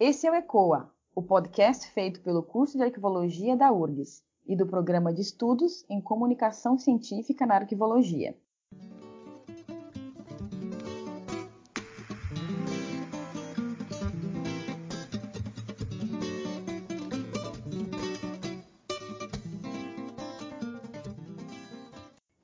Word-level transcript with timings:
Esse 0.00 0.28
é 0.28 0.30
o 0.30 0.34
ECOA, 0.36 0.88
o 1.12 1.20
podcast 1.20 1.90
feito 1.90 2.20
pelo 2.20 2.40
curso 2.40 2.78
de 2.78 2.84
Arquivologia 2.84 3.56
da 3.56 3.72
URGS 3.72 4.22
e 4.46 4.54
do 4.54 4.64
Programa 4.64 5.12
de 5.12 5.22
Estudos 5.22 5.84
em 5.90 6.00
Comunicação 6.00 6.78
Científica 6.78 7.44
na 7.44 7.56
Arquivologia. 7.56 8.36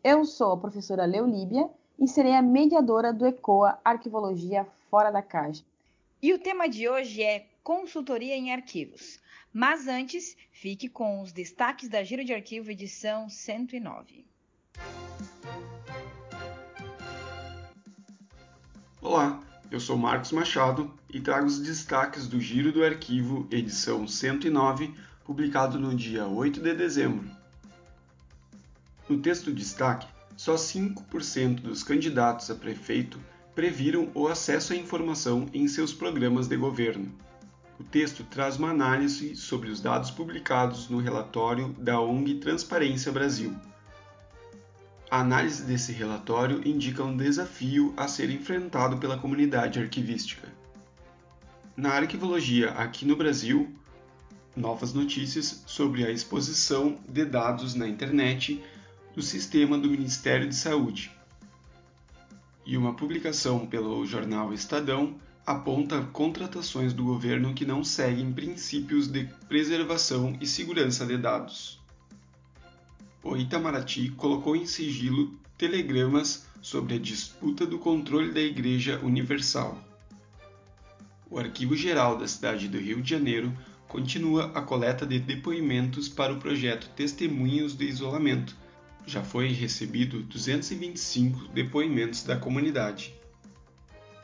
Eu 0.02 0.24
sou 0.24 0.54
a 0.54 0.56
professora 0.56 1.04
Leolíbia 1.04 1.70
e 2.00 2.08
serei 2.08 2.34
a 2.34 2.42
mediadora 2.42 3.12
do 3.12 3.24
ECOA 3.24 3.78
Arquivologia 3.84 4.64
Fora 4.90 5.12
da 5.12 5.22
Caixa. 5.22 5.64
E 6.24 6.32
o 6.32 6.38
tema 6.38 6.66
de 6.66 6.88
hoje 6.88 7.22
é 7.22 7.50
consultoria 7.62 8.34
em 8.34 8.50
arquivos. 8.50 9.20
Mas 9.52 9.86
antes, 9.86 10.34
fique 10.50 10.88
com 10.88 11.20
os 11.20 11.32
destaques 11.32 11.86
da 11.86 12.02
Giro 12.02 12.24
de 12.24 12.32
Arquivo 12.32 12.70
edição 12.70 13.28
109. 13.28 14.24
Olá, 19.02 19.38
eu 19.70 19.78
sou 19.78 19.98
Marcos 19.98 20.32
Machado 20.32 20.90
e 21.12 21.20
trago 21.20 21.44
os 21.44 21.58
destaques 21.58 22.26
do 22.26 22.40
Giro 22.40 22.72
do 22.72 22.82
Arquivo 22.82 23.46
edição 23.50 24.08
109, 24.08 24.94
publicado 25.26 25.78
no 25.78 25.94
dia 25.94 26.26
8 26.26 26.58
de 26.58 26.74
dezembro. 26.74 27.30
No 29.06 29.20
texto 29.20 29.52
destaque, 29.52 30.08
só 30.38 30.54
5% 30.54 31.60
dos 31.60 31.82
candidatos 31.82 32.50
a 32.50 32.54
prefeito 32.54 33.20
previram 33.54 34.10
o 34.14 34.26
acesso 34.26 34.72
à 34.72 34.76
informação 34.76 35.46
em 35.54 35.68
seus 35.68 35.92
programas 35.92 36.48
de 36.48 36.56
governo. 36.56 37.12
O 37.78 37.84
texto 37.84 38.24
traz 38.24 38.56
uma 38.56 38.70
análise 38.70 39.36
sobre 39.36 39.68
os 39.68 39.80
dados 39.80 40.10
publicados 40.10 40.88
no 40.88 40.98
relatório 40.98 41.68
da 41.78 42.00
ONG 42.00 42.36
Transparência 42.36 43.12
Brasil. 43.12 43.54
A 45.10 45.20
análise 45.20 45.62
desse 45.62 45.92
relatório 45.92 46.66
indica 46.66 47.04
um 47.04 47.16
desafio 47.16 47.94
a 47.96 48.08
ser 48.08 48.30
enfrentado 48.30 48.96
pela 48.98 49.18
comunidade 49.18 49.78
arquivística. 49.78 50.48
Na 51.76 51.90
arquivologia 51.90 52.70
aqui 52.70 53.04
no 53.04 53.16
Brasil, 53.16 53.72
novas 54.56 54.92
notícias 54.92 55.62
sobre 55.66 56.04
a 56.04 56.10
exposição 56.10 56.98
de 57.08 57.24
dados 57.24 57.74
na 57.74 57.88
internet 57.88 58.62
do 59.14 59.22
sistema 59.22 59.78
do 59.78 59.90
Ministério 59.90 60.48
de 60.48 60.54
Saúde, 60.54 61.13
e 62.66 62.76
uma 62.76 62.94
publicação 62.94 63.66
pelo 63.66 64.04
jornal 64.06 64.52
Estadão 64.52 65.14
aponta 65.46 66.00
contratações 66.12 66.92
do 66.92 67.04
governo 67.04 67.52
que 67.52 67.66
não 67.66 67.84
seguem 67.84 68.32
princípios 68.32 69.06
de 69.06 69.24
preservação 69.48 70.36
e 70.40 70.46
segurança 70.46 71.04
de 71.04 71.18
dados. 71.18 71.78
O 73.22 73.36
Itamaraty 73.36 74.10
colocou 74.10 74.56
em 74.56 74.66
sigilo 74.66 75.38
telegramas 75.58 76.46
sobre 76.62 76.94
a 76.94 76.98
disputa 76.98 77.66
do 77.66 77.78
controle 77.78 78.32
da 78.32 78.40
Igreja 78.40 78.98
Universal. 79.02 79.78
O 81.30 81.38
Arquivo 81.38 81.76
Geral 81.76 82.16
da 82.16 82.26
cidade 82.26 82.68
do 82.68 82.78
Rio 82.78 83.02
de 83.02 83.10
Janeiro 83.10 83.52
continua 83.88 84.50
a 84.54 84.62
coleta 84.62 85.06
de 85.06 85.18
depoimentos 85.18 86.08
para 86.08 86.32
o 86.32 86.38
projeto 86.38 86.88
Testemunhos 86.96 87.76
de 87.76 87.84
Isolamento, 87.84 88.56
já 89.06 89.22
foi 89.22 89.48
recebido 89.48 90.22
225 90.22 91.48
depoimentos 91.48 92.22
da 92.22 92.36
comunidade. 92.36 93.14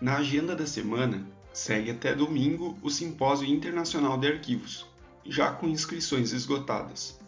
Na 0.00 0.16
agenda 0.16 0.56
da 0.56 0.66
semana, 0.66 1.26
segue 1.52 1.90
até 1.90 2.14
domingo 2.14 2.78
o 2.82 2.90
Simpósio 2.90 3.46
Internacional 3.46 4.16
de 4.18 4.28
Arquivos, 4.28 4.86
já 5.26 5.52
com 5.52 5.68
inscrições 5.68 6.32
esgotadas. 6.32 7.18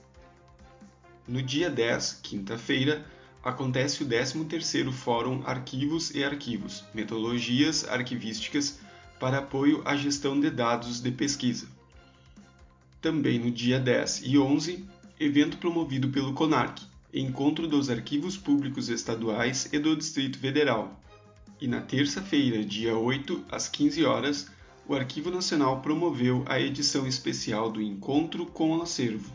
No 1.28 1.42
dia 1.42 1.70
10, 1.70 2.20
quinta-feira, 2.22 3.04
acontece 3.42 4.02
o 4.02 4.06
13º 4.06 4.90
Fórum 4.90 5.42
Arquivos 5.44 6.10
e 6.14 6.24
Arquivos, 6.24 6.84
Metodologias 6.94 7.86
Arquivísticas 7.88 8.80
para 9.20 9.38
apoio 9.38 9.82
à 9.84 9.94
gestão 9.96 10.38
de 10.40 10.50
dados 10.50 11.00
de 11.00 11.10
pesquisa. 11.10 11.68
Também 13.00 13.38
no 13.38 13.50
dia 13.50 13.78
10 13.78 14.22
e 14.24 14.38
11, 14.38 14.84
evento 15.18 15.58
promovido 15.58 16.08
pelo 16.08 16.32
CONARC, 16.32 16.91
Encontro 17.14 17.68
dos 17.68 17.90
Arquivos 17.90 18.38
Públicos 18.38 18.88
Estaduais 18.88 19.68
e 19.70 19.78
do 19.78 19.94
Distrito 19.94 20.38
Federal. 20.38 20.98
E 21.60 21.68
na 21.68 21.82
terça-feira, 21.82 22.64
dia 22.64 22.96
8, 22.96 23.44
às 23.50 23.68
15 23.68 24.02
horas, 24.02 24.50
o 24.88 24.94
Arquivo 24.94 25.30
Nacional 25.30 25.82
promoveu 25.82 26.42
a 26.48 26.58
edição 26.58 27.06
especial 27.06 27.70
do 27.70 27.82
Encontro 27.82 28.46
com 28.46 28.78
o 28.78 28.80
Acervo. 28.80 29.30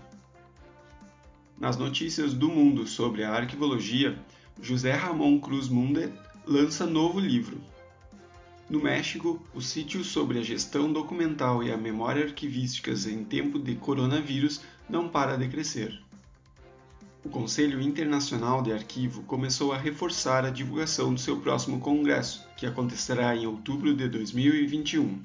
Nas 1.59 1.77
notícias 1.77 2.33
do 2.33 2.49
mundo 2.49 2.87
sobre 2.87 3.23
a 3.23 3.31
arquivologia, 3.31 4.17
José 4.59 4.93
Ramon 4.93 5.39
Cruz 5.39 5.69
Munde 5.69 6.11
lança 6.47 6.87
novo 6.87 7.19
livro. 7.19 7.61
No 8.67 8.81
México, 8.81 9.39
o 9.53 9.61
sítio 9.61 10.03
sobre 10.03 10.39
a 10.39 10.43
gestão 10.43 10.91
documental 10.91 11.63
e 11.63 11.71
a 11.71 11.77
memória 11.77 12.25
arquivísticas 12.25 13.05
em 13.05 13.23
tempo 13.23 13.59
de 13.59 13.75
coronavírus 13.75 14.61
não 14.89 15.07
para 15.07 15.37
de 15.37 15.47
crescer 15.47 16.06
o 17.27 17.29
Conselho 17.29 17.81
Internacional 17.81 18.61
de 18.61 18.71
Arquivo 18.71 19.21
começou 19.23 19.73
a 19.73 19.77
reforçar 19.77 20.45
a 20.45 20.49
divulgação 20.49 21.13
do 21.13 21.19
seu 21.19 21.41
próximo 21.41 21.77
congresso, 21.81 22.47
que 22.55 22.65
acontecerá 22.65 23.35
em 23.35 23.45
outubro 23.45 23.93
de 23.93 24.07
2021. 24.07 25.19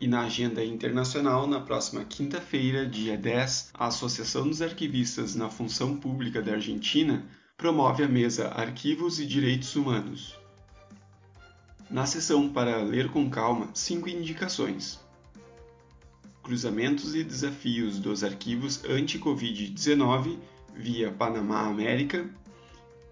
E 0.00 0.08
na 0.08 0.22
agenda 0.22 0.64
internacional, 0.64 1.46
na 1.46 1.60
próxima 1.60 2.06
quinta-feira, 2.06 2.86
dia 2.86 3.18
10, 3.18 3.72
a 3.74 3.88
Associação 3.88 4.48
dos 4.48 4.62
Arquivistas 4.62 5.34
na 5.34 5.50
Função 5.50 5.94
Pública 5.94 6.40
da 6.40 6.52
Argentina 6.52 7.22
promove 7.54 8.02
a 8.02 8.08
mesa 8.08 8.48
Arquivos 8.48 9.20
e 9.20 9.26
Direitos 9.26 9.76
Humanos. 9.76 10.34
Na 11.90 12.06
sessão 12.06 12.48
para 12.48 12.82
ler 12.82 13.10
com 13.10 13.28
calma, 13.28 13.68
cinco 13.74 14.08
indicações. 14.08 14.98
Cruzamentos 16.42 17.14
e 17.14 17.22
desafios 17.22 17.98
dos 17.98 18.24
arquivos 18.24 18.82
anti-Covid-19 18.84 20.38
via 20.74 21.10
Panamá 21.10 21.66
América, 21.66 22.28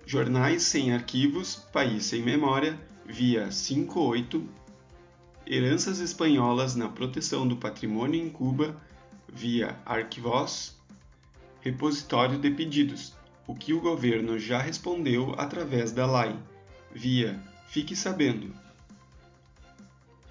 Jornais 0.04 0.64
sem 0.64 0.92
Arquivos, 0.92 1.56
País 1.72 2.06
sem 2.06 2.22
Memória, 2.22 2.78
via 3.06 3.50
58, 3.50 4.48
Heranças 5.46 5.98
Espanholas 5.98 6.74
na 6.74 6.88
Proteção 6.88 7.46
do 7.46 7.56
Patrimônio 7.56 8.20
em 8.20 8.28
Cuba, 8.28 8.80
via 9.28 9.78
Arquivos, 9.86 10.76
Repositório 11.60 12.38
de 12.38 12.50
Pedidos, 12.50 13.14
o 13.46 13.54
que 13.54 13.72
o 13.72 13.80
governo 13.80 14.38
já 14.38 14.60
respondeu 14.60 15.34
através 15.38 15.92
da 15.92 16.06
LAI, 16.06 16.36
via 16.92 17.40
Fique 17.68 17.94
Sabendo. 17.94 18.52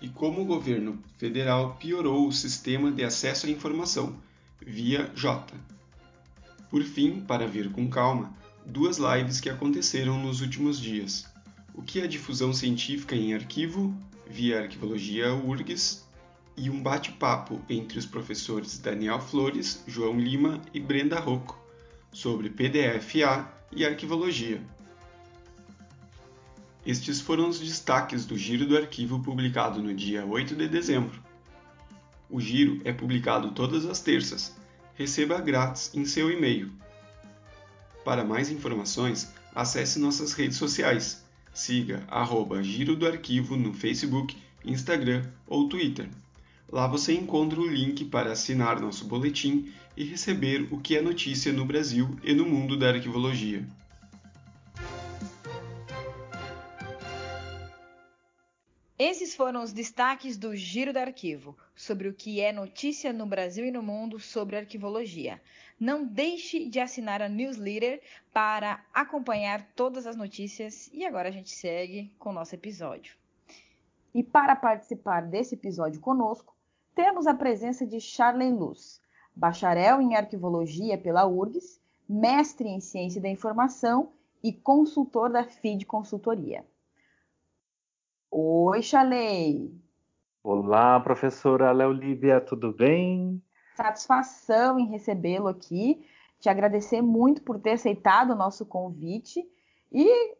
E 0.01 0.09
como 0.09 0.41
o 0.41 0.45
governo 0.45 1.01
federal 1.17 1.75
piorou 1.75 2.27
o 2.27 2.33
sistema 2.33 2.91
de 2.91 3.03
acesso 3.03 3.45
à 3.45 3.49
informação, 3.49 4.15
via 4.59 5.11
J. 5.15 5.53
Por 6.71 6.83
fim, 6.83 7.19
para 7.19 7.45
ver 7.45 7.69
com 7.69 7.89
calma, 7.89 8.33
duas 8.65 8.97
lives 8.97 9.41
que 9.41 9.49
aconteceram 9.49 10.17
nos 10.17 10.39
últimos 10.39 10.79
dias. 10.79 11.25
O 11.73 11.81
que 11.81 11.99
é 11.99 12.07
difusão 12.07 12.53
científica 12.53 13.13
em 13.13 13.33
arquivo, 13.33 13.93
via 14.25 14.61
Arquivologia 14.61 15.33
URGS, 15.33 16.05
e 16.55 16.69
um 16.69 16.81
bate-papo 16.81 17.61
entre 17.69 17.99
os 17.99 18.05
professores 18.05 18.79
Daniel 18.79 19.19
Flores, 19.19 19.83
João 19.85 20.17
Lima 20.17 20.61
e 20.73 20.79
Brenda 20.79 21.19
Rocco 21.19 21.59
sobre 22.09 22.49
PDF-A 22.49 23.51
e 23.73 23.85
arquivologia. 23.85 24.61
Estes 26.85 27.19
foram 27.19 27.49
os 27.49 27.59
destaques 27.59 28.25
do 28.25 28.37
Giro 28.37 28.65
do 28.65 28.77
Arquivo 28.77 29.21
publicado 29.21 29.81
no 29.81 29.93
dia 29.93 30.25
8 30.25 30.55
de 30.55 30.69
dezembro. 30.69 31.21
O 32.29 32.39
Giro 32.39 32.79
é 32.85 32.93
publicado 32.93 33.51
todas 33.51 33.85
as 33.85 33.99
terças 33.99 34.60
receba 35.01 35.41
grátis 35.41 35.91
em 35.95 36.05
seu 36.05 36.29
e-mail. 36.29 36.71
Para 38.05 38.23
mais 38.23 38.51
informações, 38.51 39.33
acesse 39.53 39.97
nossas 39.99 40.33
redes 40.33 40.57
sociais. 40.57 41.23
Siga 41.51 42.03
arroba 42.07 42.61
Giro 42.61 42.95
do 42.95 43.07
Arquivo 43.07 43.57
no 43.57 43.73
Facebook, 43.73 44.37
Instagram 44.63 45.25
ou 45.47 45.67
Twitter. 45.67 46.07
Lá 46.71 46.85
você 46.85 47.13
encontra 47.13 47.59
o 47.59 47.67
link 47.67 48.05
para 48.05 48.31
assinar 48.31 48.79
nosso 48.79 49.05
boletim 49.05 49.73
e 49.97 50.03
receber 50.03 50.67
o 50.71 50.79
que 50.79 50.95
é 50.95 51.01
notícia 51.01 51.51
no 51.51 51.65
Brasil 51.65 52.15
e 52.23 52.33
no 52.33 52.45
mundo 52.45 52.77
da 52.77 52.89
arquivologia. 52.89 53.67
Esses 59.03 59.33
foram 59.33 59.63
os 59.63 59.73
destaques 59.73 60.37
do 60.37 60.55
Giro 60.55 60.93
do 60.93 60.99
Arquivo, 60.99 61.57
sobre 61.75 62.07
o 62.07 62.13
que 62.13 62.39
é 62.39 62.51
notícia 62.51 63.11
no 63.11 63.25
Brasil 63.25 63.65
e 63.65 63.71
no 63.71 63.81
mundo 63.81 64.19
sobre 64.19 64.55
arquivologia. 64.55 65.41
Não 65.79 66.05
deixe 66.05 66.69
de 66.69 66.79
assinar 66.79 67.19
a 67.19 67.27
newsletter 67.27 67.99
para 68.31 68.85
acompanhar 68.93 69.67
todas 69.75 70.05
as 70.05 70.15
notícias 70.15 70.87
e 70.93 71.03
agora 71.03 71.29
a 71.29 71.31
gente 71.31 71.49
segue 71.49 72.13
com 72.19 72.29
o 72.29 72.33
nosso 72.33 72.53
episódio. 72.53 73.15
E 74.13 74.21
para 74.21 74.55
participar 74.55 75.21
desse 75.21 75.55
episódio 75.55 75.99
conosco, 75.99 76.55
temos 76.93 77.25
a 77.25 77.33
presença 77.33 77.87
de 77.87 77.99
Charley 77.99 78.51
Luz, 78.51 79.01
bacharel 79.35 79.99
em 79.99 80.15
arquivologia 80.15 80.95
pela 80.95 81.25
URGS, 81.25 81.81
mestre 82.07 82.69
em 82.69 82.79
ciência 82.79 83.19
da 83.19 83.29
informação 83.29 84.11
e 84.43 84.53
consultor 84.53 85.31
da 85.31 85.43
FID 85.43 85.87
Consultoria. 85.87 86.63
Oi, 88.33 88.81
Charley! 88.81 89.77
Olá, 90.41 90.97
professora 91.01 91.69
Leolívia, 91.73 92.39
tudo 92.39 92.71
bem? 92.71 93.43
Satisfação 93.75 94.79
em 94.79 94.87
recebê-lo 94.87 95.49
aqui, 95.49 96.01
te 96.39 96.47
agradecer 96.47 97.01
muito 97.01 97.41
por 97.41 97.59
ter 97.59 97.71
aceitado 97.71 98.31
o 98.31 98.35
nosso 98.35 98.65
convite 98.65 99.45
e 99.91 100.33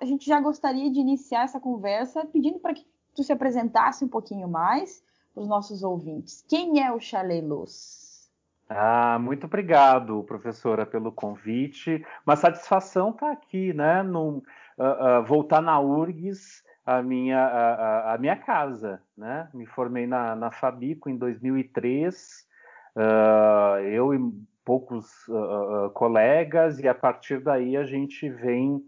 a 0.00 0.04
gente 0.04 0.26
já 0.26 0.40
gostaria 0.40 0.90
de 0.90 0.98
iniciar 0.98 1.44
essa 1.44 1.60
conversa 1.60 2.26
pedindo 2.26 2.58
para 2.58 2.74
que 2.74 2.84
tu 3.14 3.22
se 3.22 3.32
apresentasse 3.32 4.04
um 4.04 4.08
pouquinho 4.08 4.48
mais 4.48 5.00
para 5.32 5.40
os 5.40 5.48
nossos 5.48 5.84
ouvintes. 5.84 6.44
Quem 6.48 6.82
é 6.84 6.90
o 6.90 6.98
Charley 6.98 7.42
Luz? 7.42 8.28
Ah, 8.68 9.20
muito 9.20 9.46
obrigado, 9.46 10.24
professora, 10.24 10.84
pelo 10.84 11.12
convite. 11.12 12.04
Uma 12.26 12.34
satisfação 12.34 13.10
estar 13.10 13.30
aqui, 13.30 13.72
né? 13.72 14.02
No, 14.02 14.38
uh, 14.38 15.20
uh, 15.20 15.24
voltar 15.24 15.62
na 15.62 15.78
URGS, 15.78 16.65
a 16.86 17.02
minha, 17.02 17.40
a, 17.44 18.14
a, 18.14 18.18
minha 18.18 18.36
casa, 18.36 19.02
né? 19.16 19.48
Me 19.52 19.66
formei 19.66 20.06
na, 20.06 20.36
na 20.36 20.50
Fabico 20.50 21.10
em 21.10 21.16
2003. 21.16 22.46
Uh, 22.94 23.80
eu 23.88 24.14
e 24.14 24.18
poucos 24.64 25.06
colegas, 25.94 26.80
e 26.80 26.88
a 26.88 26.94
partir 26.94 27.40
daí 27.40 27.76
a 27.76 27.84
gente 27.84 28.28
vem 28.28 28.82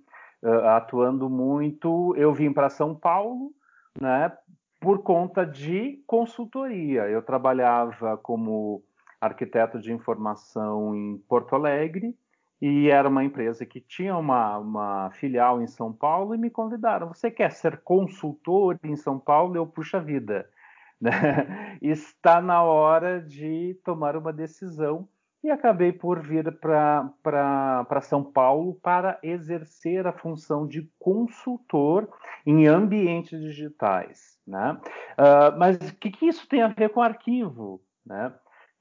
atuando 0.64 1.28
muito. 1.28 2.14
Eu 2.16 2.32
vim 2.34 2.52
para 2.52 2.68
São 2.68 2.94
Paulo, 2.96 3.52
né? 4.00 4.32
por 4.80 5.02
conta 5.02 5.44
de 5.44 6.02
consultoria. 6.06 7.08
Eu 7.08 7.22
trabalhava 7.22 8.16
como 8.16 8.82
arquiteto 9.20 9.78
de 9.78 9.92
informação 9.92 10.94
em 10.94 11.18
Porto 11.28 11.54
Alegre 11.54 12.16
e 12.60 12.90
era 12.90 13.08
uma 13.08 13.24
empresa 13.24 13.64
que 13.64 13.80
tinha 13.80 14.16
uma, 14.16 14.58
uma, 14.58 15.10
filial 15.12 15.62
em 15.62 15.66
São 15.66 15.92
Paulo 15.92 16.34
e 16.34 16.38
me 16.38 16.50
convidaram. 16.50 17.08
Você 17.08 17.30
quer 17.30 17.52
ser 17.52 17.78
consultor 17.78 18.78
em 18.82 18.96
São 18.96 19.18
Paulo? 19.18 19.56
Eu, 19.56 19.66
puxa 19.66 20.00
vida. 20.00 20.48
Né? 21.00 21.78
Está 21.80 22.40
na 22.40 22.60
hora 22.64 23.22
de 23.22 23.78
tomar 23.84 24.16
uma 24.16 24.32
decisão 24.32 25.08
e 25.44 25.48
acabei 25.48 25.92
por 25.92 26.20
vir 26.20 26.58
para 26.58 28.00
São 28.02 28.24
Paulo 28.24 28.74
para 28.82 29.16
exercer 29.22 30.08
a 30.08 30.12
função 30.12 30.66
de 30.66 30.90
consultor 30.98 32.08
em 32.44 32.66
ambientes 32.66 33.40
digitais. 33.40 34.38
Né? 34.44 34.76
Uh, 35.16 35.56
mas 35.56 35.76
o 35.76 35.94
que, 35.94 36.10
que, 36.10 36.26
isso 36.26 36.48
tem 36.48 36.62
a 36.62 36.68
ver 36.68 36.88
com 36.88 37.00
arquivo? 37.00 37.80
Né? 38.04 38.32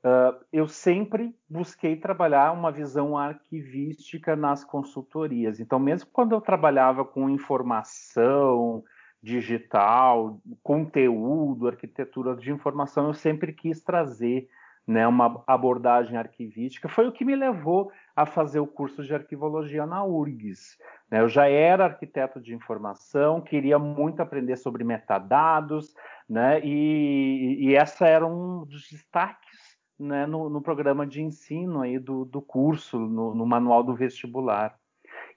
Uh, 0.04 0.46
eu 0.54 0.68
sempre 0.68 1.36
busquei 1.50 1.96
trabalhar 1.96 2.52
uma 2.52 2.72
visão 2.72 3.18
arquivística 3.18 4.36
nas 4.36 4.64
consultorias. 4.64 5.60
Então, 5.60 5.80
mesmo 5.80 6.10
quando 6.14 6.34
eu 6.34 6.42
trabalhava 6.42 7.04
com 7.04 7.30
informação 7.30 8.84
digital, 9.22 10.40
conteúdo, 10.62 11.68
arquitetura 11.68 12.36
de 12.36 12.52
informação, 12.52 13.08
eu 13.08 13.14
sempre 13.14 13.52
quis 13.52 13.82
trazer 13.82 14.48
né, 14.88 15.06
uma 15.06 15.44
abordagem 15.46 16.16
arquivística. 16.16 16.88
Foi 16.88 17.08
o 17.08 17.12
que 17.12 17.26
me 17.26 17.36
levou 17.36 17.92
a 18.16 18.26
fazer 18.26 18.60
o 18.60 18.68
curso 18.68 19.04
de 19.04 19.14
arquivologia 19.14 19.86
na 19.86 20.06
URGS. 20.06 20.78
Né? 21.12 21.20
Eu 21.20 21.28
já 21.28 21.50
era 21.50 21.86
arquiteto 21.86 22.40
de 22.40 22.56
informação, 22.56 23.42
queria 23.42 23.78
muito 23.78 24.22
aprender 24.22 24.56
sobre 24.56 24.86
metadados, 24.86 25.94
né? 26.30 26.62
e, 26.64 27.68
e 27.68 27.76
essa 27.76 28.08
era 28.08 28.26
um 28.26 28.64
dos 28.64 28.90
destaques 28.90 29.67
né, 30.00 30.26
no, 30.26 30.50
no, 30.50 30.62
programa 30.62 31.06
de 31.06 31.22
ensino 31.22 31.82
aí 31.82 31.98
do, 31.98 32.26
do 32.26 32.42
curso, 32.42 33.00
no, 33.00 33.34
no, 33.34 33.46
manual 33.46 33.84
do 33.84 33.96
vestibular. 33.96 34.78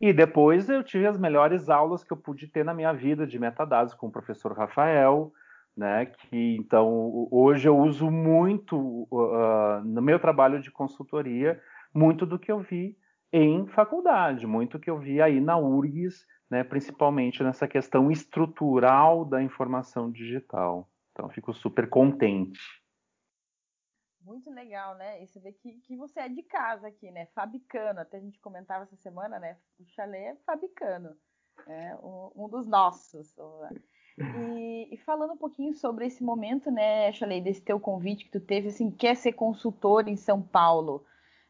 E 0.01 0.13
depois 0.13 0.69
eu 0.69 0.83
tive 0.83 1.07
as 1.07 1.19
melhores 1.19 1.69
aulas 1.69 2.05
que 2.05 2.13
eu 2.13 2.17
pude 2.17 2.47
ter 2.49 2.65
na 2.65 2.75
minha 2.75 2.93
vida 2.93 3.27
de 3.27 3.39
metadados 3.39 3.95
com 3.95 4.09
o 4.09 4.13
professor 4.13 4.53
Rafael, 4.53 5.33
né, 5.77 6.07
que 6.07 6.57
então 6.57 7.29
hoje 7.31 7.69
eu 7.69 7.79
uso 7.79 8.11
muito 8.11 8.77
uh, 9.11 9.83
no 9.85 10.03
meu 10.03 10.19
trabalho 10.19 10.61
de 10.61 10.71
consultoria, 10.71 11.61
muito 11.95 12.27
do 12.27 12.39
que 12.39 12.51
eu 12.51 12.61
vi 12.61 12.97
em 13.33 13.67
faculdade, 13.69 14.47
muito 14.47 14.79
que 14.79 14.91
eu 14.91 14.99
vi 14.99 15.23
aí 15.23 15.41
na 15.41 15.57
URGS, 15.57 16.27
né, 16.51 16.65
principalmente 16.65 17.43
nessa 17.43 17.69
questão 17.69 18.11
estrutural 18.11 19.25
da 19.25 19.43
informação 19.43 20.11
digital. 20.11 20.89
Então, 21.13 21.29
fico 21.29 21.53
super 21.53 21.89
contente. 21.89 22.59
Muito 24.23 24.51
legal, 24.51 24.97
né? 24.97 25.23
E 25.23 25.27
você 25.27 25.41
vê 25.41 25.53
que, 25.53 25.73
que 25.81 25.97
você 25.97 26.21
é 26.21 26.29
de 26.29 26.43
casa 26.43 26.89
aqui, 26.89 27.11
né? 27.11 27.27
Fabicano. 27.35 28.01
Até 28.01 28.19
a 28.19 28.21
gente 28.21 28.39
comentava 28.41 28.85
essa 28.85 28.97
semana, 28.97 29.39
né? 29.39 29.57
O 29.79 29.85
chalé 29.87 30.29
é 30.29 30.37
Fabicano. 30.45 31.17
É 31.67 31.97
um, 31.97 32.31
um 32.37 32.49
dos 32.49 32.67
nossos. 32.67 33.35
E, 34.19 34.95
e, 34.95 34.97
falando 34.99 35.33
um 35.33 35.37
pouquinho 35.37 35.75
sobre 35.75 36.07
esse 36.07 36.23
momento, 36.23 36.71
né, 36.71 37.11
Chalei, 37.13 37.41
desse 37.41 37.63
teu 37.63 37.81
convite 37.81 38.25
que 38.27 38.31
tu 38.31 38.41
teve, 38.41 38.69
assim, 38.69 38.91
quer 38.91 39.15
ser 39.17 39.33
consultor 39.33 40.09
em 40.09 40.17
São 40.17 40.43
Paulo 40.43 41.05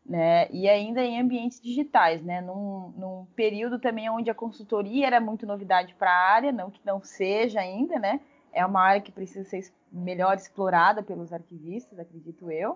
né? 0.05 0.51
E 0.51 0.69
ainda 0.69 1.03
em 1.03 1.21
ambientes 1.21 1.61
digitais, 1.61 2.23
né? 2.23 2.41
Num, 2.41 2.93
num 2.97 3.27
período 3.37 3.79
também 3.79 4.11
onde 4.11 4.31
a 4.31 4.35
consultoria 4.35 5.07
era 5.07 5.21
muito 5.21 5.47
novidade 5.47 5.95
para 5.95 6.11
a 6.11 6.33
área, 6.33 6.53
não 6.53 6.71
que 6.71 6.81
não 6.85 7.01
seja 7.03 7.61
ainda, 7.61 7.99
né? 7.99 8.21
É 8.53 8.65
uma 8.65 8.81
área 8.81 9.01
que 9.01 9.13
precisa 9.13 9.49
ser 9.49 9.73
melhor 9.93 10.37
explorada 10.37 11.03
pelos 11.03 11.33
arquivistas, 11.33 11.99
acredito 11.99 12.51
eu. 12.51 12.73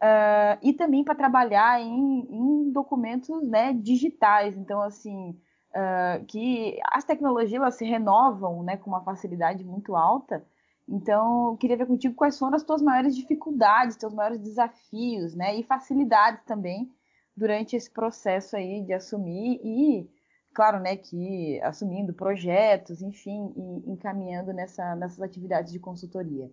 Uh, 0.00 0.54
e 0.62 0.72
também 0.72 1.02
para 1.02 1.14
trabalhar 1.14 1.80
em, 1.80 2.26
em, 2.30 2.70
documentos 2.72 3.48
né, 3.48 3.72
digitais. 3.72 4.56
Então, 4.56 4.80
assim, 4.80 5.30
uh, 5.70 6.24
que 6.26 6.78
as 6.92 7.04
tecnologias 7.04 7.60
elas 7.60 7.74
se 7.74 7.84
renovam 7.84 8.62
né, 8.62 8.76
com 8.76 8.90
uma 8.90 9.02
facilidade 9.02 9.64
muito 9.64 9.96
alta. 9.96 10.44
Então, 10.88 11.56
queria 11.56 11.76
ver 11.76 11.86
contigo 11.86 12.14
quais 12.14 12.38
foram 12.38 12.54
as 12.54 12.62
tuas 12.62 12.80
maiores 12.80 13.14
dificuldades, 13.14 13.96
teus 13.96 14.14
maiores 14.14 14.38
desafios, 14.38 15.34
né? 15.34 15.54
E 15.56 15.62
facilidades 15.62 16.42
também 16.44 16.90
durante 17.36 17.76
esse 17.76 17.90
processo 17.90 18.56
aí 18.56 18.82
de 18.82 18.94
assumir 18.94 19.60
e, 19.62 20.10
claro, 20.58 20.80
né, 20.80 20.96
que 20.96 21.60
assumindo 21.62 22.12
projetos, 22.12 23.00
enfim, 23.00 23.52
e 23.56 23.92
encaminhando 23.92 24.52
nessa, 24.52 24.96
nessas 24.96 25.22
atividades 25.22 25.70
de 25.72 25.78
consultoria. 25.78 26.50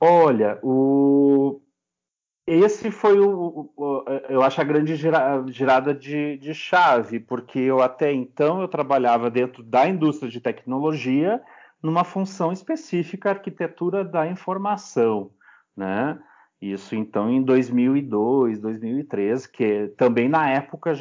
Olha, 0.00 0.58
o... 0.60 1.62
esse 2.44 2.90
foi 2.90 3.20
o, 3.20 3.70
o, 3.76 4.04
eu 4.28 4.42
acho 4.42 4.60
a 4.60 4.64
grande 4.64 4.96
girada 4.96 5.94
de, 5.94 6.36
de 6.38 6.52
chave, 6.52 7.20
porque 7.20 7.60
eu 7.60 7.80
até 7.80 8.12
então 8.12 8.60
eu 8.60 8.66
trabalhava 8.66 9.30
dentro 9.30 9.62
da 9.62 9.88
indústria 9.88 10.28
de 10.28 10.40
tecnologia 10.40 11.40
numa 11.80 12.02
função 12.02 12.50
específica, 12.50 13.30
arquitetura 13.30 14.04
da 14.04 14.26
informação, 14.26 15.30
né? 15.76 16.18
Isso 16.72 16.94
então 16.94 17.30
em 17.30 17.42
2002, 17.42 18.58
2003, 18.58 19.46
que 19.46 19.88
também 19.98 20.30
na 20.30 20.48
época 20.48 20.94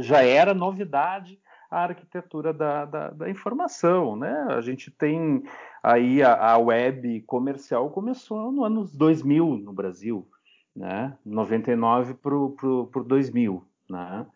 já 0.00 0.22
era 0.22 0.54
novidade 0.54 1.40
a 1.68 1.82
arquitetura 1.82 2.52
da, 2.52 2.84
da, 2.84 3.10
da 3.10 3.28
informação, 3.28 4.14
né? 4.14 4.46
A 4.50 4.60
gente 4.60 4.90
tem 4.90 5.42
aí 5.82 6.22
a, 6.22 6.52
a 6.52 6.58
web 6.58 7.22
comercial 7.22 7.90
começou 7.90 8.52
no 8.52 8.64
anos 8.64 8.94
2000 8.96 9.58
no 9.58 9.72
Brasil, 9.72 10.28
né? 10.76 11.16
99 11.26 12.14
para 12.14 12.34
o 12.36 13.04
2000, 13.04 13.64
né? 13.88 14.26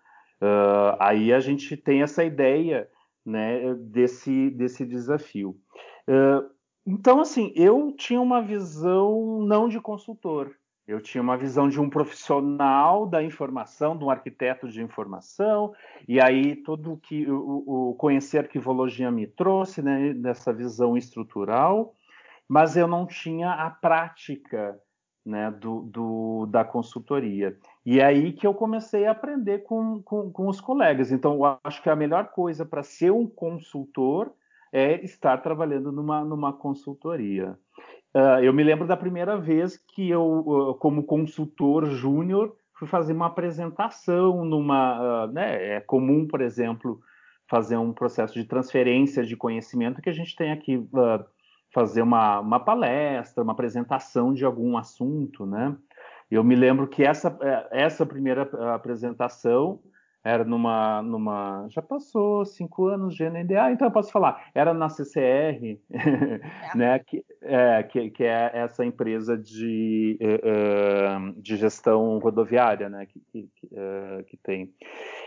Uh, 0.42 0.96
aí 0.98 1.32
a 1.32 1.38
gente 1.38 1.76
tem 1.76 2.02
essa 2.02 2.24
ideia 2.24 2.88
né, 3.24 3.74
desse, 3.74 4.50
desse 4.50 4.84
desafio. 4.84 5.56
Uh, 6.08 6.52
então, 6.86 7.20
assim, 7.20 7.52
eu 7.56 7.94
tinha 7.96 8.20
uma 8.20 8.42
visão 8.42 9.40
não 9.40 9.68
de 9.68 9.80
consultor, 9.80 10.54
eu 10.86 11.00
tinha 11.00 11.22
uma 11.22 11.36
visão 11.36 11.68
de 11.68 11.80
um 11.80 11.88
profissional 11.88 13.06
da 13.06 13.22
informação, 13.22 13.96
de 13.96 14.04
um 14.04 14.10
arquiteto 14.10 14.68
de 14.68 14.82
informação, 14.82 15.74
e 16.06 16.20
aí 16.20 16.56
tudo 16.56 17.00
que 17.02 17.30
o, 17.30 17.90
o 17.90 17.94
conhecer 17.94 18.38
arquivologia 18.38 19.10
me 19.10 19.26
trouxe, 19.26 19.80
né, 19.80 20.12
dessa 20.12 20.52
visão 20.52 20.96
estrutural, 20.96 21.94
mas 22.46 22.76
eu 22.76 22.86
não 22.86 23.06
tinha 23.06 23.52
a 23.52 23.70
prática 23.70 24.78
né, 25.24 25.50
do, 25.50 25.80
do, 25.82 26.46
da 26.46 26.64
consultoria. 26.64 27.56
E 27.84 28.00
é 28.00 28.04
aí 28.04 28.32
que 28.32 28.46
eu 28.46 28.52
comecei 28.52 29.06
a 29.06 29.12
aprender 29.12 29.60
com, 29.60 30.02
com, 30.02 30.30
com 30.30 30.48
os 30.48 30.60
colegas. 30.60 31.10
Então, 31.10 31.34
eu 31.34 31.58
acho 31.64 31.82
que 31.82 31.88
a 31.88 31.96
melhor 31.96 32.28
coisa 32.28 32.66
para 32.66 32.82
ser 32.82 33.10
um 33.10 33.26
consultor 33.26 34.32
é 34.70 35.02
estar 35.02 35.38
trabalhando 35.38 35.90
numa, 35.90 36.24
numa 36.24 36.52
consultoria. 36.52 37.58
Uh, 38.14 38.38
eu 38.42 38.52
me 38.52 38.62
lembro 38.62 38.86
da 38.86 38.96
primeira 38.96 39.36
vez 39.36 39.76
que 39.76 40.08
eu, 40.08 40.22
uh, 40.22 40.74
como 40.74 41.02
consultor 41.02 41.86
júnior, 41.86 42.56
fui 42.78 42.86
fazer 42.86 43.12
uma 43.12 43.26
apresentação 43.26 44.44
numa. 44.44 45.26
Uh, 45.26 45.32
né, 45.32 45.76
é 45.76 45.80
comum, 45.80 46.24
por 46.26 46.40
exemplo, 46.40 47.00
fazer 47.48 47.76
um 47.76 47.92
processo 47.92 48.34
de 48.34 48.44
transferência 48.44 49.24
de 49.24 49.36
conhecimento 49.36 50.00
que 50.00 50.08
a 50.08 50.12
gente 50.14 50.36
tem 50.36 50.52
aqui 50.52 50.88
fazer 51.72 52.02
uma, 52.02 52.38
uma 52.38 52.60
palestra, 52.60 53.42
uma 53.42 53.52
apresentação 53.52 54.32
de 54.32 54.44
algum 54.44 54.78
assunto, 54.78 55.44
né? 55.44 55.76
Eu 56.30 56.44
me 56.44 56.54
lembro 56.54 56.86
que 56.86 57.02
essa, 57.02 57.36
é, 57.42 57.84
essa 57.84 58.06
primeira 58.06 58.42
apresentação 58.74 59.80
era 60.24 60.42
numa, 60.42 61.02
numa. 61.02 61.66
Já 61.68 61.82
passou 61.82 62.46
cinco 62.46 62.86
anos 62.86 63.14
de 63.14 63.28
NDA, 63.28 63.70
então 63.70 63.86
eu 63.86 63.92
posso 63.92 64.10
falar. 64.10 64.50
Era 64.54 64.72
na 64.72 64.88
CCR, 64.88 65.78
é. 65.92 66.40
né, 66.74 66.98
que, 67.00 67.22
é, 67.42 67.82
que, 67.82 68.10
que, 68.10 68.24
é 68.24 68.50
essa 68.54 68.84
empresa 68.86 69.36
de, 69.36 70.18
uh, 70.22 71.40
de 71.40 71.56
gestão 71.56 72.18
rodoviária 72.18 72.88
né, 72.88 73.04
que, 73.04 73.20
que, 73.30 73.50
uh, 73.66 74.24
que 74.24 74.38
tem. 74.38 74.72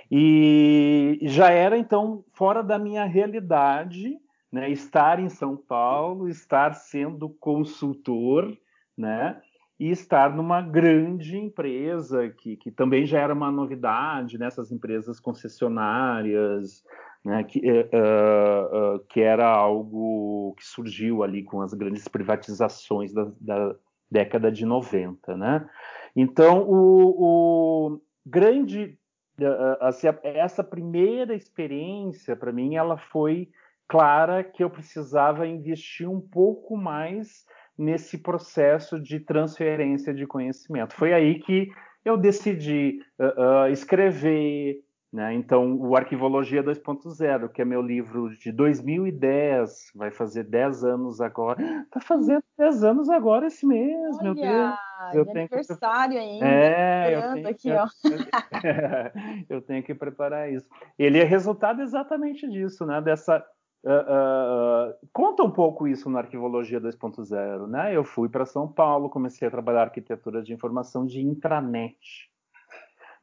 E 0.10 1.20
já 1.22 1.52
era, 1.52 1.78
então, 1.78 2.24
fora 2.34 2.64
da 2.64 2.80
minha 2.80 3.06
realidade 3.06 4.18
né, 4.52 4.70
estar 4.72 5.20
em 5.20 5.30
São 5.30 5.56
Paulo, 5.56 6.28
estar 6.28 6.74
sendo 6.74 7.30
consultor, 7.30 8.58
né? 8.98 9.40
E 9.80 9.92
estar 9.92 10.36
numa 10.36 10.62
grande 10.62 11.38
empresa, 11.38 12.30
que, 12.30 12.58
que 12.58 12.72
também 12.72 13.06
já 13.06 13.20
era 13.20 13.34
uma 13.34 13.52
novidade 13.52 14.38
nessas 14.38 14.72
empresas 14.72 15.20
concessionárias, 15.20 16.84
né, 17.24 17.44
que, 17.44 17.60
uh, 17.60 18.96
uh, 18.96 19.00
que 19.10 19.22
era 19.22 19.48
algo 19.48 20.56
que 20.58 20.66
surgiu 20.66 21.24
ali 21.24 21.44
com 21.44 21.62
as 21.62 21.74
grandes 21.74 22.08
privatizações 22.08 23.14
da, 23.14 23.32
da 23.40 23.76
década 24.10 24.52
de 24.52 24.66
90. 24.66 25.36
Né? 25.38 25.70
Então, 26.16 26.64
o, 26.64 27.94
o 27.96 28.02
grande. 28.26 28.98
Assim, 29.82 30.08
essa 30.24 30.64
primeira 30.64 31.36
experiência, 31.36 32.36
para 32.36 32.52
mim, 32.52 32.76
ela 32.76 32.98
foi 32.98 33.52
clara 33.88 34.44
que 34.44 34.64
eu 34.64 34.70
precisava 34.70 35.46
investir 35.46 36.10
um 36.10 36.20
pouco 36.20 36.76
mais 36.76 37.46
nesse 37.78 38.18
processo 38.18 39.00
de 39.00 39.20
transferência 39.20 40.14
de 40.14 40.26
conhecimento. 40.26 40.96
Foi 40.96 41.14
aí 41.14 41.40
que 41.40 41.70
eu 42.04 42.18
decidi 42.18 43.00
uh, 43.20 43.66
uh, 43.66 43.68
escrever, 43.72 44.78
né? 45.12 45.34
então 45.34 45.76
o 45.76 45.96
Arquivologia 45.96 46.64
2.0, 46.64 47.50
que 47.50 47.62
é 47.62 47.66
meu 47.66 47.82
livro 47.82 48.30
de 48.38 48.52
2010, 48.52 49.92
vai 49.94 50.10
fazer 50.10 50.44
10 50.46 50.84
anos 50.86 51.22
agora. 51.22 51.62
Está 51.84 52.00
fazendo 52.00 52.44
10 52.58 52.84
anos 52.84 53.10
agora 53.10 53.48
esse 53.48 53.66
mês, 53.66 54.16
Olha, 54.16 54.24
meu 54.24 54.36
Deus. 54.36 54.76
Eu 55.14 55.26
tenho 55.26 55.48
aniversário 55.52 56.14
que... 56.14 56.20
ainda. 56.20 56.46
É, 56.48 57.16
eu 57.16 57.34
tenho, 57.34 57.48
aqui, 57.50 57.72
ó. 57.72 57.88
eu 59.50 59.62
tenho 59.62 59.84
que 59.84 59.94
preparar 59.94 60.52
isso. 60.52 60.68
Ele 60.98 61.20
é 61.20 61.24
resultado 61.24 61.82
exatamente 61.82 62.50
disso, 62.50 62.86
né? 62.86 63.00
Dessa 63.02 63.46
Uh, 63.84 64.92
uh, 64.92 65.08
conta 65.14 65.44
um 65.44 65.52
pouco 65.52 65.88
isso 65.88 66.10
na 66.10 66.20
Arquivologia 66.20 66.82
2.0, 66.82 67.68
né? 67.68 67.96
Eu 67.96 68.04
fui 68.04 68.28
para 68.28 68.46
São 68.46 68.68
Paulo, 68.68 69.10
comecei 69.10 69.48
a 69.48 69.52
trabalhar 69.52 69.84
arquitetura 69.84 70.42
de 70.42 70.54
informação 70.54 71.06
de 71.06 71.22
intranet. 71.22 72.30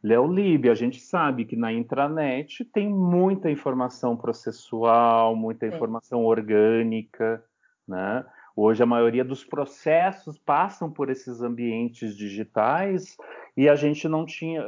Léo 0.02 0.26
Lib, 0.26 0.68
a 0.68 0.74
gente 0.74 1.00
sabe 1.00 1.44
que 1.44 1.56
na 1.56 1.72
intranet 1.72 2.64
tem 2.66 2.88
muita 2.88 3.50
informação 3.50 4.16
processual, 4.16 5.34
muita 5.34 5.66
informação 5.66 6.24
orgânica, 6.24 7.42
né? 7.88 8.24
Hoje 8.56 8.82
a 8.82 8.86
maioria 8.86 9.24
dos 9.24 9.44
processos 9.44 10.38
passam 10.38 10.90
por 10.90 11.10
esses 11.10 11.40
ambientes 11.42 12.16
digitais 12.16 13.16
e 13.56 13.68
a 13.68 13.74
gente 13.74 14.06
não 14.06 14.24
tinha, 14.24 14.62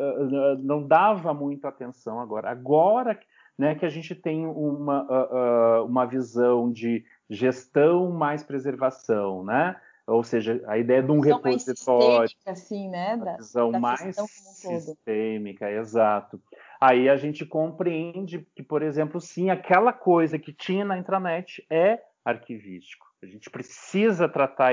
não 0.59 0.85
dava 0.85 1.33
muita 1.33 1.69
atenção 1.69 2.19
agora. 2.19 2.51
Agora 2.51 3.15
né, 3.59 3.75
que 3.75 3.87
a 3.87 3.89
gente 3.89 4.15
tem 4.15 4.47
uma, 4.47 5.03
uh, 5.05 5.83
uh, 5.83 5.87
uma 5.87 6.05
visão 6.05 6.71
de 6.71 7.05
gestão 7.29 8.11
mais 8.11 8.43
preservação, 8.43 9.45
né? 9.45 9.77
Ou 10.07 10.23
seja, 10.23 10.63
a 10.69 10.79
ideia 10.79 11.03
de 11.03 11.11
um 11.11 11.19
repositório, 11.19 12.31
mais 12.45 12.59
assim, 12.59 12.89
né? 12.89 13.17
Da, 13.17 13.37
visão 13.37 13.73
da 13.73 13.81
mais 13.81 14.15
sistêmica, 14.15 15.69
exato. 15.69 16.41
Aí 16.81 17.09
a 17.09 17.17
gente 17.17 17.45
compreende 17.45 18.47
que, 18.55 18.63
por 18.63 18.83
exemplo, 18.83 19.21
sim, 19.21 19.51
aquela 19.51 19.93
coisa 19.93 20.39
que 20.39 20.53
tinha 20.53 20.85
na 20.85 20.97
intranet 20.97 21.67
é 21.69 22.01
arquivístico. 22.25 23.05
A 23.23 23.27
gente 23.27 23.51
precisa 23.51 24.29
tratar 24.29 24.73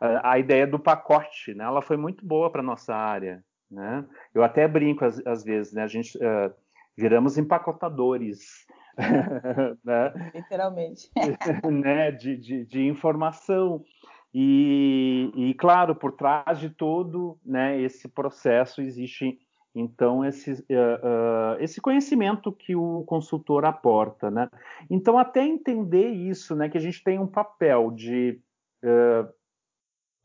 a, 0.00 0.32
a 0.32 0.38
ideia 0.38 0.66
do 0.66 0.78
pacote, 0.78 1.54
né? 1.54 1.64
Ela 1.64 1.80
foi 1.80 1.96
muito 1.96 2.26
boa 2.26 2.50
para 2.50 2.62
nossa 2.62 2.94
área, 2.94 3.42
né? 3.70 4.04
Eu 4.34 4.42
até 4.42 4.68
brinco 4.68 5.04
às, 5.04 5.24
às 5.26 5.42
vezes, 5.42 5.72
né? 5.72 5.82
A 5.82 5.86
gente 5.86 6.18
uh, 6.18 6.52
viramos 6.96 7.36
empacotadores. 7.38 8.66
né? 9.84 10.30
Literalmente. 10.34 11.10
né? 11.70 12.10
De, 12.12 12.36
de, 12.36 12.64
de, 12.64 12.86
informação. 12.86 13.84
E, 14.32 15.30
e, 15.34 15.54
claro, 15.54 15.94
por 15.94 16.12
trás 16.12 16.58
de 16.58 16.70
todo 16.70 17.38
né, 17.44 17.80
esse 17.80 18.08
processo 18.08 18.80
existe, 18.80 19.38
então, 19.74 20.24
esse, 20.24 20.52
uh, 20.52 20.56
uh, 20.56 21.60
esse 21.60 21.80
conhecimento 21.80 22.52
que 22.52 22.74
o 22.74 23.04
consultor 23.04 23.64
aporta. 23.64 24.30
Né? 24.30 24.48
Então, 24.90 25.18
até 25.18 25.44
entender 25.44 26.08
isso, 26.08 26.54
né, 26.54 26.68
que 26.68 26.78
a 26.78 26.80
gente 26.80 27.02
tem 27.02 27.18
um 27.18 27.26
papel 27.26 27.90
de 27.92 28.40
uh, 28.84 29.32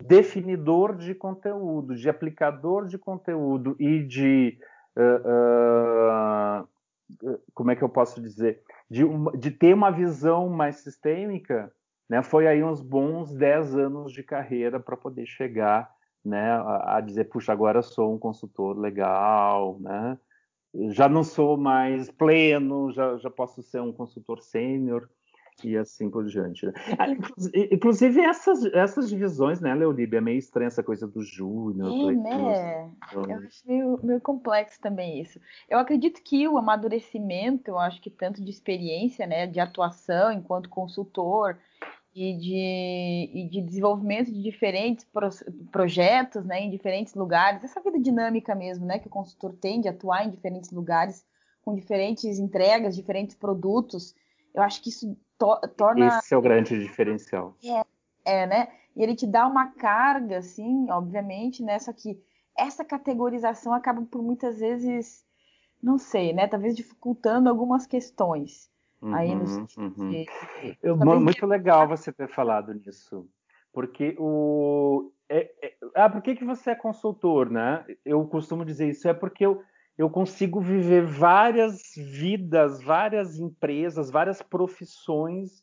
definidor 0.04 0.96
de 0.96 1.14
conteúdo, 1.14 1.96
de 1.96 2.10
aplicador 2.10 2.88
de 2.88 2.98
conteúdo 2.98 3.76
e 3.80 4.04
de 4.04 4.58
uh, 5.00 6.64
uh, 6.64 7.40
como 7.54 7.72
é 7.72 7.76
que 7.76 7.84
eu 7.84 7.90
posso 7.90 8.22
dizer, 8.22 8.62
de, 8.90 9.04
de, 9.38 9.52
ter 9.52 9.74
uma 9.74 9.92
visão 9.92 10.50
mais 10.50 10.78
sistêmica, 10.78 11.72
né, 12.10 12.22
foi 12.22 12.48
aí 12.48 12.64
uns 12.64 12.82
bons 12.82 13.34
10 13.34 13.76
anos 13.76 14.12
de 14.12 14.24
carreira 14.24 14.80
para 14.80 14.98
poder 14.98 15.26
chegar 15.26 15.90
né, 16.24 16.52
a, 16.52 16.98
a, 16.98 17.02
dizer, 17.02 17.26
puxa, 17.26 17.52
agora 17.52 17.82
sou 17.82 18.14
um 18.14 18.20
consultor 18.20 18.78
legal, 18.78 19.80
né, 19.80 20.18
já 20.90 21.10
não 21.10 21.24
sou 21.24 21.58
mais 21.58 22.12
pleno, 22.12 22.92
já, 22.92 23.18
já 23.18 23.30
posso 23.30 23.64
ser 23.64 23.82
um 23.82 23.92
consultor 23.92 24.42
sênior, 24.42 25.10
e 25.64 25.78
assim 25.78 26.10
por 26.10 26.26
diante. 26.26 26.66
Né? 26.66 26.74
Ah, 26.98 27.08
inclusive, 27.72 28.22
essas, 28.22 28.66
essas 28.66 29.10
divisões, 29.10 29.60
né, 29.60 29.74
Leolib, 29.74 30.14
é 30.16 30.22
meio 30.22 30.38
estranha 30.38 30.68
essa 30.68 30.84
coisa 30.84 31.08
do 31.08 31.24
júnior. 31.24 32.12
É, 32.12 32.16
né? 32.16 32.92
Eu 33.14 33.22
acho 33.22 33.68
meio, 33.68 34.00
meio 34.04 34.22
complexo 34.22 34.80
também 34.82 35.22
isso. 35.22 35.40
Eu 35.70 35.80
acredito 35.80 36.22
que 36.24 36.48
o 36.48 36.58
amadurecimento, 36.58 37.72
eu 37.72 37.80
acho 37.80 38.02
que 38.02 38.10
tanto 38.10 38.44
de 38.44 38.50
experiência, 38.50 39.26
né, 39.26 39.48
de 39.48 39.60
atuação 39.60 40.32
enquanto 40.32 40.70
consultor 40.70 41.58
e 42.14 42.34
de, 42.38 43.32
e 43.34 43.50
de 43.50 43.62
desenvolvimento 43.62 44.32
de 44.32 44.42
diferentes 44.42 45.06
pro, 45.06 45.30
projetos, 45.72 46.44
né, 46.46 46.62
em 46.62 46.70
diferentes 46.70 47.14
lugares, 47.14 47.64
essa 47.64 47.82
vida 47.82 48.00
dinâmica 48.00 48.56
mesmo, 48.56 48.86
né, 48.86 49.00
que 49.00 49.08
o 49.08 49.12
consultor 49.12 49.54
tem 49.54 49.80
de 49.80 49.88
atuar 49.88 50.26
em 50.26 50.32
diferentes 50.32 50.72
lugares, 50.72 51.24
com 51.62 51.76
diferentes 51.76 52.40
entregas, 52.40 52.96
diferentes 52.96 53.36
produtos, 53.36 54.16
eu 54.54 54.64
acho 54.64 54.82
que 54.82 54.90
isso 54.90 55.16
to 55.40 55.60
torna. 55.76 56.20
Esse 56.20 56.34
é 56.34 56.38
o 56.38 56.42
grande 56.42 56.78
diferencial. 56.78 57.56
É, 57.64 58.42
é, 58.42 58.46
né? 58.46 58.68
E 58.96 59.02
ele 59.02 59.16
te 59.16 59.26
dá 59.26 59.48
uma 59.48 59.68
carga, 59.72 60.38
assim, 60.38 60.92
obviamente, 60.92 61.64
né? 61.64 61.80
Só 61.80 61.94
que 61.94 62.22
essa 62.58 62.84
categorização 62.84 63.74
acaba 63.74 64.02
por 64.02 64.22
muitas 64.22 64.60
vezes, 64.60 65.26
não 65.82 65.98
sei, 65.98 66.34
né? 66.34 66.48
Talvez 66.48 66.76
dificultando 66.76 67.50
algumas 67.50 67.88
questões. 67.88 68.70
Uhum, 69.02 69.16
aí 69.16 69.34
no 69.34 69.46
uhum. 69.78 70.10
de, 70.10 70.26
Eu, 70.84 70.98
muito 70.98 71.46
legal 71.46 71.88
você 71.88 72.12
ter 72.12 72.28
falado 72.28 72.74
nisso. 72.74 73.26
Porque 73.72 74.16
o. 74.20 75.12
É, 75.30 75.50
é... 75.64 75.74
Ah, 75.96 76.10
por 76.10 76.22
que, 76.22 76.36
que 76.36 76.44
você 76.44 76.72
é 76.72 76.76
consultor, 76.76 77.50
né? 77.50 77.86
Eu 78.04 78.26
costumo 78.28 78.66
dizer 78.66 78.90
isso, 78.90 79.08
é 79.08 79.14
porque 79.14 79.46
eu 79.46 79.64
eu 80.00 80.10
consigo 80.10 80.62
viver 80.62 81.06
várias 81.06 81.94
vidas, 81.98 82.82
várias 82.82 83.38
empresas, 83.38 84.10
várias 84.10 84.42
profissões 84.42 85.62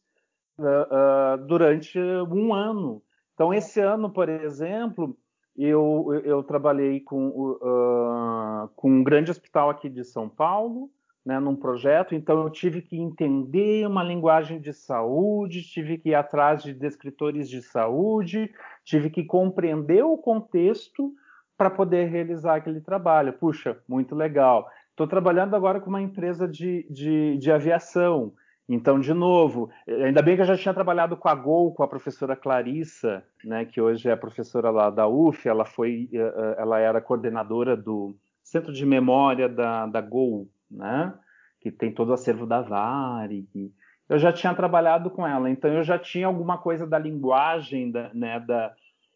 uh, 0.59 1.39
uh, 1.41 1.47
durante 1.47 1.99
um 1.99 2.53
ano. 2.53 3.03
Então, 3.33 3.55
esse 3.55 3.81
ano, 3.81 4.11
por 4.11 4.29
exemplo, 4.29 5.17
eu, 5.57 6.21
eu 6.23 6.43
trabalhei 6.43 7.01
com, 7.01 7.29
uh, 7.29 8.69
com 8.77 8.91
um 8.91 9.03
grande 9.03 9.31
hospital 9.31 9.71
aqui 9.71 9.89
de 9.89 10.05
São 10.05 10.29
Paulo, 10.29 10.91
né, 11.25 11.41
num 11.41 11.57
projeto, 11.57 12.15
então 12.15 12.43
eu 12.43 12.51
tive 12.51 12.83
que 12.83 12.99
entender 12.99 13.87
uma 13.87 14.05
linguagem 14.05 14.61
de 14.61 14.73
saúde, 14.75 15.63
tive 15.63 15.97
que 15.97 16.11
ir 16.11 16.15
atrás 16.15 16.63
de 16.63 16.75
descritores 16.75 17.49
de 17.49 17.63
saúde, 17.63 18.53
tive 18.85 19.09
que 19.09 19.25
compreender 19.25 20.05
o 20.05 20.19
contexto 20.19 21.15
para 21.57 21.71
poder 21.71 22.07
realizar 22.07 22.57
aquele 22.57 22.81
trabalho. 22.81 23.33
Puxa, 23.33 23.79
muito 23.89 24.15
legal. 24.15 24.69
Estou 24.91 25.07
trabalhando 25.07 25.55
agora 25.55 25.81
com 25.81 25.91
uma 25.91 26.03
empresa 26.03 26.49
de, 26.49 26.87
de, 26.91 27.37
de, 27.39 27.53
aviação. 27.53 28.33
Então, 28.69 28.99
de 28.99 29.15
novo, 29.15 29.71
ainda 29.87 30.23
bem 30.23 30.37
que 30.37 30.43
eu 30.43 30.47
já 30.47 30.57
tinha 30.57 30.75
trabalhado 30.75 31.17
com 31.17 31.29
a 31.29 31.35
Gol, 31.35 31.73
com 31.73 31.83
a 31.83 31.89
professora 31.89 32.35
Clarissa, 32.35 33.23
né, 33.45 33.65
que 33.65 33.81
hoje 33.81 34.09
é 34.09 34.17
professora 34.17 34.71
lá 34.71 34.91
da 34.91 35.07
UF, 35.07 35.49
ela 35.49 35.65
foi, 35.65 36.09
eh, 36.13 36.19
eh, 36.19 36.57
ela 36.59 36.79
era 36.81 37.01
coordenadora 37.01 37.77
do 37.77 38.17
Centro 38.43 38.73
de 38.73 38.85
Memória 38.85 39.49
da, 39.49 39.87
da 39.87 40.01
Gol, 40.01 40.49
né, 40.69 41.15
que 41.61 41.71
tem 41.71 41.93
todo 41.93 42.09
o 42.09 42.15
acervo 42.15 42.45
da 42.45 42.61
Varig, 42.61 43.73
eu 44.09 44.19
já 44.19 44.33
tinha 44.33 44.55
trabalhado 44.55 45.11
com 45.11 45.27
ela, 45.27 45.51
então 45.51 45.73
eu 45.73 45.83
já 45.83 45.99
tinha 45.99 46.27
alguma 46.27 46.59
coisa 46.59 46.87
da 46.87 46.99
linguagem 46.99 47.91
da, 47.91 48.13
né, 48.15 48.41
da, 48.41 48.73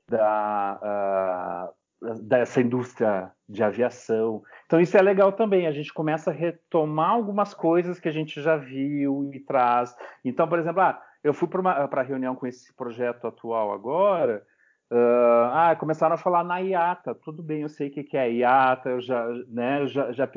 da 0.09 1.71
uh, 1.73 1.80
dessa 2.23 2.61
indústria 2.61 3.31
de 3.49 3.63
aviação. 3.63 4.43
Então 4.67 4.81
isso 4.81 4.97
é 4.97 5.03
legal 5.03 5.33
também, 5.33 5.67
a 5.67 5.73
gente 5.73 5.93
começa 5.93 6.31
a 6.31 6.35
retomar 6.35 7.11
algumas 7.11 7.53
coisas 7.53 8.01
que 8.01 8.09
a 8.09 8.13
gente 8.13 8.41
já 8.41 8.57
viu 8.57 9.31
e 9.33 9.41
traz. 9.41 9.95
Então, 10.25 10.49
por 10.49 10.59
exemplo, 10.59 10.81
ah, 10.81 11.01
eu 11.23 11.35
fui 11.35 11.49
para 11.49 11.89
a 11.91 12.03
reunião 12.03 12.35
com 12.35 12.47
esse 12.47 12.73
projeto 12.75 13.27
atual 13.27 13.73
agora, 13.73 14.45
Uh, 14.93 15.47
ah, 15.53 15.77
começaram 15.79 16.17
a 16.17 16.19
falar 16.19 16.43
na 16.43 16.59
IATA. 16.59 17.15
Tudo 17.15 17.45
bem, 17.45 17.63
eu 17.63 17.69
sei 17.69 17.89
o 17.89 17.91
que, 17.93 18.03
que 18.03 18.17
é 18.17 18.33
IATA, 18.33 18.91
eu 18.91 19.01
já, 19.01 19.25
né, 19.47 19.87
já, 19.87 20.11
já, 20.11 20.29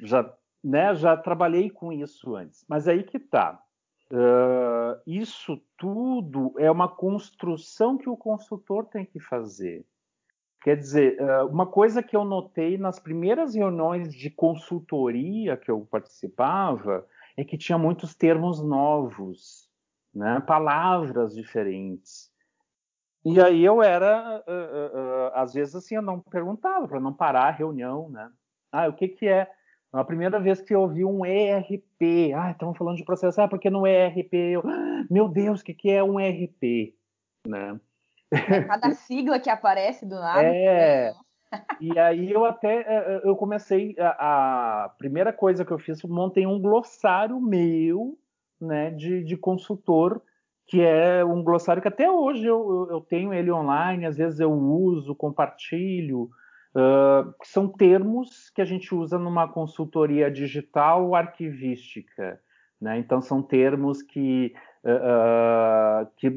já, 0.00 0.34
né, 0.64 0.94
já 0.94 1.16
trabalhei 1.18 1.68
com 1.68 1.92
isso 1.92 2.34
antes. 2.34 2.64
Mas 2.66 2.88
aí 2.88 3.02
que 3.02 3.18
tá. 3.18 3.60
Uh, 4.10 4.98
isso 5.06 5.60
tudo 5.76 6.54
é 6.58 6.70
uma 6.70 6.88
construção 6.88 7.98
que 7.98 8.08
o 8.08 8.16
consultor 8.16 8.86
tem 8.86 9.04
que 9.04 9.20
fazer. 9.20 9.84
Quer 10.62 10.76
dizer, 10.76 11.18
uh, 11.20 11.46
uma 11.46 11.66
coisa 11.66 12.02
que 12.02 12.14
eu 12.14 12.24
notei 12.24 12.76
nas 12.76 12.98
primeiras 12.98 13.54
reuniões 13.54 14.14
de 14.14 14.28
consultoria 14.28 15.56
que 15.56 15.70
eu 15.70 15.86
participava 15.90 17.06
é 17.36 17.44
que 17.44 17.56
tinha 17.56 17.78
muitos 17.78 18.14
termos 18.14 18.62
novos, 18.62 19.70
né, 20.14 20.40
palavras 20.46 21.34
diferentes. 21.34 22.30
E 23.24 23.40
aí 23.40 23.64
eu 23.64 23.82
era, 23.82 24.42
uh, 24.46 24.98
uh, 24.98 25.32
às 25.34 25.54
vezes 25.54 25.74
assim, 25.74 25.94
eu 25.94 26.02
não 26.02 26.20
perguntava 26.20 26.86
para 26.86 27.00
não 27.00 27.12
parar 27.12 27.48
a 27.48 27.50
reunião, 27.50 28.08
né? 28.10 28.30
Ah, 28.72 28.88
o 28.88 28.92
que 28.92 29.08
que 29.08 29.26
é? 29.26 29.50
A 29.92 30.04
primeira 30.04 30.38
vez 30.38 30.60
que 30.60 30.74
eu 30.74 30.82
ouvi 30.82 31.04
um 31.04 31.26
ERP, 31.26 32.32
ah, 32.34 32.52
estamos 32.52 32.78
falando 32.78 32.96
de 32.96 33.04
processo, 33.04 33.40
ah, 33.40 33.48
porque 33.48 33.68
no 33.68 33.86
ERP, 33.86 34.32
eu, 34.34 34.62
meu 35.10 35.28
Deus, 35.28 35.60
o 35.60 35.64
que 35.64 35.74
que 35.74 35.90
é 35.90 36.02
um 36.02 36.20
ERP, 36.20 36.94
né? 37.46 37.78
É 38.32 38.62
cada 38.64 38.92
sigla 38.92 39.38
que 39.38 39.50
aparece 39.50 40.06
do 40.06 40.16
nada. 40.16 40.42
É. 40.42 41.12
E 41.80 41.98
aí 41.98 42.30
eu 42.30 42.44
até 42.44 43.20
eu 43.24 43.34
comecei 43.34 43.96
a, 43.98 44.84
a 44.84 44.88
primeira 44.90 45.32
coisa 45.32 45.64
que 45.64 45.72
eu 45.72 45.78
fiz, 45.78 46.00
montei 46.04 46.46
um 46.46 46.60
glossário 46.60 47.40
meu, 47.40 48.16
né, 48.60 48.90
de, 48.92 49.24
de 49.24 49.36
consultor 49.36 50.22
que 50.70 50.80
é 50.80 51.24
um 51.24 51.42
glossário 51.42 51.82
que 51.82 51.88
até 51.88 52.08
hoje 52.08 52.46
eu, 52.46 52.86
eu 52.88 53.00
tenho 53.00 53.34
ele 53.34 53.50
online, 53.50 54.06
às 54.06 54.16
vezes 54.16 54.38
eu 54.38 54.52
uso, 54.52 55.16
compartilho, 55.16 56.30
uh, 56.76 57.34
são 57.42 57.66
termos 57.66 58.50
que 58.50 58.62
a 58.62 58.64
gente 58.64 58.94
usa 58.94 59.18
numa 59.18 59.48
consultoria 59.48 60.30
digital 60.30 61.16
arquivística. 61.16 62.40
Né? 62.80 62.98
Então, 62.98 63.20
são 63.20 63.42
termos 63.42 64.00
que, 64.00 64.54
uh, 64.84 66.06
que 66.16 66.30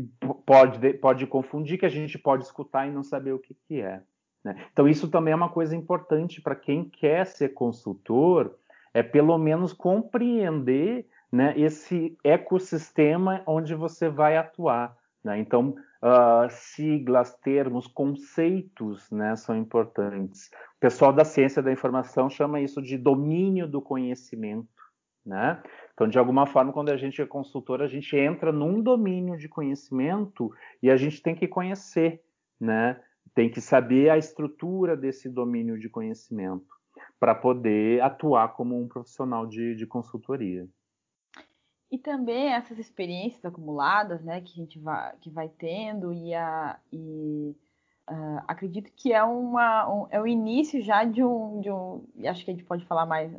pode, 0.45 0.93
pode 0.95 1.27
confundir, 1.27 1.79
que 1.79 1.85
a 1.85 1.89
gente 1.89 2.17
pode 2.17 2.43
escutar 2.43 2.87
e 2.87 2.91
não 2.91 3.03
saber 3.03 3.33
o 3.33 3.39
que, 3.39 3.55
que 3.67 3.81
é. 3.81 4.01
Né? 4.43 4.55
Então, 4.71 4.87
isso 4.87 5.09
também 5.09 5.31
é 5.31 5.35
uma 5.35 5.49
coisa 5.49 5.75
importante 5.75 6.41
para 6.41 6.55
quem 6.55 6.89
quer 6.89 7.25
ser 7.25 7.49
consultor, 7.49 8.55
é 8.93 9.01
pelo 9.01 9.37
menos 9.37 9.73
compreender 9.73 11.07
né, 11.31 11.53
esse 11.57 12.17
ecossistema 12.23 13.41
onde 13.47 13.73
você 13.73 14.09
vai 14.09 14.37
atuar. 14.37 14.95
Né? 15.23 15.39
Então, 15.39 15.75
uh, 16.03 16.47
siglas, 16.49 17.33
termos, 17.35 17.87
conceitos 17.87 19.09
né, 19.09 19.35
são 19.35 19.55
importantes. 19.55 20.51
O 20.77 20.79
pessoal 20.79 21.13
da 21.13 21.23
ciência 21.23 21.63
da 21.63 21.71
informação 21.71 22.29
chama 22.29 22.59
isso 22.59 22.81
de 22.81 22.97
domínio 22.97 23.67
do 23.67 23.81
conhecimento. 23.81 24.67
Né? 25.25 25.61
Então, 25.93 26.07
de 26.07 26.17
alguma 26.17 26.45
forma, 26.47 26.73
quando 26.73 26.89
a 26.89 26.97
gente 26.97 27.21
é 27.21 27.25
consultor, 27.25 27.81
a 27.81 27.87
gente 27.87 28.15
entra 28.15 28.51
num 28.51 28.81
domínio 28.81 29.37
de 29.37 29.47
conhecimento 29.47 30.51
e 30.81 30.89
a 30.89 30.97
gente 30.97 31.21
tem 31.21 31.35
que 31.35 31.47
conhecer, 31.47 32.23
né? 32.59 32.99
tem 33.33 33.49
que 33.49 33.61
saber 33.61 34.09
a 34.09 34.17
estrutura 34.17 34.95
desse 34.95 35.29
domínio 35.29 35.79
de 35.79 35.89
conhecimento 35.89 36.67
para 37.19 37.33
poder 37.33 38.01
atuar 38.01 38.49
como 38.49 38.79
um 38.79 38.87
profissional 38.87 39.47
de, 39.47 39.75
de 39.75 39.87
consultoria. 39.87 40.67
E 41.91 41.97
também 41.97 42.53
essas 42.53 42.79
experiências 42.79 43.45
acumuladas, 43.45 44.23
né, 44.23 44.41
que 44.41 44.51
a 44.51 44.63
gente 44.63 44.79
vai, 44.79 45.15
que 45.21 45.29
vai 45.29 45.47
tendo 45.47 46.11
e, 46.11 46.33
a, 46.33 46.79
e 46.91 47.55
uh, 48.09 48.41
acredito 48.47 48.91
que 48.95 49.13
é 49.13 49.23
uma 49.23 49.91
um, 49.91 50.07
é 50.09 50.19
o 50.19 50.27
início 50.27 50.81
já 50.81 51.03
de 51.03 51.23
um, 51.23 51.59
de 51.61 51.71
um, 51.71 52.03
acho 52.25 52.43
que 52.43 52.51
a 52.51 52.53
gente 52.53 52.65
pode 52.65 52.85
falar 52.85 53.05
mais 53.05 53.31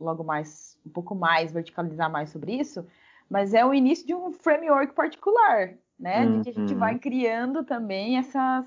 logo 0.00 0.24
mais 0.24 0.78
um 0.86 0.90
pouco 0.90 1.14
mais 1.14 1.52
verticalizar 1.52 2.10
mais 2.10 2.30
sobre 2.30 2.52
isso, 2.54 2.86
mas 3.28 3.54
é 3.54 3.64
o 3.64 3.74
início 3.74 4.06
de 4.06 4.14
um 4.14 4.32
framework 4.32 4.94
particular, 4.94 5.74
né, 5.98 6.24
uhum. 6.24 6.40
de 6.40 6.44
que 6.44 6.50
a 6.50 6.60
gente 6.60 6.74
vai 6.74 6.94
uhum. 6.94 7.00
criando 7.00 7.64
também 7.64 8.16
essas 8.16 8.66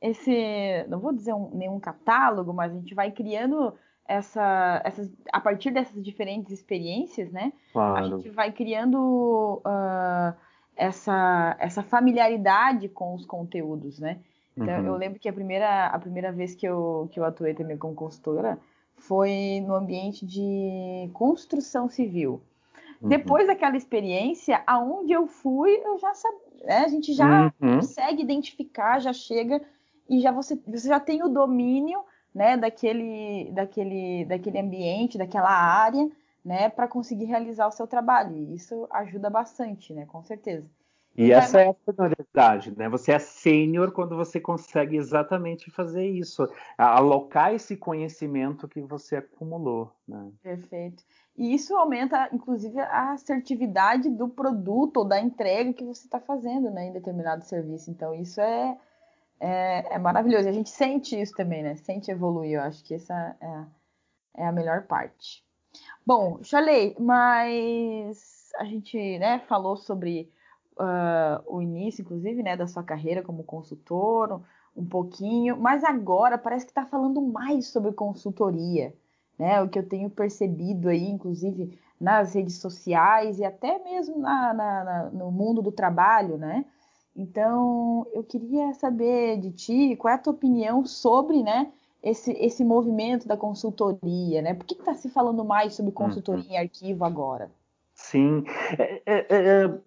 esse, 0.00 0.84
não 0.88 0.98
vou 0.98 1.12
dizer 1.12 1.32
um, 1.32 1.48
nenhum 1.54 1.78
catálogo, 1.78 2.52
mas 2.52 2.72
a 2.72 2.74
gente 2.74 2.92
vai 2.92 3.12
criando 3.12 3.72
essa, 4.04 4.82
essas, 4.84 5.10
a 5.32 5.40
partir 5.40 5.70
dessas 5.70 6.02
diferentes 6.02 6.52
experiências, 6.52 7.30
né? 7.30 7.52
Claro. 7.72 7.96
A 7.96 8.08
gente 8.08 8.28
vai 8.30 8.50
criando 8.50 9.62
uh, 9.64 10.36
essa, 10.76 11.56
essa 11.60 11.84
familiaridade 11.84 12.88
com 12.88 13.14
os 13.14 13.24
conteúdos, 13.24 14.00
né? 14.00 14.18
Então, 14.56 14.80
uhum. 14.80 14.86
eu 14.86 14.96
lembro 14.96 15.18
que 15.18 15.28
a 15.28 15.32
primeira, 15.32 15.86
a 15.86 15.98
primeira 15.98 16.30
vez 16.30 16.54
que 16.54 16.66
eu, 16.66 17.08
que 17.10 17.18
eu 17.18 17.24
atuei 17.24 17.54
também 17.54 17.76
como 17.76 17.94
consultora 17.94 18.58
foi 18.96 19.62
no 19.66 19.74
ambiente 19.74 20.26
de 20.26 21.10
construção 21.12 21.88
civil. 21.88 22.40
Uhum. 23.00 23.08
Depois 23.08 23.46
daquela 23.46 23.76
experiência, 23.76 24.62
aonde 24.66 25.12
eu 25.12 25.26
fui, 25.26 25.70
eu 25.84 25.98
já 25.98 26.14
sabia, 26.14 26.66
né? 26.66 26.78
a 26.78 26.88
gente 26.88 27.12
já 27.12 27.52
uhum. 27.60 27.76
consegue 27.76 28.22
identificar, 28.22 29.00
já 29.00 29.12
chega 29.12 29.60
e 30.08 30.20
já 30.20 30.30
você, 30.30 30.58
você 30.66 30.88
já 30.88 31.00
tem 31.00 31.22
o 31.22 31.28
domínio 31.28 32.00
né, 32.34 32.56
daquele, 32.56 33.50
daquele, 33.52 34.24
daquele 34.24 34.58
ambiente, 34.58 35.18
daquela 35.18 35.50
área, 35.50 36.10
né, 36.44 36.68
para 36.68 36.88
conseguir 36.88 37.24
realizar 37.24 37.66
o 37.66 37.72
seu 37.72 37.86
trabalho. 37.86 38.36
E 38.36 38.54
isso 38.54 38.86
ajuda 38.90 39.28
bastante, 39.28 39.92
né, 39.92 40.06
com 40.06 40.22
certeza. 40.22 40.66
E 41.14 41.30
essa 41.30 41.60
é 41.60 41.68
a 41.68 41.74
senioridade, 41.84 42.76
né? 42.76 42.88
Você 42.88 43.12
é 43.12 43.18
sênior 43.18 43.92
quando 43.92 44.16
você 44.16 44.40
consegue 44.40 44.96
exatamente 44.96 45.70
fazer 45.70 46.06
isso, 46.06 46.48
alocar 46.78 47.52
esse 47.52 47.76
conhecimento 47.76 48.66
que 48.66 48.80
você 48.80 49.16
acumulou. 49.16 49.92
Né? 50.08 50.30
Perfeito. 50.42 51.04
E 51.36 51.54
isso 51.54 51.76
aumenta, 51.76 52.30
inclusive, 52.32 52.80
a 52.80 53.12
assertividade 53.12 54.08
do 54.08 54.26
produto 54.26 54.98
ou 54.98 55.04
da 55.04 55.20
entrega 55.20 55.74
que 55.74 55.84
você 55.84 56.06
está 56.06 56.18
fazendo 56.18 56.70
né, 56.70 56.86
em 56.86 56.92
determinado 56.92 57.44
serviço. 57.44 57.90
Então, 57.90 58.14
isso 58.14 58.40
é, 58.40 58.78
é, 59.38 59.94
é, 59.94 59.98
maravilhoso. 59.98 60.48
A 60.48 60.52
gente 60.52 60.70
sente 60.70 61.20
isso 61.20 61.34
também, 61.34 61.62
né? 61.62 61.76
Sente 61.76 62.10
evoluir. 62.10 62.52
Eu 62.52 62.62
acho 62.62 62.82
que 62.84 62.94
essa 62.94 63.36
é, 63.38 64.42
é 64.42 64.46
a 64.46 64.52
melhor 64.52 64.84
parte. 64.84 65.44
Bom, 66.06 66.42
Chalei, 66.42 66.96
mas 66.98 68.50
a 68.56 68.64
gente 68.64 69.18
né, 69.18 69.40
falou 69.40 69.76
sobre 69.76 70.30
uh, 70.78 71.42
o 71.46 71.60
início, 71.60 72.02
inclusive, 72.02 72.42
né, 72.42 72.56
da 72.56 72.66
sua 72.66 72.82
carreira 72.82 73.22
como 73.22 73.44
consultor, 73.44 74.40
um 74.76 74.84
pouquinho, 74.84 75.56
mas 75.56 75.84
agora 75.84 76.38
parece 76.38 76.64
que 76.64 76.70
está 76.70 76.86
falando 76.86 77.20
mais 77.20 77.68
sobre 77.68 77.92
consultoria, 77.92 78.94
né? 79.38 79.62
O 79.62 79.68
que 79.68 79.78
eu 79.78 79.86
tenho 79.86 80.08
percebido 80.08 80.88
aí, 80.88 81.08
inclusive 81.08 81.78
nas 82.00 82.34
redes 82.34 82.56
sociais 82.56 83.38
e 83.38 83.44
até 83.44 83.78
mesmo 83.84 84.18
na, 84.18 84.54
na, 84.54 84.84
na, 84.84 85.10
no 85.10 85.30
mundo 85.30 85.62
do 85.62 85.70
trabalho, 85.70 86.38
né? 86.38 86.64
Então, 87.14 88.06
eu 88.14 88.24
queria 88.24 88.72
saber 88.72 89.38
de 89.38 89.50
ti 89.52 89.96
qual 89.96 90.12
é 90.12 90.14
a 90.14 90.18
tua 90.18 90.32
opinião 90.32 90.84
sobre, 90.86 91.42
né, 91.42 91.70
esse, 92.02 92.32
esse 92.32 92.64
movimento 92.64 93.28
da 93.28 93.36
consultoria, 93.36 94.40
né? 94.42 94.54
Por 94.54 94.64
que 94.66 94.74
está 94.74 94.94
se 94.94 95.08
falando 95.10 95.44
mais 95.44 95.74
sobre 95.74 95.92
consultoria 95.92 96.44
uhum. 96.44 96.52
em 96.52 96.58
arquivo 96.58 97.04
agora? 97.04 97.50
Sim, 97.94 98.42
é, 98.78 99.02
é, 99.06 99.26
é, 99.28 99.78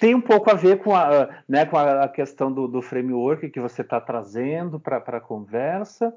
tem 0.00 0.14
um 0.14 0.20
pouco 0.20 0.50
a 0.50 0.54
ver 0.54 0.78
com 0.78 0.94
a, 0.94 1.28
né, 1.48 1.64
com 1.66 1.76
a 1.76 2.08
questão 2.08 2.52
do, 2.52 2.66
do 2.66 2.82
framework 2.82 3.48
que 3.50 3.60
você 3.60 3.82
está 3.82 4.00
trazendo 4.00 4.80
para 4.80 4.98
a 4.98 5.20
conversa, 5.20 6.12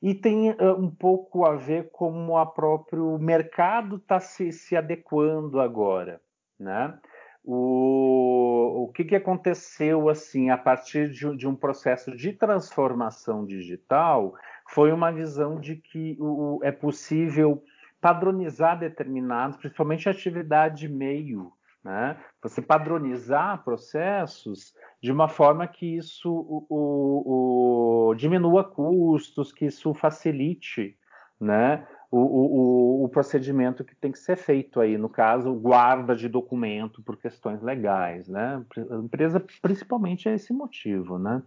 e 0.00 0.14
tem 0.14 0.50
uh, 0.50 0.74
um 0.76 0.90
pouco 0.90 1.44
a 1.44 1.54
ver 1.54 1.90
com 1.90 2.30
o 2.30 2.46
próprio 2.46 3.18
mercado 3.18 3.96
está 3.96 4.18
se, 4.18 4.50
se 4.50 4.76
adequando 4.76 5.60
agora, 5.60 6.20
né? 6.58 6.98
o, 7.44 8.84
o 8.84 8.92
que, 8.92 9.04
que 9.04 9.16
aconteceu 9.16 10.08
assim 10.08 10.50
a 10.50 10.56
partir 10.56 11.10
de, 11.10 11.36
de, 11.36 11.48
um 11.48 11.56
processo 11.56 12.14
de 12.14 12.32
transformação 12.32 13.44
digital 13.44 14.34
foi 14.68 14.92
uma 14.92 15.10
visão 15.10 15.58
de 15.58 15.76
que 15.76 16.16
o, 16.20 16.60
é 16.62 16.70
possível 16.70 17.62
padronizar 18.00 18.78
determinados, 18.78 19.56
principalmente 19.56 20.08
atividade 20.08 20.88
meio, 20.88 21.52
né? 21.84 22.18
Você 22.42 22.62
padronizar 22.62 23.62
processos 23.64 24.74
de 25.00 25.10
uma 25.10 25.28
forma 25.28 25.66
que 25.66 25.96
isso 25.96 26.30
o, 26.30 28.10
o, 28.10 28.14
diminua 28.14 28.64
custos, 28.64 29.52
que 29.52 29.66
isso 29.66 29.92
facilite, 29.94 30.96
né? 31.40 31.86
o, 32.12 32.18
o, 32.18 33.04
o, 33.04 33.08
procedimento 33.08 33.82
que 33.82 33.96
tem 33.96 34.12
que 34.12 34.18
ser 34.18 34.36
feito 34.36 34.78
aí, 34.78 34.98
no 34.98 35.08
caso, 35.08 35.54
guarda 35.54 36.14
de 36.14 36.28
documento 36.28 37.02
por 37.02 37.16
questões 37.16 37.62
legais, 37.62 38.28
né? 38.28 38.62
A 38.90 38.96
empresa 38.96 39.42
principalmente 39.62 40.28
é 40.28 40.34
esse 40.34 40.52
motivo, 40.52 41.18
né? 41.18 41.42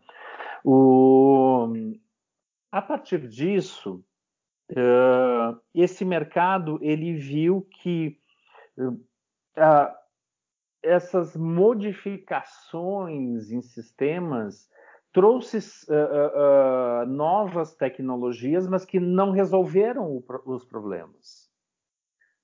O, 0.63 1.71
a 2.71 2.81
partir 2.81 3.27
disso, 3.27 4.03
uh, 4.71 5.61
esse 5.71 6.03
mercado 6.03 6.79
ele 6.81 7.13
viu 7.13 7.61
que 7.83 8.19
uh, 8.79 8.99
essas 10.85 11.35
modificações 11.35 13.51
em 13.51 13.61
sistemas 13.61 14.69
trouxe 15.11 15.57
uh, 15.89 15.93
uh, 15.93 17.05
novas 17.07 17.73
tecnologias, 17.73 18.67
mas 18.67 18.85
que 18.85 18.99
não 18.99 19.31
resolveram 19.31 20.11
o, 20.11 20.23
os 20.45 20.63
problemas. 20.65 21.49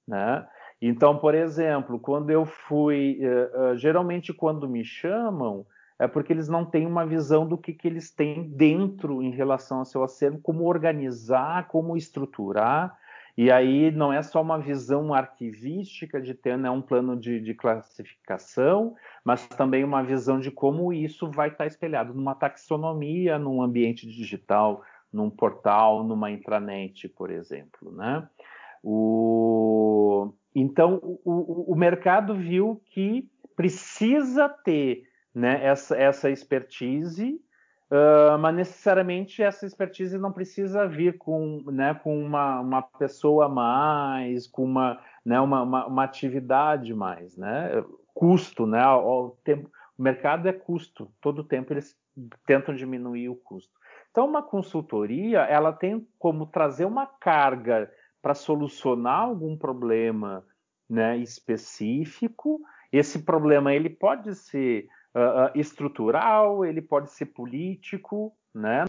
Né? 0.07 0.47
Então, 0.81 1.17
por 1.17 1.35
exemplo, 1.35 1.99
quando 1.99 2.29
eu 2.29 2.45
fui, 2.45 3.19
uh, 3.21 3.77
geralmente 3.77 4.33
quando 4.33 4.69
me 4.69 4.85
chamam, 4.85 5.65
é 5.99 6.07
porque 6.07 6.33
eles 6.33 6.47
não 6.47 6.65
têm 6.65 6.87
uma 6.87 7.05
visão 7.05 7.45
do 7.45 7.57
que, 7.57 7.73
que 7.73 7.87
eles 7.87 8.09
têm 8.09 8.49
dentro 8.49 9.21
em 9.21 9.29
relação 9.31 9.79
ao 9.79 9.85
seu 9.85 10.03
acervo, 10.03 10.39
como 10.41 10.67
organizar, 10.67 11.67
como 11.67 11.95
estruturar, 11.95 12.97
e 13.37 13.51
aí 13.51 13.91
não 13.91 14.11
é 14.11 14.21
só 14.21 14.41
uma 14.41 14.59
visão 14.59 15.13
arquivística 15.13 16.21
de 16.21 16.33
ter 16.33 16.57
né, 16.57 16.69
um 16.69 16.81
plano 16.81 17.17
de, 17.17 17.39
de, 17.39 17.53
classificação, 17.53 18.95
mas 19.23 19.47
também 19.47 19.83
uma 19.83 20.03
visão 20.03 20.39
de 20.39 20.51
como 20.51 20.91
isso 20.91 21.29
vai 21.31 21.49
estar 21.49 21.65
espelhado 21.65 22.13
numa 22.13 22.35
taxonomia, 22.35 23.39
num 23.39 23.61
ambiente 23.61 24.05
digital, 24.05 24.83
num 25.11 25.29
portal, 25.29 26.03
numa 26.03 26.31
intranet, 26.31 27.07
por 27.09 27.31
exemplo. 27.31 27.91
Né? 27.91 28.27
O... 28.83 30.33
Então, 30.53 30.99
o, 31.23 31.71
o, 31.71 31.75
mercado 31.75 32.35
viu 32.35 32.81
que 32.87 33.29
precisa 33.55 34.49
ter 34.49 35.03
né, 35.33 35.63
essa, 35.63 35.95
essa 35.95 36.29
expertise 36.29 37.39
Uh, 37.91 38.37
mas 38.39 38.55
necessariamente 38.55 39.43
essa 39.43 39.65
expertise 39.65 40.17
não 40.17 40.31
precisa 40.31 40.87
vir 40.87 41.17
com, 41.17 41.61
né, 41.65 41.93
com 41.93 42.17
uma, 42.23 42.61
uma 42.61 42.81
pessoa 42.81 43.47
a 43.47 43.49
mais, 43.49 44.47
com 44.47 44.63
uma, 44.63 44.97
né, 45.25 45.37
uma, 45.41 45.61
uma, 45.61 45.87
uma 45.87 46.03
atividade 46.05 46.93
mais, 46.93 47.35
né? 47.35 47.83
Custo, 48.13 48.65
né? 48.65 48.87
O, 48.87 49.35
tempo, 49.43 49.69
o 49.97 50.01
mercado 50.01 50.47
é 50.47 50.53
custo, 50.53 51.11
todo 51.19 51.39
o 51.39 51.43
tempo 51.43 51.73
eles 51.73 51.93
tentam 52.45 52.73
diminuir 52.73 53.27
o 53.27 53.35
custo. 53.35 53.73
Então, 54.09 54.25
uma 54.25 54.41
consultoria, 54.41 55.39
ela 55.41 55.73
tem 55.73 56.07
como 56.17 56.45
trazer 56.45 56.85
uma 56.85 57.05
carga 57.05 57.91
para 58.21 58.33
solucionar 58.33 59.19
algum 59.19 59.57
problema 59.57 60.45
né, 60.89 61.17
específico. 61.17 62.61
Esse 62.91 63.23
problema 63.23 63.73
ele 63.73 63.89
pode 63.89 64.33
ser 64.35 64.87
uh, 65.15 65.51
estrutural, 65.55 66.65
ele 66.65 66.81
pode 66.81 67.11
ser 67.11 67.27
político, 67.27 68.33
né? 68.53 68.85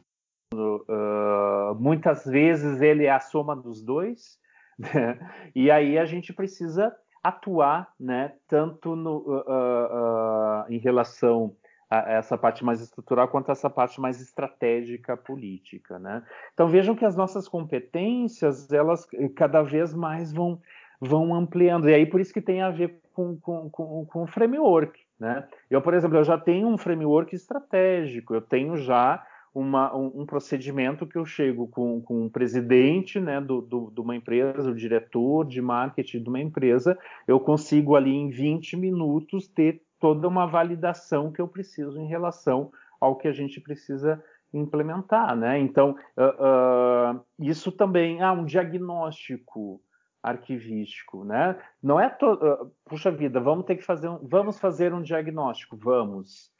Uh, 0.55 1.75
muitas 1.79 2.25
vezes 2.25 2.81
ele 2.81 3.07
é 3.07 3.11
a 3.11 3.21
soma 3.21 3.57
dos 3.57 3.83
dois, 3.83 4.39
né? 4.79 5.19
e 5.55 5.71
aí 5.71 5.99
a 5.99 6.05
gente 6.05 6.33
precisa 6.33 6.95
atuar, 7.23 7.93
né? 7.99 8.35
Tanto 8.49 8.97
no, 8.97 9.19
uh, 9.19 10.65
em 10.69 10.79
relação 10.79 11.57
a 11.89 12.13
essa 12.13 12.39
parte 12.39 12.65
mais 12.65 12.81
estrutural 12.81 13.29
quanto 13.29 13.51
essa 13.51 13.69
parte 13.69 14.01
mais 14.01 14.21
estratégica 14.21 15.17
política, 15.17 15.99
né? 15.99 16.23
Então 16.55 16.69
vejam 16.69 16.95
que 16.95 17.05
as 17.05 17.15
nossas 17.15 17.47
competências 17.47 18.73
elas 18.73 19.07
cada 19.37 19.63
vez 19.63 19.95
mais 19.95 20.33
vão 20.33 20.61
vão 21.01 21.35
ampliando 21.35 21.89
e 21.89 21.95
aí 21.95 22.07
por 22.07 22.21
isso 22.21 22.33
que 22.33 22.41
tem 22.41 22.63
a 22.63 22.71
ver 22.71 23.01
com, 23.13 23.37
com, 23.39 23.69
com, 23.71 24.07
com 24.07 24.23
o 24.23 24.27
framework, 24.27 24.99
né? 25.19 25.47
Eu, 25.71 25.81
por 25.81 25.95
exemplo, 25.95 26.17
eu 26.17 26.25
já 26.25 26.39
tenho 26.39 26.69
um 26.69 26.79
framework 26.79 27.35
estratégico, 27.35 28.35
eu 28.35 28.41
tenho 28.41 28.77
já 28.77 29.25
uma, 29.55 29.95
um, 29.95 30.23
um, 30.23 30.27
procedimento 30.27 31.07
que 31.07 31.17
eu 31.17 31.27
chego 31.27 31.69
com, 31.69 32.01
com 32.01 32.25
um 32.25 32.29
presidente 32.29 33.21
né, 33.21 33.41
do, 33.41 33.61
do, 33.61 33.91
de 33.91 34.01
uma 34.01 34.17
empresa, 34.17 34.71
o 34.71 34.75
diretor 34.75 35.47
de 35.47 35.61
marketing 35.61 36.23
de 36.23 36.29
uma 36.29 36.41
empresa, 36.41 36.99
eu 37.29 37.39
consigo 37.39 37.95
ali 37.95 38.13
em 38.13 38.31
20 38.31 38.77
minutos 38.79 39.47
ter 39.49 39.83
toda 40.01 40.27
uma 40.27 40.47
validação 40.47 41.31
que 41.31 41.41
eu 41.41 41.47
preciso 41.47 42.01
em 42.01 42.09
relação 42.09 42.73
ao 42.99 43.17
que 43.17 43.29
a 43.29 43.33
gente 43.33 43.61
precisa 43.61 44.23
implementar, 44.55 45.37
né? 45.37 45.59
Então, 45.59 45.97
uh, 46.17 47.17
uh, 47.17 47.25
isso 47.39 47.73
também, 47.73 48.21
ah, 48.21 48.33
um 48.33 48.45
diagnóstico, 48.45 49.81
arquivístico, 50.23 51.25
né? 51.25 51.59
Não 51.83 51.99
é 51.99 52.09
to... 52.09 52.33
Uh, 52.35 52.71
puxa 52.85 53.11
vida, 53.11 53.41
vamos 53.41 53.65
ter 53.65 53.77
que 53.77 53.83
fazer 53.83 54.09
um... 54.09 54.19
vamos 54.23 54.59
fazer 54.59 54.95
um 54.95 55.03
diagnóstico, 55.03 55.77
vamos. 55.77 56.51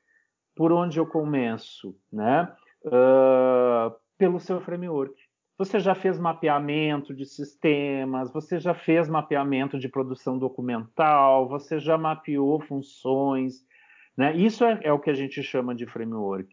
Por 0.55 0.73
onde 0.73 0.99
eu 0.99 1.07
começo, 1.07 1.97
né? 2.13 2.53
Uh, 2.85 3.95
pelo 4.19 4.41
seu 4.41 4.61
framework. 4.61 5.15
Você 5.59 5.79
já 5.79 5.95
fez 5.95 6.19
mapeamento 6.19 7.15
de 7.15 7.25
sistemas, 7.25 8.33
você 8.33 8.59
já 8.59 8.75
fez 8.75 9.09
mapeamento 9.09 9.79
de 9.79 9.89
produção 9.89 10.39
documental, 10.39 11.49
você 11.49 11.79
já 11.79 11.97
mapeou 11.97 12.61
funções, 12.61 13.65
né? 14.17 14.35
Isso 14.37 14.65
é, 14.65 14.81
é 14.83 14.93
o 14.93 14.99
que 14.99 15.11
a 15.11 15.15
gente 15.15 15.43
chama 15.43 15.75
de 15.75 15.87
framework. 15.87 16.53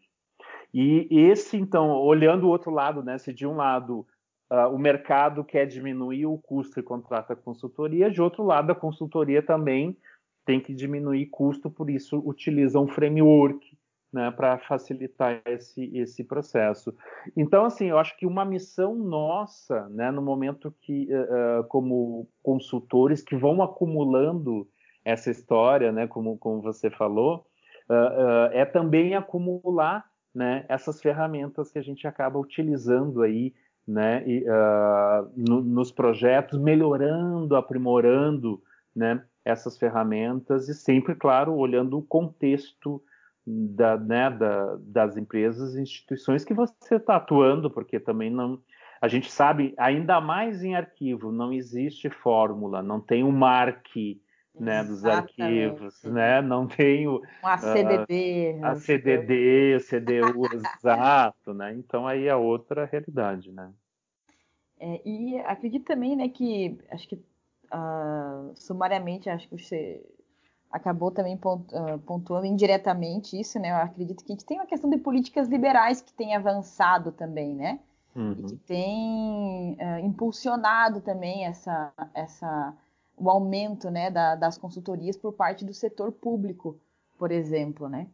E 0.72 1.08
esse, 1.10 1.56
então, 1.56 1.90
olhando 1.90 2.44
o 2.44 2.50
outro 2.50 2.70
lado, 2.70 3.02
né? 3.02 3.18
Se 3.18 3.32
de 3.32 3.46
um 3.46 3.56
lado 3.56 4.06
Uh, 4.50 4.74
o 4.74 4.78
mercado 4.78 5.44
quer 5.44 5.64
diminuir 5.66 6.26
o 6.26 6.36
custo 6.36 6.80
e 6.80 6.82
contrata 6.82 7.36
consultoria, 7.36 8.10
de 8.10 8.20
outro 8.20 8.42
lado, 8.42 8.72
a 8.72 8.74
consultoria 8.74 9.40
também 9.40 9.96
tem 10.44 10.60
que 10.60 10.74
diminuir 10.74 11.26
custo, 11.26 11.70
por 11.70 11.88
isso 11.88 12.18
utiliza 12.26 12.80
um 12.80 12.88
framework 12.88 13.78
né, 14.12 14.30
para 14.32 14.58
facilitar 14.58 15.40
esse, 15.46 15.96
esse 15.96 16.24
processo. 16.24 16.92
Então, 17.36 17.64
assim, 17.64 17.86
eu 17.86 17.98
acho 17.98 18.16
que 18.16 18.26
uma 18.26 18.44
missão 18.44 18.94
nossa, 18.94 19.88
né, 19.90 20.10
no 20.10 20.20
momento 20.20 20.74
que, 20.80 21.08
uh, 21.14 21.62
como 21.68 22.28
consultores 22.42 23.22
que 23.22 23.36
vão 23.36 23.62
acumulando 23.62 24.68
essa 25.04 25.30
história, 25.30 25.92
né, 25.92 26.08
como, 26.08 26.36
como 26.38 26.60
você 26.60 26.90
falou, 26.90 27.46
uh, 27.88 28.50
é 28.52 28.64
também 28.64 29.14
acumular 29.14 30.04
né, 30.34 30.64
essas 30.68 31.00
ferramentas 31.00 31.70
que 31.70 31.78
a 31.78 31.82
gente 31.82 32.06
acaba 32.06 32.38
utilizando 32.38 33.22
aí 33.22 33.54
né, 33.90 34.22
e, 34.26 34.44
uh, 34.44 35.28
no, 35.36 35.60
nos 35.60 35.90
projetos, 35.90 36.58
melhorando, 36.58 37.56
aprimorando 37.56 38.62
né, 38.94 39.22
essas 39.44 39.76
ferramentas 39.76 40.68
e 40.68 40.74
sempre, 40.74 41.14
claro, 41.14 41.54
olhando 41.54 41.98
o 41.98 42.02
contexto 42.02 43.02
da, 43.44 43.96
né, 43.96 44.30
da, 44.30 44.76
das 44.80 45.16
empresas 45.16 45.74
e 45.74 45.82
instituições 45.82 46.44
que 46.44 46.54
você 46.54 46.96
está 46.96 47.16
atuando, 47.16 47.70
porque 47.70 47.98
também 47.98 48.30
não. 48.30 48.60
A 49.00 49.08
gente 49.08 49.30
sabe, 49.30 49.74
ainda 49.78 50.20
mais 50.20 50.62
em 50.62 50.76
arquivo, 50.76 51.32
não 51.32 51.52
existe 51.52 52.10
fórmula, 52.10 52.82
não 52.82 53.00
tem 53.00 53.24
um 53.24 53.32
marque 53.32 54.20
né, 54.58 54.84
dos 54.84 55.04
arquivos, 55.04 56.02
né? 56.02 56.42
Não 56.42 56.66
tem 56.66 57.06
o 57.06 57.20
um 57.42 57.46
ACDD, 57.46 58.58
uh, 58.60 58.66
ACDD, 58.66 59.78
CDU 59.80 60.46
exato, 60.52 61.54
né? 61.54 61.74
Então 61.74 62.06
aí 62.06 62.26
é 62.26 62.34
outra 62.34 62.84
realidade, 62.84 63.52
né? 63.52 63.72
É, 64.78 65.00
e 65.04 65.38
acredito 65.40 65.84
também, 65.84 66.16
né, 66.16 66.28
que 66.28 66.78
acho 66.90 67.06
que 67.06 67.14
uh, 67.16 68.50
sumariamente 68.54 69.28
acho 69.28 69.46
que 69.48 69.58
você 69.58 70.02
acabou 70.70 71.10
também 71.10 71.38
ah, 71.42 71.98
pontuando 72.06 72.46
indiretamente 72.46 73.38
isso, 73.38 73.58
né? 73.58 73.72
Eu 73.72 73.76
acredito 73.76 74.24
que 74.24 74.32
a 74.32 74.34
gente 74.34 74.46
tem 74.46 74.58
uma 74.58 74.66
questão 74.66 74.88
de 74.88 74.98
políticas 74.98 75.48
liberais 75.48 76.00
que 76.00 76.12
tem 76.12 76.36
avançado 76.36 77.10
também, 77.10 77.54
né? 77.54 77.80
Uhum. 78.14 78.32
E 78.32 78.42
que 78.44 78.56
tem 78.56 79.76
uh, 79.80 79.98
impulsionado 80.04 81.00
também 81.00 81.44
essa, 81.44 81.92
essa, 82.14 82.72
o 83.20 83.28
aumento 83.28 83.90
né, 83.90 84.10
da, 84.10 84.34
das 84.34 84.56
consultorias 84.56 85.16
por 85.16 85.34
parte 85.34 85.64
do 85.64 85.74
setor 85.74 86.10
público, 86.10 86.80
por 87.18 87.30
exemplo, 87.30 87.88
né? 87.88 88.08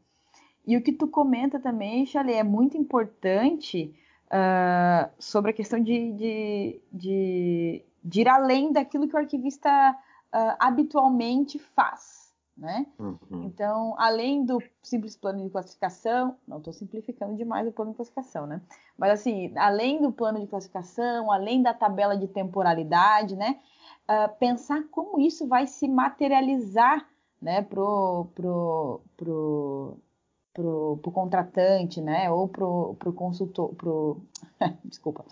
E 0.66 0.76
o 0.76 0.82
que 0.82 0.92
tu 0.92 1.06
comenta 1.06 1.60
também, 1.60 2.04
Chale, 2.04 2.32
é 2.32 2.42
muito 2.42 2.76
importante 2.76 3.94
uh, 4.26 5.08
sobre 5.16 5.52
a 5.52 5.54
questão 5.54 5.80
de, 5.80 6.12
de, 6.12 6.80
de, 6.92 7.84
de, 8.02 8.20
ir 8.20 8.28
além 8.28 8.72
daquilo 8.72 9.06
que 9.06 9.14
o 9.14 9.18
arquivista 9.18 9.70
uh, 9.92 10.56
habitualmente 10.58 11.56
faz. 11.60 12.26
Né? 12.56 12.86
Uhum. 12.98 13.44
Então, 13.44 13.94
além 13.98 14.44
do 14.44 14.60
simples 14.82 15.14
plano 15.14 15.44
de 15.44 15.50
classificação, 15.50 16.36
não 16.48 16.56
estou 16.56 16.72
simplificando 16.72 17.36
demais 17.36 17.68
o 17.68 17.70
plano 17.70 17.90
de 17.90 17.98
classificação, 17.98 18.46
né? 18.46 18.62
Mas 18.96 19.10
assim, 19.10 19.52
além 19.58 20.00
do 20.00 20.10
plano 20.10 20.40
de 20.40 20.46
classificação, 20.46 21.30
além 21.30 21.62
da 21.62 21.74
tabela 21.74 22.16
de 22.16 22.26
temporalidade, 22.26 23.36
né? 23.36 23.60
Uh, 24.08 24.32
pensar 24.38 24.84
como 24.90 25.20
isso 25.20 25.48
vai 25.48 25.66
se 25.66 25.88
materializar, 25.88 27.06
né, 27.42 27.60
pro, 27.62 28.28
pro, 28.34 29.00
pro, 29.16 29.98
pro, 30.56 30.98
pro 31.02 31.12
contratante, 31.12 32.00
né? 32.00 32.30
Ou 32.30 32.48
pro, 32.48 32.96
pro 32.98 33.12
consultor, 33.12 33.74
pro, 33.74 34.22
desculpa, 34.84 35.24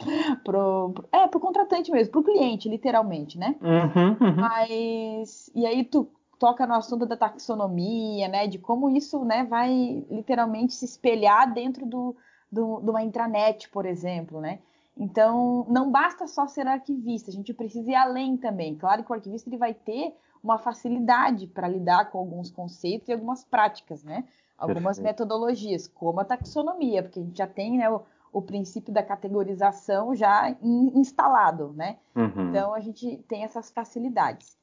pro, 0.45 0.93
é, 1.11 1.27
pro 1.27 1.41
contratante 1.41 1.91
mesmo, 1.91 2.13
pro 2.13 2.23
cliente, 2.23 2.69
literalmente, 2.69 3.39
né? 3.39 3.57
Uhum, 3.63 4.29
uhum. 4.29 4.37
Mas, 4.37 5.51
e 5.55 5.65
aí 5.65 5.83
tu 5.83 6.07
toca 6.39 6.67
no 6.67 6.75
assunto 6.75 7.07
da 7.07 7.17
taxonomia, 7.17 8.29
né, 8.29 8.47
de 8.47 8.59
como 8.59 8.91
isso, 8.91 9.25
né, 9.25 9.45
vai 9.45 10.05
literalmente 10.11 10.75
se 10.75 10.85
espelhar 10.85 11.53
dentro 11.55 11.87
do, 11.87 12.15
do, 12.53 12.81
de 12.81 12.91
uma 12.91 13.03
intranet, 13.03 13.69
por 13.71 13.87
exemplo, 13.87 14.41
né? 14.41 14.59
Então, 14.97 15.67
não 15.69 15.91
basta 15.91 16.27
só 16.27 16.47
ser 16.47 16.67
arquivista, 16.67 17.31
a 17.31 17.35
gente 17.35 17.53
precisa 17.53 17.91
ir 17.91 17.95
além 17.95 18.37
também. 18.37 18.77
Claro 18.77 19.03
que 19.03 19.11
o 19.11 19.15
arquivista 19.15 19.49
ele 19.49 19.57
vai 19.57 19.75
ter 19.75 20.15
uma 20.43 20.59
facilidade 20.59 21.47
para 21.47 21.67
lidar 21.67 22.11
com 22.11 22.19
alguns 22.19 22.51
conceitos 22.51 23.09
e 23.09 23.13
algumas 23.13 23.45
práticas, 23.45 24.05
né? 24.05 24.25
Algumas 24.57 24.99
Perfeito. 24.99 25.03
metodologias, 25.03 25.89
como 25.89 26.21
a 26.21 26.25
taxonomia, 26.25 27.03
porque 27.03 27.19
a 27.19 27.23
gente 27.23 27.37
já 27.37 27.47
tem 27.47 27.79
né, 27.79 27.91
o, 27.91 28.03
o 28.33 28.41
princípio 28.41 28.93
da 28.93 29.03
categorização 29.03 30.15
já 30.15 30.51
in, 30.63 30.93
instalado, 30.95 31.73
né? 31.73 31.97
Uhum. 32.15 32.51
Então 32.51 32.73
a 32.73 32.81
gente 32.81 33.17
tem 33.27 33.43
essas 33.43 33.71
facilidades. 33.71 34.57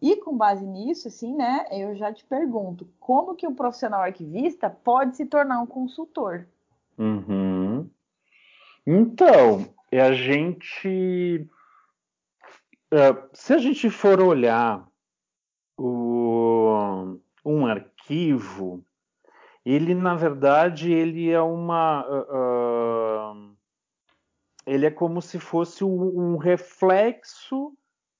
E 0.00 0.16
com 0.16 0.36
base 0.36 0.64
nisso, 0.66 1.08
assim, 1.08 1.34
né, 1.34 1.66
eu 1.70 1.94
já 1.94 2.12
te 2.12 2.24
pergunto, 2.24 2.86
como 3.00 3.34
que 3.34 3.46
o 3.46 3.54
profissional 3.54 4.02
arquivista 4.02 4.68
pode 4.70 5.16
se 5.16 5.26
tornar 5.26 5.60
um 5.60 5.66
consultor? 5.66 6.46
Uhum. 6.98 7.88
Então, 8.86 9.74
a 9.92 10.12
gente, 10.12 11.48
uh, 12.92 13.28
se 13.32 13.54
a 13.54 13.58
gente 13.58 13.88
for 13.88 14.20
olhar 14.20 14.86
o, 15.78 17.18
um 17.44 17.66
arquivo, 17.66 18.84
ele 19.64 19.94
na 19.94 20.14
verdade 20.14 20.92
ele 20.92 21.30
é 21.30 21.40
uma 21.40 22.04
uh, 22.06 23.56
ele 24.66 24.86
é 24.86 24.90
como 24.90 25.22
se 25.22 25.38
fosse 25.38 25.82
um, 25.82 26.34
um, 26.34 26.36
reflexo 26.36 27.76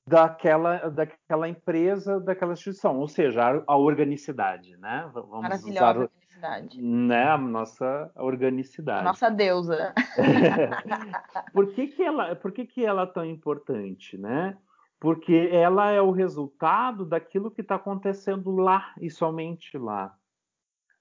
daquela 0.09 0.89
daquela 0.89 1.49
empresa 1.49 2.19
daquela 2.21 2.55
instituição. 2.55 2.99
Ou 2.99 3.09
seja 3.09 3.43
a, 3.43 3.63
a 3.67 3.77
organicidade 3.77 4.77
né? 4.79 5.11
Vamos 5.13 5.65
usar 5.65 6.09
organicidade 6.45 6.83
né 6.83 7.25
a 7.29 7.39
nossa 7.39 8.13
organicidade 8.17 9.01
a 9.01 9.05
nossa 9.05 9.31
deusa 9.31 9.95
por 11.53 11.73
que 11.73 11.87
que 11.89 12.03
ela 12.03 12.37
por 12.37 12.53
que 12.53 12.67
que 12.67 12.85
ela 12.85 13.03
é 13.03 13.07
tão 13.07 13.25
importante 13.25 14.19
né 14.19 14.57
porque 15.01 15.51
ela 15.53 15.91
é 15.91 16.01
o 16.01 16.11
resultado 16.11 17.05
daquilo 17.05 17.51
que 17.51 17.61
está 17.61 17.75
acontecendo 17.75 18.51
lá 18.57 18.95
e 19.01 19.11
somente 19.11 19.77
lá 19.79 20.15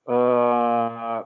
Uh, 0.05 1.25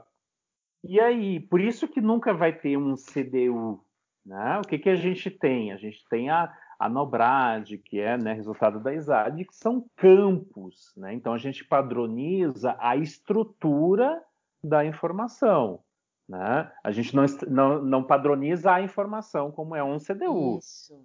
e 0.83 0.99
aí, 0.99 1.39
por 1.39 1.59
isso 1.59 1.87
que 1.87 1.99
nunca 1.99 2.33
vai 2.33 2.53
ter 2.53 2.77
um 2.77 2.95
CDU. 2.95 3.83
Né? 4.25 4.59
O 4.59 4.67
que, 4.67 4.77
que 4.77 4.89
a 4.89 4.95
gente 4.95 5.31
tem? 5.31 5.71
A 5.71 5.77
gente 5.77 6.03
tem 6.09 6.29
a, 6.29 6.53
a 6.79 6.87
Nobrad, 6.87 7.77
que 7.79 7.99
é 7.99 8.17
né, 8.17 8.33
resultado 8.33 8.79
da 8.79 8.93
ISAD, 8.93 9.45
que 9.45 9.55
são 9.55 9.85
campos. 9.95 10.93
Né? 10.95 11.13
Então 11.13 11.33
a 11.33 11.37
gente 11.37 11.65
padroniza 11.65 12.75
a 12.79 12.95
estrutura 12.95 14.21
da 14.63 14.85
informação. 14.85 15.79
Né? 16.27 16.71
A 16.83 16.91
gente 16.91 17.15
não, 17.15 17.25
não, 17.47 17.81
não, 17.81 18.03
padroniza 18.03 18.73
a 18.73 18.81
informação 18.81 19.49
como 19.51 19.75
é 19.75 19.83
um 19.83 19.97
CDU. 19.97 20.59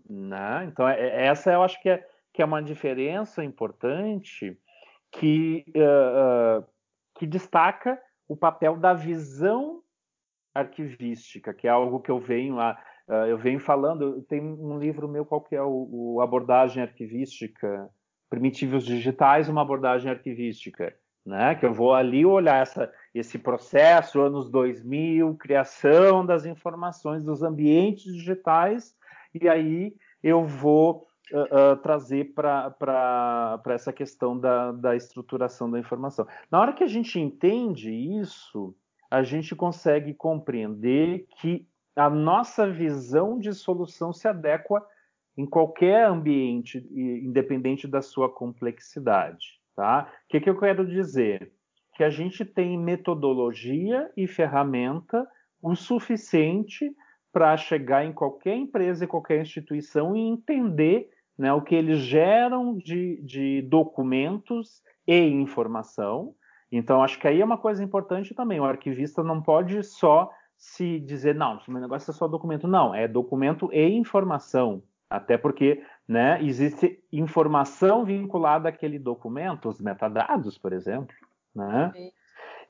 Né? 0.08 0.64
Então, 0.66 0.88
é, 0.88 1.00
é, 1.00 1.26
essa 1.26 1.52
eu 1.52 1.62
acho 1.62 1.80
que 1.80 1.88
é, 1.88 2.06
que 2.32 2.42
é 2.42 2.44
uma 2.44 2.62
diferença 2.62 3.44
importante 3.44 4.58
que 5.12 5.64
uh, 5.76 6.60
uh, 6.60 6.66
que 7.14 7.26
destaca 7.26 8.00
o 8.26 8.36
papel 8.36 8.76
da 8.76 8.94
visão 8.94 9.82
arquivística, 10.54 11.52
que 11.52 11.68
é 11.68 11.70
algo 11.70 12.00
que 12.00 12.10
eu 12.10 12.18
venho 12.18 12.58
a, 12.58 12.76
eu 13.28 13.36
venho 13.38 13.60
falando. 13.60 14.22
Tem 14.22 14.40
um 14.40 14.78
livro 14.78 15.08
meu 15.08 15.24
qual 15.24 15.40
que 15.40 15.54
é 15.54 15.62
o, 15.62 15.88
o 15.90 16.20
abordagem 16.20 16.82
arquivística, 16.82 17.88
primitivos 18.30 18.84
digitais, 18.84 19.48
uma 19.48 19.62
abordagem 19.62 20.10
arquivística, 20.10 20.94
né? 21.24 21.54
Que 21.54 21.66
eu 21.66 21.72
vou 21.72 21.94
ali 21.94 22.24
olhar 22.24 22.62
essa, 22.62 22.92
esse 23.14 23.38
processo, 23.38 24.20
anos 24.20 24.50
2000, 24.50 25.34
criação 25.36 26.24
das 26.24 26.46
informações 26.46 27.22
dos 27.22 27.42
ambientes 27.42 28.12
digitais, 28.14 28.96
e 29.34 29.48
aí 29.48 29.94
eu 30.22 30.44
vou 30.44 31.06
uh, 31.32 31.76
trazer 31.82 32.32
para 32.34 33.60
essa 33.66 33.92
questão 33.92 34.38
da, 34.38 34.72
da 34.72 34.96
estruturação 34.96 35.70
da 35.70 35.78
informação. 35.78 36.26
Na 36.50 36.60
hora 36.60 36.72
que 36.72 36.84
a 36.84 36.88
gente 36.88 37.18
entende 37.18 37.90
isso, 37.90 38.74
a 39.10 39.22
gente 39.22 39.54
consegue 39.54 40.14
compreender 40.14 41.26
que 41.38 41.66
a 41.96 42.08
nossa 42.08 42.70
visão 42.70 43.38
de 43.38 43.52
solução 43.52 44.12
se 44.12 44.26
adequa 44.26 44.84
em 45.36 45.46
qualquer 45.46 46.06
ambiente, 46.06 46.78
independente 46.90 47.86
da 47.86 48.02
sua 48.02 48.28
complexidade. 48.28 49.60
Tá? 49.74 50.10
O 50.24 50.28
que, 50.28 50.40
que 50.40 50.50
eu 50.50 50.58
quero 50.58 50.86
dizer? 50.86 51.52
Que 51.94 52.04
a 52.04 52.10
gente 52.10 52.44
tem 52.44 52.78
metodologia 52.78 54.10
e 54.16 54.26
ferramenta 54.26 55.26
o 55.62 55.74
suficiente 55.74 56.94
para 57.32 57.56
chegar 57.56 58.04
em 58.04 58.12
qualquer 58.12 58.56
empresa 58.56 59.04
e 59.04 59.08
qualquer 59.08 59.40
instituição 59.40 60.14
e 60.14 60.20
entender 60.20 61.08
né, 61.38 61.52
o 61.52 61.62
que 61.62 61.74
eles 61.74 61.98
geram 61.98 62.76
de, 62.76 63.22
de 63.22 63.62
documentos 63.62 64.82
e 65.06 65.18
informação. 65.18 66.34
Então, 66.70 67.02
acho 67.02 67.18
que 67.18 67.26
aí 67.26 67.40
é 67.40 67.44
uma 67.44 67.58
coisa 67.58 67.82
importante 67.82 68.34
também. 68.34 68.60
O 68.60 68.64
arquivista 68.64 69.22
não 69.22 69.42
pode 69.42 69.82
só 69.82 70.30
se 70.62 71.00
dizer, 71.00 71.34
não, 71.34 71.60
meu 71.66 71.80
negócio 71.80 72.12
é 72.12 72.14
só 72.14 72.28
documento. 72.28 72.68
Não, 72.68 72.94
é 72.94 73.08
documento 73.08 73.68
e 73.72 73.84
informação. 73.84 74.80
Até 75.10 75.36
porque 75.36 75.82
né, 76.06 76.40
existe 76.40 77.02
informação 77.12 78.04
vinculada 78.04 78.68
àquele 78.68 78.96
documento, 78.96 79.68
os 79.68 79.80
metadados, 79.80 80.56
por 80.56 80.72
exemplo. 80.72 81.12
Né? 81.52 81.92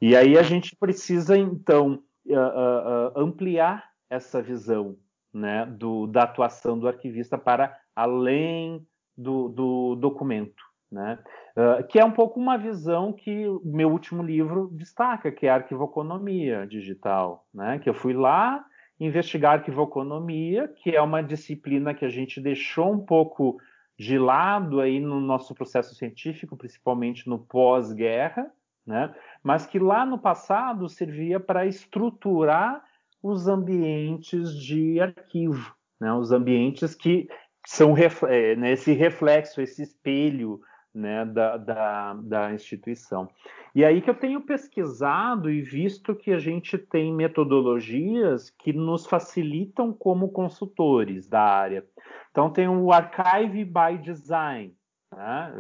E 0.01 0.17
aí 0.17 0.39
a 0.39 0.43
gente 0.43 0.75
precisa, 0.75 1.37
então, 1.37 2.03
uh, 2.25 2.33
uh, 2.33 3.09
uh, 3.09 3.21
ampliar 3.21 3.91
essa 4.09 4.41
visão 4.41 4.97
né, 5.31 5.67
do, 5.67 6.07
da 6.07 6.23
atuação 6.23 6.79
do 6.79 6.89
arquivista 6.89 7.37
para 7.37 7.79
além 7.95 8.87
do, 9.15 9.51
do 9.51 9.97
documento. 9.97 10.65
Né? 10.93 11.19
Uh, 11.57 11.87
que 11.89 11.99
é 11.99 12.05
um 12.05 12.11
pouco 12.11 12.39
uma 12.39 12.59
visão 12.59 13.15
que 13.15 13.49
o 13.49 13.63
meu 13.65 13.91
último 13.91 14.23
livro 14.23 14.69
destaca, 14.73 15.33
que 15.33 15.47
é 15.47 15.51
a 15.51 15.55
arquivoconomia 15.55 16.67
digital, 16.67 17.47
né? 17.53 17.79
que 17.79 17.89
eu 17.89 17.95
fui 17.95 18.13
lá 18.13 18.63
investigar 19.01 19.55
arquivoconomia, 19.55 20.69
que 20.69 20.95
é 20.95 21.01
uma 21.01 21.23
disciplina 21.23 21.95
que 21.95 22.05
a 22.05 22.11
gente 22.11 22.43
deixou 22.43 22.93
um 22.93 23.01
pouco 23.01 23.57
de 23.99 24.19
lado 24.19 24.81
aí 24.81 25.01
no 25.01 25.19
nosso 25.19 25.55
processo 25.55 25.95
científico, 25.95 26.59
principalmente 26.59 27.27
no 27.27 27.39
pós-guerra, 27.39 28.51
né? 28.87 29.15
mas 29.43 29.65
que 29.65 29.79
lá 29.79 30.05
no 30.05 30.19
passado 30.19 30.91
servia 30.91 31.41
para 31.41 31.65
estruturar 31.65 32.85
os 33.23 33.49
ambientes 33.49 34.55
de 34.55 35.01
arquivo, 35.01 35.75
né? 35.99 36.13
os 36.13 36.33
ambientes 36.33 36.95
que 36.95 37.29
são 37.67 37.95
é, 38.29 38.57
né, 38.57 38.73
esse 38.73 38.93
reflexo, 38.93 39.61
esse 39.61 39.83
espelho 39.83 40.61
né, 40.95 41.25
da, 41.25 41.57
da, 41.57 42.15
da, 42.15 42.53
instituição. 42.53 43.29
E 43.75 43.85
aí 43.85 44.03
que 44.03 44.11
eu 44.11 44.15
tenho 44.15 44.43
pesquisado 44.43 45.51
e 45.51 45.63
visto 45.63 46.15
que 46.15 46.33
a 46.33 46.39
gente 46.39 46.77
tem 46.77 47.13
metodologias 47.15 48.51
que 48.51 48.73
nos 48.73 49.07
facilitam 49.07 49.93
como 49.93 50.31
consultores 50.31 51.27
da 51.27 51.43
área. 51.43 51.85
Então 52.31 52.53
tem 52.53 52.69
o 52.69 52.93
Archive 52.93 53.65
by 53.65 53.99
Design, 54.03 54.75
né, 55.15 55.55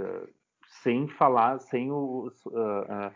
sem 0.82 1.08
falar, 1.08 1.58
sem, 1.60 1.90
o, 1.90 2.30
uh, 2.46 2.50
uh, 2.50 3.12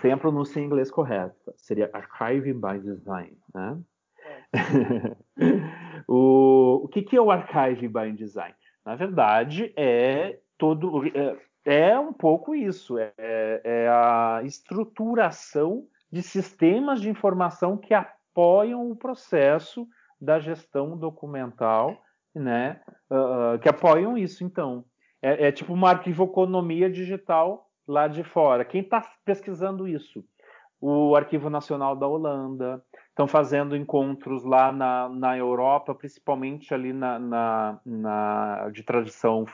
sem 0.00 0.12
a 0.12 0.16
pronúncia 0.16 0.60
em 0.60 0.64
inglês 0.64 0.90
correta, 0.90 1.34
seria 1.56 1.90
Archive 1.92 2.52
by 2.52 2.78
Design. 2.78 3.36
Né? 3.54 3.78
o, 6.06 6.82
o 6.84 6.88
que, 6.88 7.02
que 7.02 7.16
é 7.16 7.20
o 7.20 7.30
Archive 7.30 7.88
by 7.88 8.12
Design? 8.12 8.54
Na 8.84 8.96
verdade, 8.96 9.72
é 9.76 10.40
todo 10.62 11.04
é, 11.08 11.36
é 11.64 11.98
um 11.98 12.12
pouco 12.12 12.54
isso, 12.54 12.96
é, 12.96 13.12
é, 13.18 13.88
a 13.88 14.42
estruturação 14.44 15.84
de 16.10 16.22
sistemas 16.22 17.00
de 17.00 17.10
informação 17.10 17.76
que 17.76 17.92
apoiam 17.92 18.88
o 18.88 18.94
processo 18.94 19.88
da 20.20 20.38
gestão 20.38 20.96
documental, 20.96 22.00
né? 22.32 22.80
Uh, 23.10 23.58
que 23.58 23.68
apoiam 23.68 24.16
isso, 24.16 24.44
então. 24.44 24.84
É, 25.20 25.48
é 25.48 25.52
tipo 25.52 25.72
uma 25.72 25.90
arquivoconomia 25.90 26.88
digital 26.88 27.68
lá 27.88 28.06
de 28.06 28.22
fora. 28.22 28.64
Quem 28.64 28.82
está 28.82 29.02
pesquisando 29.24 29.88
isso? 29.88 30.24
O 30.80 31.16
Arquivo 31.16 31.50
Nacional 31.50 31.96
da 31.96 32.06
Holanda, 32.06 32.84
estão 33.08 33.26
fazendo 33.26 33.76
encontros 33.76 34.44
lá 34.44 34.72
na, 34.72 35.08
na 35.08 35.36
Europa, 35.36 35.94
principalmente 35.94 36.72
ali 36.72 36.92
na, 36.92 37.18
na, 37.18 37.80
na 37.84 38.70
de 38.70 38.82
tradição 38.82 39.44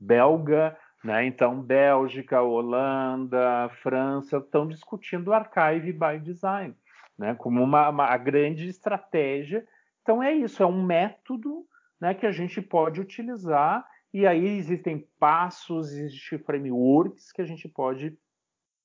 franco-belga, 0.00 0.76
né? 1.04 1.24
Então, 1.26 1.60
Bélgica, 1.60 2.42
Holanda, 2.42 3.68
França 3.82 4.38
estão 4.38 4.66
discutindo 4.66 5.32
archive 5.32 5.92
by 5.92 6.18
design. 6.20 6.74
né, 7.18 7.34
como 7.34 7.62
uma, 7.62 7.90
uma 7.90 8.16
grande 8.16 8.66
estratégia. 8.66 9.66
Então 10.00 10.22
é 10.22 10.32
isso, 10.32 10.62
é 10.62 10.66
um 10.66 10.82
método 10.82 11.66
né, 12.00 12.14
que 12.14 12.24
a 12.24 12.32
gente 12.32 12.62
pode 12.62 12.98
utilizar 12.98 13.86
e 14.10 14.26
aí 14.26 14.56
existem 14.56 15.06
passos, 15.18 15.92
existem 15.92 16.38
frameworks 16.38 17.30
que 17.30 17.42
a 17.42 17.44
gente 17.44 17.68
pode 17.68 18.16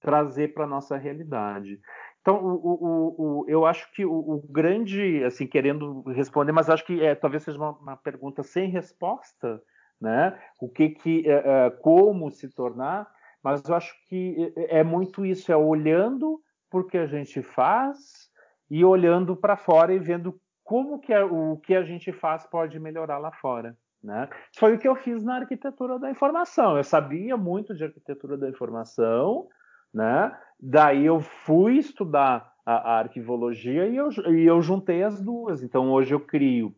trazer 0.01 0.53
para 0.53 0.65
a 0.65 0.67
nossa 0.67 0.97
realidade. 0.97 1.79
Então, 2.19 2.43
o, 2.43 2.55
o, 2.55 3.15
o, 3.17 3.45
eu 3.47 3.65
acho 3.65 3.89
que 3.93 4.03
o, 4.03 4.43
grande, 4.49 5.23
assim, 5.23 5.47
querendo 5.47 6.01
responder, 6.09 6.51
mas 6.51 6.69
acho 6.69 6.85
que 6.85 7.01
é, 7.01 7.15
talvez 7.15 7.43
seja 7.43 7.57
uma, 7.57 7.71
uma, 7.71 7.95
pergunta 7.95 8.43
sem 8.43 8.69
resposta, 8.69 9.61
né? 9.99 10.37
O 10.59 10.69
que 10.69 10.89
que, 10.89 11.29
é, 11.29 11.65
é, 11.65 11.69
como 11.69 12.29
se 12.31 12.49
tornar? 12.49 13.07
Mas 13.43 13.63
eu 13.67 13.75
acho 13.75 13.93
que 14.07 14.53
é, 14.57 14.79
é 14.79 14.83
muito 14.83 15.25
isso, 15.25 15.51
é 15.51 15.57
olhando 15.57 16.39
por 16.69 16.87
que 16.87 16.97
a 16.97 17.07
gente 17.07 17.41
faz 17.41 18.29
e 18.69 18.83
olhando 18.83 19.35
para 19.35 19.55
fora 19.55 19.93
e 19.93 19.99
vendo 19.99 20.39
como 20.63 20.99
que 20.99 21.15
o 21.15 21.57
que 21.57 21.75
a 21.75 21.83
gente 21.83 22.11
faz 22.11 22.45
pode 22.47 22.79
melhorar 22.79 23.19
lá 23.19 23.31
fora. 23.31 23.77
Né? 24.03 24.27
Foi 24.57 24.75
o 24.75 24.79
que 24.79 24.87
eu 24.87 24.95
fiz 24.95 25.23
na 25.23 25.37
arquitetura 25.37 25.97
da 25.97 26.11
informação. 26.11 26.77
Eu 26.77 26.83
sabia 26.83 27.37
muito 27.37 27.73
de 27.73 27.83
arquitetura 27.83 28.37
da 28.37 28.49
informação, 28.49 29.47
né? 29.93 30.35
Daí 30.59 31.05
eu 31.05 31.21
fui 31.21 31.77
estudar 31.77 32.51
a, 32.65 32.93
a 32.93 32.99
arquivologia 32.99 33.87
e 33.87 33.95
eu, 33.95 34.09
e 34.31 34.45
eu 34.45 34.61
juntei 34.61 35.03
as 35.03 35.21
duas. 35.21 35.63
Então 35.63 35.91
hoje 35.91 36.13
eu 36.13 36.19
crio 36.19 36.75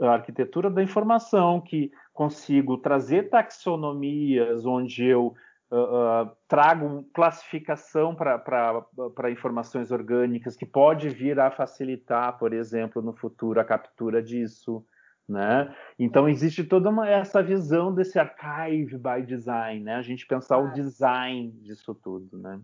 a 0.00 0.12
arquitetura 0.12 0.70
da 0.70 0.82
informação, 0.82 1.60
que 1.60 1.90
consigo 2.12 2.76
trazer 2.78 3.30
taxonomias, 3.30 4.66
onde 4.66 5.04
eu 5.04 5.34
uh, 5.70 5.76
uh, 5.76 6.30
trago 6.46 7.04
classificação 7.14 8.14
para 8.14 9.30
informações 9.30 9.90
orgânicas, 9.90 10.56
que 10.56 10.66
pode 10.66 11.08
vir 11.08 11.40
a 11.40 11.50
facilitar, 11.50 12.38
por 12.38 12.52
exemplo, 12.52 13.00
no 13.00 13.12
futuro, 13.12 13.60
a 13.60 13.64
captura 13.64 14.22
disso. 14.22 14.84
Né? 15.28 15.72
Então 15.96 16.28
existe 16.28 16.64
toda 16.64 16.90
uma, 16.90 17.08
essa 17.08 17.40
visão 17.40 17.94
desse 17.94 18.18
archive 18.18 18.98
by 18.98 19.24
design, 19.24 19.84
né? 19.84 19.94
A 19.94 20.02
gente 20.02 20.26
pensar 20.26 20.56
ah. 20.56 20.58
o 20.58 20.72
design 20.72 21.52
disso 21.62 21.94
tudo, 21.94 22.36
né? 22.36 22.60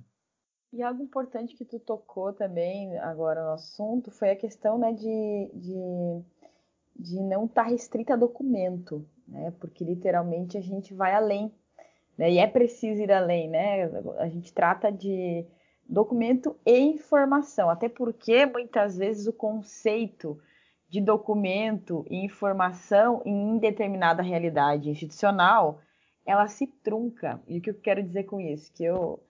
E 0.72 0.82
algo 0.82 1.02
importante 1.02 1.54
que 1.54 1.64
tu 1.64 1.78
tocou 1.78 2.32
também 2.32 2.98
agora 2.98 3.42
no 3.42 3.52
assunto 3.52 4.10
foi 4.10 4.30
a 4.30 4.36
questão 4.36 4.76
né, 4.78 4.92
de, 4.92 5.50
de, 5.54 6.22
de 6.98 7.20
não 7.20 7.44
estar 7.44 7.64
tá 7.64 7.70
restrita 7.70 8.14
a 8.14 8.16
documento, 8.16 9.06
né? 9.26 9.52
Porque 9.60 9.84
literalmente 9.84 10.56
a 10.56 10.60
gente 10.60 10.94
vai 10.94 11.14
além, 11.14 11.52
né? 12.16 12.30
E 12.30 12.38
é 12.38 12.46
preciso 12.46 13.02
ir 13.02 13.12
além, 13.12 13.48
né? 13.48 13.84
A 14.18 14.28
gente 14.28 14.52
trata 14.52 14.90
de 14.90 15.46
documento 15.88 16.56
e 16.64 16.78
informação, 16.78 17.70
até 17.70 17.88
porque 17.88 18.46
muitas 18.46 18.96
vezes 18.96 19.26
o 19.26 19.32
conceito 19.32 20.38
de 20.88 21.00
documento 21.00 22.06
e 22.08 22.24
informação 22.24 23.22
em 23.24 23.58
determinada 23.58 24.22
realidade 24.22 24.88
institucional, 24.88 25.80
ela 26.24 26.46
se 26.48 26.66
trunca. 26.66 27.40
E 27.46 27.58
o 27.58 27.60
que 27.60 27.70
eu 27.70 27.74
quero 27.74 28.02
dizer 28.02 28.24
com 28.24 28.40
isso? 28.40 28.72
Que 28.72 28.84
eu 28.84 29.20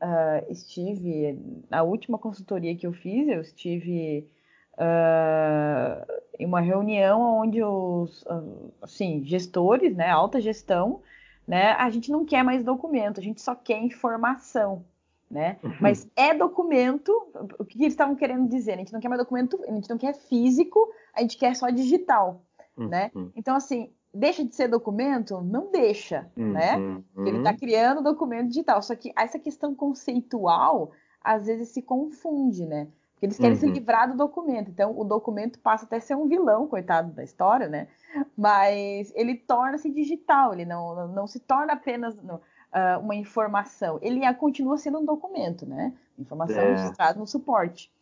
uh, 0.00 0.50
estive, 0.50 1.38
na 1.70 1.82
última 1.82 2.18
consultoria 2.18 2.76
que 2.76 2.86
eu 2.86 2.92
fiz, 2.92 3.28
eu 3.28 3.40
estive 3.40 4.28
uh, 4.74 6.22
em 6.38 6.46
uma 6.46 6.60
reunião 6.60 7.40
onde 7.40 7.62
os 7.62 8.22
uh, 8.22 8.72
assim, 8.80 9.24
gestores, 9.24 9.94
né, 9.96 10.08
alta 10.08 10.40
gestão, 10.40 11.00
né, 11.46 11.72
a 11.72 11.90
gente 11.90 12.10
não 12.10 12.24
quer 12.24 12.42
mais 12.42 12.64
documento, 12.64 13.20
a 13.20 13.22
gente 13.22 13.40
só 13.40 13.54
quer 13.54 13.78
informação 13.78 14.84
né? 15.32 15.56
Uhum. 15.64 15.74
Mas 15.80 16.06
é 16.14 16.34
documento, 16.34 17.10
o 17.58 17.64
que 17.64 17.78
eles 17.78 17.94
estavam 17.94 18.14
querendo 18.14 18.46
dizer? 18.46 18.74
A 18.74 18.76
gente 18.76 18.92
não 18.92 19.00
quer 19.00 19.08
mais 19.08 19.18
documento, 19.18 19.58
a 19.66 19.72
gente 19.72 19.88
não 19.88 19.96
quer 19.96 20.14
físico, 20.14 20.92
a 21.14 21.22
gente 21.22 21.38
quer 21.38 21.56
só 21.56 21.70
digital, 21.70 22.42
uhum. 22.76 22.88
né? 22.88 23.10
Então, 23.34 23.56
assim, 23.56 23.90
deixa 24.12 24.44
de 24.44 24.54
ser 24.54 24.68
documento? 24.68 25.40
Não 25.40 25.70
deixa, 25.70 26.30
uhum. 26.36 26.52
né? 26.52 27.02
Porque 27.14 27.30
ele 27.30 27.38
está 27.38 27.54
criando 27.56 28.02
documento 28.02 28.48
digital. 28.48 28.82
Só 28.82 28.94
que 28.94 29.10
essa 29.16 29.38
questão 29.38 29.74
conceitual, 29.74 30.92
às 31.22 31.46
vezes, 31.46 31.70
se 31.70 31.80
confunde, 31.80 32.66
né? 32.66 32.88
Eles 33.22 33.38
querem 33.38 33.56
se 33.56 33.66
uhum. 33.66 33.72
livrar 33.72 34.10
do 34.10 34.16
documento. 34.16 34.70
Então, 34.70 34.98
o 34.98 35.04
documento 35.04 35.58
passa 35.58 35.84
até 35.84 35.96
a 35.96 36.00
ser 36.00 36.16
um 36.16 36.26
vilão, 36.26 36.66
coitado 36.66 37.12
da 37.12 37.22
história, 37.22 37.68
né? 37.68 37.88
Mas 38.36 39.12
ele 39.14 39.36
torna-se 39.36 39.90
digital, 39.90 40.52
ele 40.52 40.64
não, 40.64 41.08
não 41.08 41.26
se 41.26 41.40
torna 41.40 41.74
apenas. 41.74 42.16
Uh, 42.16 42.98
uma 43.02 43.14
informação. 43.14 43.98
Ele 44.00 44.20
continua 44.32 44.78
sendo 44.78 44.98
um 44.98 45.04
documento, 45.04 45.66
né? 45.66 45.92
Informação 46.18 46.56
é. 46.56 46.70
registrada 46.70 47.18
no 47.18 47.26
suporte. 47.26 47.92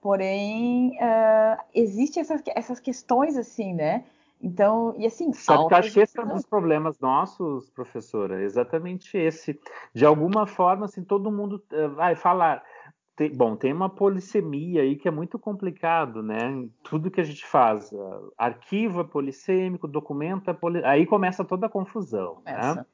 Porém, 0.00 0.96
uh, 1.02 1.62
existem 1.74 2.22
essas, 2.22 2.40
essas 2.54 2.80
questões 2.80 3.36
assim, 3.36 3.74
né? 3.74 4.04
Então, 4.40 4.94
e 4.98 5.06
assim. 5.06 5.32
Sabe 5.32 5.66
que 5.66 5.74
acho 5.74 5.92
que 5.92 6.00
esse 6.00 6.18
é 6.18 6.22
um 6.22 6.28
dos 6.28 6.44
problemas 6.44 7.00
nossos, 7.00 7.70
professora, 7.70 8.42
exatamente 8.42 9.16
esse. 9.16 9.58
De 9.94 10.04
alguma 10.04 10.46
forma, 10.46 10.84
assim, 10.84 11.02
todo 11.02 11.30
mundo 11.32 11.62
uh, 11.72 11.94
vai 11.94 12.14
falar. 12.14 12.62
Tem, 13.16 13.34
bom, 13.34 13.56
tem 13.56 13.72
uma 13.72 13.88
polissemia 13.88 14.82
aí 14.82 14.94
que 14.94 15.08
é 15.08 15.10
muito 15.10 15.38
complicado, 15.38 16.22
né? 16.22 16.68
Tudo 16.82 17.10
que 17.10 17.20
a 17.20 17.24
gente 17.24 17.46
faz, 17.46 17.90
uh, 17.90 18.32
arquivo 18.36 19.00
é 19.00 19.04
polissêmico, 19.04 19.88
documento 19.88 20.50
é 20.50 20.52
polissêmico, 20.54 20.90
aí 20.90 21.06
começa 21.06 21.42
toda 21.42 21.66
a 21.66 21.70
confusão, 21.70 22.42
né? 22.44 22.52
Essa. 22.58 22.74
né? 22.74 22.86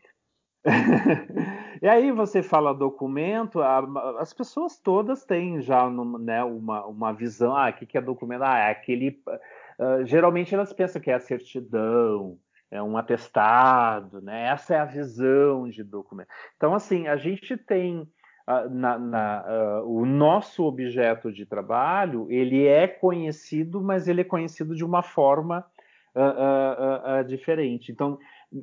e 1.82 1.88
aí 1.88 2.12
você 2.12 2.40
fala 2.40 2.72
documento, 2.72 3.60
as 3.60 4.32
pessoas 4.32 4.78
todas 4.78 5.24
têm 5.24 5.60
já 5.60 5.90
né, 5.90 6.44
uma, 6.44 6.86
uma 6.86 7.12
visão, 7.12 7.56
ah, 7.56 7.68
o 7.68 7.72
que, 7.72 7.84
que 7.84 7.98
é 7.98 8.00
documento? 8.00 8.44
Ah, 8.44 8.58
é 8.58 8.70
aquele. 8.70 9.20
Uh, 9.76 10.06
geralmente 10.06 10.54
elas 10.54 10.72
pensam 10.72 11.02
que 11.02 11.10
é 11.10 11.14
a 11.14 11.20
certidão, 11.20 12.38
é 12.70 12.80
um 12.80 12.96
atestado, 12.96 14.20
né? 14.20 14.46
Essa 14.46 14.74
é 14.74 14.78
a 14.78 14.84
visão 14.84 15.68
de 15.68 15.82
documento. 15.82 16.28
Então, 16.56 16.74
assim, 16.74 17.08
a 17.08 17.16
gente 17.16 17.56
tem 17.56 18.08
na, 18.70 18.98
na, 18.98 19.44
uh, 19.82 19.88
o 19.88 20.04
nosso 20.04 20.64
objeto 20.64 21.32
de 21.32 21.46
trabalho, 21.46 22.26
ele 22.30 22.66
é 22.66 22.86
conhecido, 22.86 23.80
mas 23.80 24.08
ele 24.08 24.22
é 24.22 24.24
conhecido 24.24 24.74
de 24.74 24.84
uma 24.84 25.02
forma 25.02 25.64
diferente. 27.26 27.90
Então, 27.90 28.18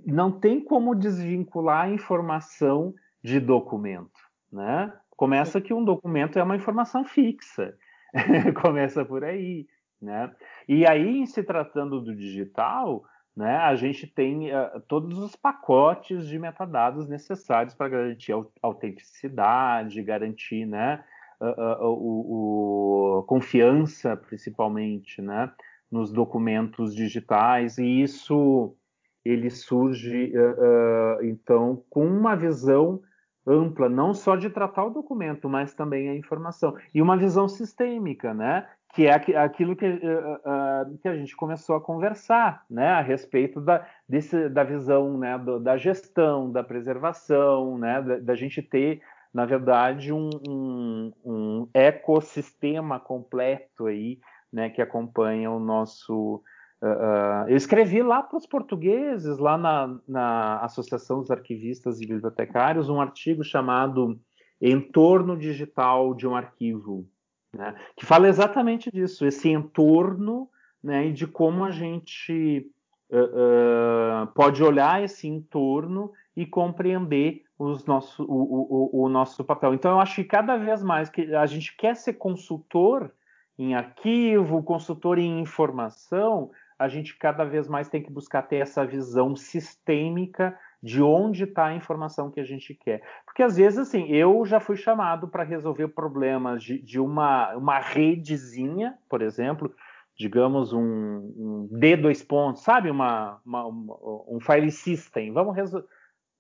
não 0.05 0.31
tem 0.31 0.63
como 0.63 0.93
desvincular 0.93 1.85
a 1.85 1.89
informação 1.89 2.93
de 3.23 3.39
documento, 3.39 4.19
né? 4.51 4.93
Começa 5.17 5.59
que 5.59 5.73
um 5.73 5.83
documento 5.83 6.37
é 6.37 6.43
uma 6.43 6.55
informação 6.55 7.03
fixa, 7.03 7.75
começa 8.61 9.03
por 9.03 9.23
aí, 9.23 9.67
né? 10.01 10.31
E 10.67 10.85
aí, 10.85 11.25
se 11.27 11.43
tratando 11.43 11.99
do 11.99 12.15
digital, 12.15 13.03
né, 13.39 13.55
a 13.55 13.73
gente 13.73 14.05
tem 14.05 14.53
uh, 14.53 14.81
todos 14.85 15.17
os 15.17 15.33
pacotes 15.33 16.27
de 16.27 16.37
metadados 16.37 17.07
necessários 17.07 17.73
para 17.73 17.87
garantir 17.87 18.33
a 18.33 18.43
autenticidade, 18.61 20.03
garantir, 20.03 20.65
né, 20.65 21.01
uh, 21.39 21.87
uh, 21.87 23.23
confiança, 23.23 24.17
principalmente, 24.17 25.21
né, 25.21 25.49
nos 25.89 26.11
documentos 26.11 26.93
digitais, 26.93 27.77
e 27.77 28.01
isso 28.01 28.75
ele 29.23 29.49
surge 29.49 30.33
uh, 30.35 31.21
uh, 31.21 31.23
então 31.23 31.81
com 31.89 32.05
uma 32.05 32.35
visão 32.35 33.01
ampla, 33.47 33.87
não 33.87 34.13
só 34.13 34.35
de 34.35 34.49
tratar 34.49 34.83
o 34.83 34.89
documento, 34.89 35.47
mas 35.47 35.73
também 35.73 36.09
a 36.09 36.15
informação 36.15 36.75
e 36.93 37.01
uma 37.01 37.15
visão 37.15 37.47
sistêmica, 37.47 38.33
né? 38.33 38.67
Que 38.93 39.05
é 39.05 39.13
aquilo 39.13 39.75
que, 39.75 39.85
uh, 39.85 40.97
que 41.01 41.07
a 41.07 41.15
gente 41.15 41.35
começou 41.35 41.75
a 41.75 41.81
conversar, 41.81 42.65
né? 42.69 42.87
A 42.87 43.01
respeito 43.01 43.61
da, 43.61 43.87
desse, 44.07 44.49
da 44.49 44.63
visão, 44.63 45.17
né? 45.17 45.37
Do, 45.37 45.59
da 45.59 45.77
gestão, 45.77 46.51
da 46.51 46.63
preservação, 46.63 47.77
né? 47.77 48.01
Da, 48.01 48.17
da 48.17 48.35
gente 48.35 48.61
ter, 48.61 49.01
na 49.33 49.45
verdade, 49.45 50.11
um, 50.11 50.29
um, 50.47 51.13
um 51.23 51.69
ecossistema 51.73 52.99
completo 52.99 53.85
aí, 53.85 54.19
né? 54.51 54.69
Que 54.69 54.81
acompanha 54.81 55.51
o 55.51 55.59
nosso 55.59 56.43
Uh, 56.81 57.43
eu 57.49 57.57
escrevi 57.57 58.01
lá 58.01 58.23
para 58.23 58.37
os 58.37 58.47
portugueses, 58.47 59.37
lá 59.37 59.57
na, 59.57 59.99
na, 60.07 60.59
Associação 60.61 61.19
dos 61.19 61.29
Arquivistas 61.29 61.99
e 61.99 62.07
Bibliotecários, 62.07 62.87
um 62.87 63.01
artigo 63.01 63.43
chamado 63.43 64.17
Entorno 64.61 65.37
Digital 65.37 66.13
de 66.13 66.25
um 66.25 66.33
Arquivo, 66.33 67.05
né, 67.53 67.75
que 67.95 68.05
fala 68.05 68.27
exatamente 68.27 68.91
disso, 68.91 69.25
esse 69.25 69.49
entorno 69.49 70.49
né, 70.83 71.07
e 71.07 71.13
de 71.13 71.27
como 71.27 71.65
a 71.65 71.71
gente 71.71 72.69
uh, 73.09 74.23
uh, 74.23 74.27
pode 74.33 74.63
olhar 74.63 75.03
esse 75.03 75.27
entorno 75.27 76.11
e 76.35 76.45
compreender 76.45 77.43
os 77.57 77.85
nosso, 77.85 78.23
o, 78.23 78.93
o, 78.93 79.03
o 79.03 79.09
nosso 79.09 79.43
papel. 79.43 79.73
Então, 79.73 79.91
eu 79.91 79.99
acho 79.99 80.15
que 80.15 80.23
cada 80.23 80.55
vez 80.55 80.81
mais 80.81 81.09
que 81.09 81.35
a 81.35 81.45
gente 81.45 81.75
quer 81.75 81.95
ser 81.95 82.13
consultor 82.13 83.11
em 83.57 83.75
arquivo, 83.75 84.63
consultor 84.63 85.17
em 85.17 85.41
informação, 85.41 86.49
a 86.77 86.87
gente 86.87 87.17
cada 87.17 87.43
vez 87.43 87.67
mais 87.67 87.89
tem 87.89 88.01
que 88.01 88.09
buscar 88.09 88.43
ter 88.43 88.57
essa 88.57 88.85
visão 88.85 89.35
sistêmica 89.35 90.57
de 90.81 91.01
onde 91.01 91.43
está 91.43 91.65
a 91.65 91.75
informação 91.75 92.31
que 92.31 92.39
a 92.39 92.43
gente 92.43 92.73
quer. 92.73 93.01
Porque 93.25 93.43
às 93.43 93.57
vezes, 93.57 93.79
assim, 93.79 94.07
eu 94.07 94.45
já 94.45 94.59
fui 94.59 94.77
chamado 94.77 95.27
para 95.27 95.43
resolver 95.43 95.89
problemas 95.89 96.63
de, 96.63 96.81
de, 96.81 96.99
uma, 96.99 97.55
uma 97.55 97.79
redezinha, 97.79 98.97
por 99.09 99.21
exemplo, 99.21 99.73
digamos 100.17 100.73
um, 100.73 100.81
um 100.81 101.69
D2 101.71 102.25
pontos, 102.25 102.63
sabe? 102.63 102.89
Uma, 102.89 103.41
uma, 103.45 103.67
um 103.67 104.39
file 104.41 104.71
system. 104.71 105.33
Vamos 105.33 105.55
resolver, 105.55 105.87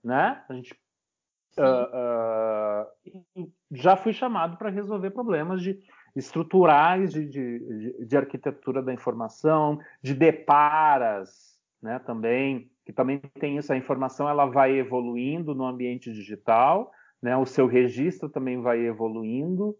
né? 0.03 0.43
A 0.49 0.53
gente 0.53 0.73
uh, 1.57 2.85
uh, 3.37 3.51
já 3.71 3.97
fui 3.97 4.13
chamado 4.13 4.57
para 4.57 4.69
resolver 4.69 5.11
problemas 5.11 5.61
de 5.61 5.79
estruturais 6.15 7.11
de, 7.11 7.27
de, 7.27 8.05
de, 8.05 8.17
arquitetura 8.17 8.81
da 8.81 8.93
informação, 8.93 9.79
de 10.01 10.13
deparas, 10.13 11.57
né? 11.81 11.99
Também 11.99 12.69
que 12.89 12.93
também 12.93 13.19
tem 13.39 13.55
isso. 13.55 13.71
A 13.71 13.77
informação 13.77 14.27
ela 14.27 14.47
vai 14.47 14.71
evoluindo 14.75 15.53
no 15.53 15.63
ambiente 15.63 16.11
digital, 16.11 16.91
né? 17.21 17.37
O 17.37 17.45
seu 17.45 17.67
registro 17.67 18.27
também 18.27 18.59
vai 18.59 18.79
evoluindo 18.79 19.77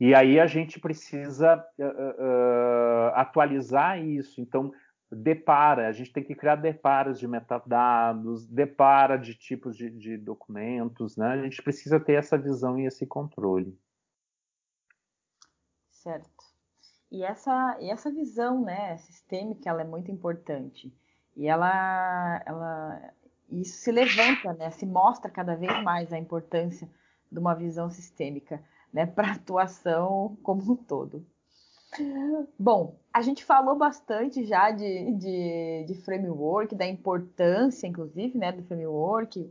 e 0.00 0.12
aí 0.12 0.40
a 0.40 0.46
gente 0.48 0.80
precisa 0.80 1.64
uh, 1.78 1.84
uh, 1.84 3.14
atualizar 3.14 4.04
isso. 4.04 4.40
Então, 4.40 4.72
depara, 5.08 5.86
a 5.86 5.92
gente 5.92 6.12
tem 6.12 6.24
que 6.24 6.34
criar 6.34 6.56
deparas 6.56 7.20
de 7.20 7.28
metadados, 7.28 8.44
depara 8.48 9.16
de 9.16 9.36
tipos 9.36 9.76
de, 9.76 9.88
de 9.88 10.16
documentos, 10.16 11.16
né? 11.16 11.28
A 11.28 11.42
gente 11.44 11.62
precisa 11.62 12.00
ter 12.00 12.14
essa 12.14 12.36
visão 12.36 12.76
e 12.76 12.86
esse 12.86 13.06
controle. 13.06 13.78
Certo. 15.92 16.28
E 17.08 17.22
essa, 17.22 17.78
e 17.80 17.88
essa 17.88 18.10
visão, 18.10 18.64
né, 18.64 18.96
sistêmica, 18.96 19.70
ela 19.70 19.82
é 19.82 19.84
muito 19.84 20.10
importante. 20.10 20.92
E 21.38 21.46
ela, 21.46 22.42
ela, 22.44 23.12
isso 23.48 23.78
se 23.78 23.92
levanta, 23.92 24.52
né, 24.54 24.72
se 24.72 24.84
mostra 24.84 25.30
cada 25.30 25.54
vez 25.54 25.72
mais 25.84 26.12
a 26.12 26.18
importância 26.18 26.90
de 27.30 27.38
uma 27.38 27.54
visão 27.54 27.88
sistêmica 27.88 28.60
né, 28.92 29.06
para 29.06 29.28
a 29.28 29.32
atuação 29.34 30.36
como 30.42 30.72
um 30.72 30.74
todo. 30.74 31.24
Bom, 32.58 32.98
a 33.12 33.22
gente 33.22 33.44
falou 33.44 33.76
bastante 33.76 34.44
já 34.44 34.72
de, 34.72 35.12
de, 35.12 35.84
de, 35.86 35.94
framework, 36.02 36.74
da 36.74 36.86
importância, 36.86 37.86
inclusive, 37.86 38.36
né, 38.36 38.50
do 38.50 38.64
framework. 38.64 39.48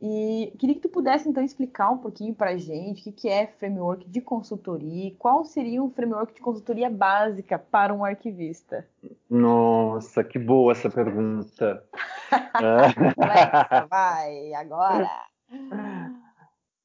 E 0.00 0.52
queria 0.58 0.76
que 0.76 0.80
tu 0.80 0.88
pudesse, 0.88 1.28
então, 1.28 1.42
explicar 1.42 1.90
um 1.90 1.98
pouquinho 1.98 2.32
para 2.32 2.50
a 2.50 2.56
gente 2.56 3.00
o 3.00 3.04
que, 3.04 3.12
que 3.12 3.28
é 3.28 3.48
framework 3.48 4.08
de 4.08 4.20
consultoria, 4.20 5.12
qual 5.18 5.44
seria 5.44 5.82
um 5.82 5.90
framework 5.90 6.34
de 6.34 6.40
consultoria 6.40 6.88
básica 6.88 7.58
para 7.58 7.92
um 7.92 8.04
arquivista. 8.04 8.86
Nossa, 9.28 10.22
que 10.22 10.38
boa 10.38 10.70
essa 10.72 10.88
pergunta. 10.88 11.84
vai, 13.90 14.54
agora. 14.54 15.10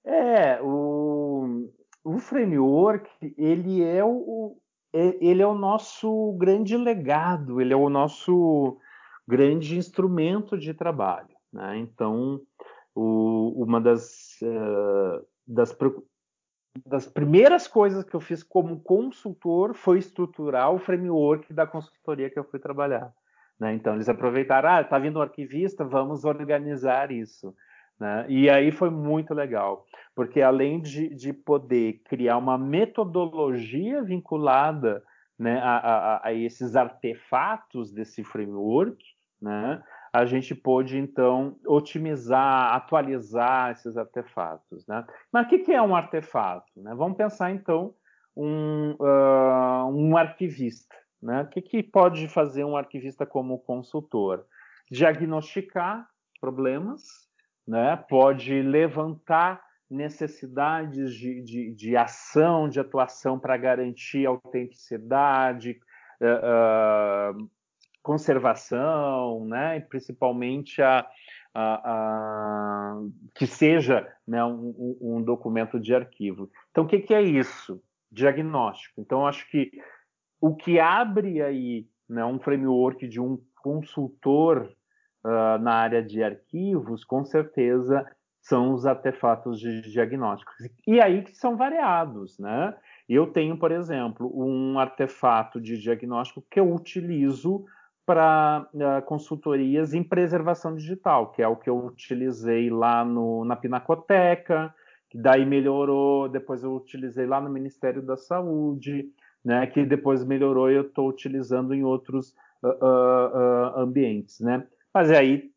É, 0.03 0.59
o, 0.61 1.69
o 2.03 2.17
framework, 2.17 3.09
ele 3.37 3.83
é 3.83 4.03
o, 4.03 4.57
é, 4.91 5.17
ele 5.21 5.41
é 5.43 5.47
o 5.47 5.53
nosso 5.53 6.33
grande 6.33 6.75
legado, 6.75 7.61
ele 7.61 7.73
é 7.73 7.77
o 7.77 7.89
nosso 7.89 8.77
grande 9.27 9.77
instrumento 9.77 10.57
de 10.57 10.73
trabalho. 10.73 11.35
Né? 11.51 11.77
Então, 11.77 12.41
o, 12.95 13.63
uma 13.63 13.79
das, 13.79 14.37
uh, 14.41 15.25
das, 15.47 15.75
das 16.85 17.07
primeiras 17.07 17.67
coisas 17.67 18.03
que 18.03 18.15
eu 18.15 18.19
fiz 18.19 18.43
como 18.43 18.81
consultor 18.81 19.73
foi 19.73 19.99
estruturar 19.99 20.71
o 20.71 20.79
framework 20.79 21.53
da 21.53 21.67
consultoria 21.67 22.29
que 22.29 22.39
eu 22.39 22.43
fui 22.43 22.59
trabalhar. 22.59 23.13
Né? 23.59 23.73
Então, 23.73 23.95
eles 23.95 24.09
aproveitaram, 24.09 24.69
ah, 24.69 24.81
está 24.81 24.97
vindo 24.97 25.19
um 25.19 25.21
arquivista, 25.21 25.85
vamos 25.85 26.25
organizar 26.25 27.11
isso. 27.11 27.55
Né? 27.99 28.25
E 28.27 28.49
aí 28.49 28.71
foi 28.71 28.89
muito 28.89 29.33
legal, 29.33 29.85
porque 30.15 30.41
além 30.41 30.81
de, 30.81 31.09
de 31.15 31.31
poder 31.31 32.01
criar 32.05 32.37
uma 32.37 32.57
metodologia 32.57 34.01
vinculada 34.01 35.03
né, 35.37 35.59
a, 35.59 35.77
a, 35.77 36.27
a, 36.27 36.33
esses 36.33 36.75
artefatos 36.75 37.91
desse 37.91 38.23
framework, 38.23 39.03
né, 39.41 39.81
a 40.13 40.25
gente 40.25 40.53
pôde 40.53 40.95
então 40.99 41.57
otimizar, 41.65 42.75
atualizar 42.75 43.71
esses 43.71 43.97
artefatos. 43.97 44.85
Né? 44.85 45.03
Mas 45.31 45.47
o 45.47 45.49
que, 45.49 45.59
que 45.59 45.73
é 45.73 45.81
um 45.81 45.95
artefato? 45.95 46.71
Né? 46.77 46.93
Vamos 46.93 47.17
pensar 47.17 47.49
então 47.49 47.95
um, 48.37 48.91
uh, 48.99 49.87
um 49.91 50.15
arquivista. 50.15 50.95
Né? 51.19 51.41
O 51.41 51.47
que, 51.47 51.61
que 51.63 51.81
pode 51.81 52.27
fazer 52.27 52.63
um 52.63 52.77
arquivista 52.77 53.25
como 53.25 53.57
consultor? 53.57 54.45
Diagnosticar 54.91 56.07
problemas, 56.39 57.01
né? 57.67 57.95
pode 58.07 58.61
levantar 58.61 59.63
necessidades 59.89 61.11
de, 61.15 61.41
de, 61.41 61.71
de 61.71 61.97
ação, 61.97 62.69
de 62.69 62.79
atuação 62.79 63.39
para 63.39 63.57
garantir 63.57 64.27
autenticidade, 64.27 65.79
uh, 66.21 67.35
uh, 67.35 67.49
conservação, 68.03 69.45
né? 69.45 69.79
principalmente 69.79 70.81
a, 70.81 71.07
a, 71.53 71.91
a, 71.91 73.01
que 73.33 73.47
seja 73.47 74.07
né, 74.27 74.43
um, 74.43 74.97
um, 75.01 75.21
documento 75.23 75.79
de 75.79 75.95
arquivo. 75.95 76.51
Então, 76.69 76.83
o 76.83 76.87
que, 76.87 76.99
que 76.99 77.13
é 77.13 77.21
isso? 77.21 77.81
Diagnóstico. 78.11 79.01
Então, 79.01 79.25
acho 79.25 79.49
que 79.49 79.71
o 80.39 80.53
que 80.53 80.79
abre 80.79 81.41
aí 81.41 81.87
né, 82.07 82.23
um 82.25 82.37
framework 82.37 83.07
de 83.07 83.19
um 83.21 83.41
consultor 83.55 84.69
uh, 85.23 85.57
na 85.59 85.75
área 85.75 86.03
de 86.03 86.21
arquivos, 86.21 87.05
com 87.05 87.23
certeza 87.23 88.05
são 88.41 88.73
os 88.73 88.85
artefatos 88.85 89.57
de 89.57 89.81
diagnóstico. 89.89 90.51
E 90.85 90.99
aí 90.99 91.21
que 91.23 91.33
são 91.33 91.55
variados, 91.55 92.37
né? 92.37 92.75
Eu 93.07 93.27
tenho, 93.27 93.57
por 93.57 93.71
exemplo, 93.71 94.29
um 94.35 94.77
artefato 94.77 95.61
de 95.61 95.77
diagnóstico 95.77 96.45
que 96.51 96.59
eu 96.59 96.73
utilizo 96.73 97.63
para 98.05 98.67
uh, 98.73 99.05
consultorias 99.05 99.93
em 99.93 100.03
preservação 100.03 100.75
digital, 100.75 101.31
que 101.31 101.41
é 101.41 101.47
o 101.47 101.55
que 101.55 101.69
eu 101.69 101.85
utilizei 101.85 102.69
lá 102.69 103.05
no, 103.05 103.45
na 103.45 103.55
Pinacoteca, 103.55 104.73
que 105.09 105.17
daí 105.17 105.45
melhorou, 105.45 106.27
depois 106.27 106.63
eu 106.63 106.75
utilizei 106.75 107.25
lá 107.25 107.39
no 107.39 107.49
Ministério 107.49 108.01
da 108.01 108.17
Saúde, 108.17 109.09
né, 109.43 109.67
que 109.67 109.85
depois 109.85 110.23
melhorou 110.23 110.71
e 110.71 110.75
eu 110.75 110.83
estou 110.83 111.07
utilizando 111.09 111.73
em 111.73 111.83
outros 111.83 112.33
uh, 112.63 112.67
uh, 112.67 113.79
ambientes, 113.79 114.39
né? 114.39 114.65
Mas 114.93 115.11
aí 115.11 115.51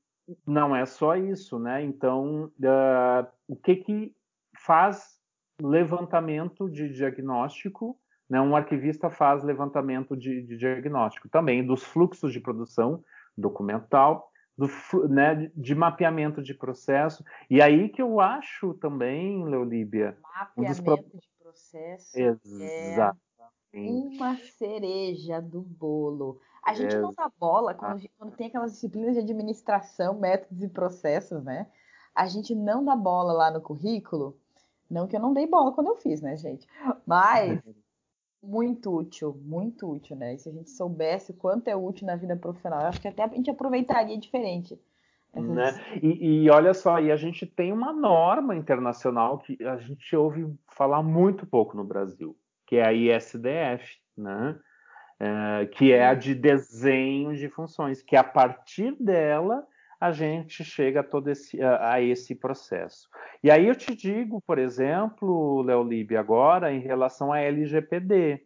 não 0.46 0.74
é 0.74 0.84
só 0.84 1.16
isso, 1.16 1.58
né? 1.58 1.82
Então, 1.82 2.50
uh, 2.58 3.26
o 3.46 3.54
que 3.56 3.76
que 3.76 4.14
faz 4.58 5.18
levantamento 5.60 6.68
de 6.68 6.88
diagnóstico? 6.88 7.98
Né? 8.28 8.40
Um 8.40 8.56
arquivista 8.56 9.10
faz 9.10 9.42
levantamento 9.42 10.16
de, 10.16 10.42
de 10.42 10.56
diagnóstico 10.56 11.28
também 11.28 11.64
dos 11.64 11.84
fluxos 11.84 12.32
de 12.32 12.40
produção 12.40 13.02
documental, 13.36 14.30
do, 14.56 14.68
né, 15.08 15.50
de 15.54 15.74
mapeamento 15.74 16.42
de 16.42 16.54
processo. 16.54 17.24
E 17.48 17.60
aí 17.60 17.88
que 17.88 18.02
eu 18.02 18.20
acho 18.20 18.74
também, 18.74 19.44
Leolíbia... 19.44 20.16
Mapeamento 20.22 20.80
um 20.80 20.84
pro... 20.84 20.96
de 20.96 21.28
processo 21.38 22.18
Exato. 22.18 23.18
é 23.72 23.80
uma 23.80 24.36
cereja 24.36 25.40
do 25.40 25.60
bolo. 25.60 26.40
A 26.64 26.74
gente 26.74 26.96
é. 26.96 26.98
não 26.98 27.12
dá 27.12 27.30
bola 27.38 27.74
quando, 27.74 28.02
quando, 28.18 28.34
tem 28.34 28.48
aquelas 28.48 28.72
disciplinas 28.72 29.14
de 29.14 29.20
administração, 29.20 30.18
métodos 30.18 30.62
e 30.62 30.68
processos, 30.68 31.44
né? 31.44 31.68
A 32.12 32.26
gente 32.26 32.54
não 32.54 32.84
dá 32.84 32.96
bola 32.96 33.32
lá 33.32 33.50
no 33.50 33.60
currículo. 33.60 34.36
Não 34.90 35.06
que 35.06 35.14
eu 35.16 35.20
não 35.20 35.32
dei 35.32 35.46
bola 35.46 35.72
quando 35.72 35.88
eu 35.88 35.96
fiz, 35.96 36.20
né, 36.20 36.36
gente? 36.36 36.66
Mas 37.06 37.60
muito 38.46 38.96
útil, 38.96 39.36
muito 39.44 39.90
útil, 39.90 40.16
né? 40.16 40.34
E 40.34 40.38
se 40.38 40.48
a 40.48 40.52
gente 40.52 40.70
soubesse 40.70 41.32
o 41.32 41.34
quanto 41.34 41.68
é 41.68 41.76
útil 41.76 42.06
na 42.06 42.16
vida 42.16 42.36
profissional, 42.36 42.80
eu 42.82 42.86
acho 42.86 43.00
que 43.00 43.08
até 43.08 43.24
a 43.24 43.28
gente 43.28 43.50
aproveitaria 43.50 44.16
diferente. 44.18 44.78
Né? 45.34 45.78
E, 46.02 46.44
e, 46.44 46.50
olha 46.50 46.72
só, 46.72 46.98
e 46.98 47.12
a 47.12 47.16
gente 47.16 47.44
tem 47.44 47.70
uma 47.70 47.92
norma 47.92 48.56
internacional 48.56 49.38
que 49.38 49.62
a 49.64 49.76
gente 49.76 50.16
ouve 50.16 50.50
falar 50.68 51.02
muito 51.02 51.46
pouco 51.46 51.76
no 51.76 51.84
Brasil, 51.84 52.34
que 52.66 52.76
é 52.76 52.86
a 52.86 52.92
ISDF, 52.92 53.98
né? 54.16 54.58
É, 55.18 55.66
que 55.66 55.92
é 55.92 56.06
a 56.06 56.14
de 56.14 56.34
desenho 56.34 57.34
de 57.34 57.48
funções, 57.48 58.02
que 58.02 58.16
a 58.16 58.24
partir 58.24 58.94
dela 59.00 59.66
a 60.00 60.12
gente 60.12 60.64
chega 60.64 61.00
a 61.00 61.04
todo 61.04 61.28
esse, 61.28 61.60
a, 61.62 61.94
a 61.94 62.00
esse 62.00 62.34
processo. 62.34 63.08
E 63.42 63.50
aí 63.50 63.66
eu 63.66 63.74
te 63.74 63.94
digo, 63.94 64.40
por 64.46 64.58
exemplo, 64.58 65.62
Léo 65.62 65.82
Lib, 65.82 66.16
agora 66.16 66.72
em 66.72 66.80
relação 66.80 67.32
à 67.32 67.40
LGPD. 67.40 68.42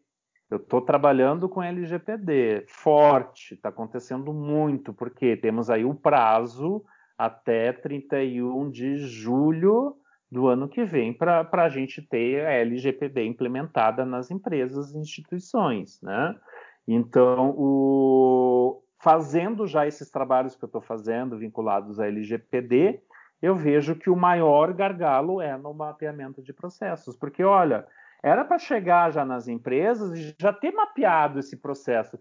Eu 0.51 0.57
estou 0.57 0.81
trabalhando 0.81 1.49
com 1.49 1.63
LGPD 1.63 2.65
forte, 2.67 3.55
está 3.55 3.69
acontecendo 3.69 4.33
muito, 4.33 4.93
porque 4.93 5.37
temos 5.37 5.71
aí 5.71 5.85
o 5.85 5.95
prazo 5.95 6.85
até 7.17 7.73
31 7.73 8.71
de 8.71 8.97
julho 8.97 9.97
do 10.31 10.47
ano 10.47 10.69
que 10.69 10.85
vem 10.85 11.13
para 11.13 11.49
a 11.53 11.69
gente 11.69 12.01
ter 12.03 12.47
a 12.47 12.53
LGPD 12.53 13.25
implementada 13.27 14.05
nas 14.05 14.31
empresas 14.31 14.95
e 14.95 14.99
instituições, 14.99 16.01
né? 16.03 16.37
Então, 16.87 17.55
o... 17.57 18.83
fazendo 19.01 19.67
já 19.67 19.87
esses 19.87 20.11
trabalhos 20.11 20.55
que 20.55 20.63
eu 20.63 20.67
estou 20.67 20.81
fazendo 20.81 21.39
vinculados 21.39 21.99
à 21.99 22.07
LGPD, 22.07 23.03
eu 23.41 23.57
vejo 23.57 23.97
que 23.97 24.11
o 24.11 24.17
maior 24.17 24.73
gargalo 24.75 25.41
é 25.41 25.57
no 25.57 25.73
mapeamento 25.73 26.43
de 26.43 26.53
processos, 26.53 27.17
porque 27.17 27.43
olha, 27.43 27.87
era 28.23 28.45
para 28.45 28.59
chegar 28.59 29.11
já 29.11 29.25
nas 29.25 29.49
empresas 29.49 30.19
e 30.19 30.37
já 30.39 30.53
ter 30.53 30.73
mapeado 30.73 31.39
esse 31.39 31.57
processo. 31.57 32.19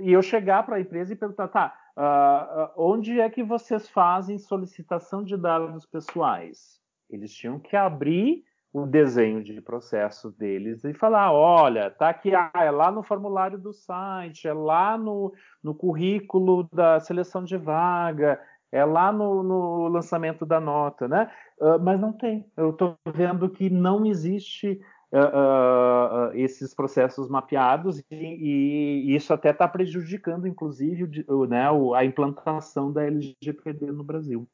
E 0.00 0.12
eu 0.12 0.22
chegar 0.22 0.64
para 0.64 0.76
a 0.76 0.80
empresa 0.80 1.12
e 1.12 1.16
perguntar, 1.16 1.48
tá, 1.48 1.74
uh, 1.96 2.72
onde 2.76 3.20
é 3.20 3.28
que 3.28 3.42
vocês 3.42 3.88
fazem 3.90 4.38
solicitação 4.38 5.22
de 5.22 5.36
dados 5.36 5.84
pessoais? 5.84 6.80
Eles 7.10 7.34
tinham 7.34 7.58
que 7.58 7.76
abrir 7.76 8.44
o 8.72 8.86
desenho 8.86 9.44
de 9.44 9.60
processo 9.60 10.30
deles 10.30 10.82
e 10.84 10.94
falar, 10.94 11.30
olha, 11.30 11.90
tá 11.90 12.08
aqui, 12.08 12.34
ah, 12.34 12.50
é 12.54 12.70
lá 12.70 12.90
no 12.90 13.02
formulário 13.02 13.58
do 13.58 13.72
site, 13.72 14.48
é 14.48 14.52
lá 14.52 14.96
no, 14.96 15.34
no 15.62 15.74
currículo 15.74 16.66
da 16.72 16.98
seleção 16.98 17.44
de 17.44 17.56
vaga, 17.58 18.40
é 18.72 18.82
lá 18.84 19.12
no, 19.12 19.42
no 19.42 19.88
lançamento 19.88 20.46
da 20.46 20.58
nota, 20.58 21.06
né? 21.06 21.30
Uh, 21.60 21.78
mas 21.78 22.00
não 22.00 22.14
tem. 22.14 22.50
Eu 22.56 22.70
estou 22.70 22.96
vendo 23.14 23.50
que 23.50 23.68
não 23.68 24.06
existe 24.06 24.80
uh, 25.12 26.30
uh, 26.30 26.34
esses 26.34 26.74
processos 26.74 27.28
mapeados 27.28 28.02
e, 28.10 28.14
e 28.14 29.14
isso 29.14 29.34
até 29.34 29.50
está 29.50 29.68
prejudicando, 29.68 30.48
inclusive, 30.48 31.26
o, 31.28 31.44
né, 31.44 31.66
a 31.94 32.04
implantação 32.06 32.90
da 32.90 33.04
LGPD 33.04 33.92
no 33.92 34.02
Brasil. 34.02 34.48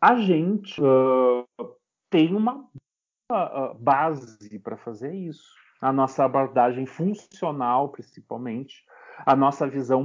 A 0.00 0.16
gente 0.16 0.80
tem 2.08 2.34
uma 2.34 2.66
base 3.78 4.58
para 4.58 4.76
fazer 4.76 5.14
isso. 5.14 5.54
A 5.80 5.92
nossa 5.92 6.24
abordagem 6.24 6.86
funcional, 6.86 7.88
principalmente, 7.88 8.84
a 9.24 9.34
nossa 9.34 9.66
visão 9.66 10.02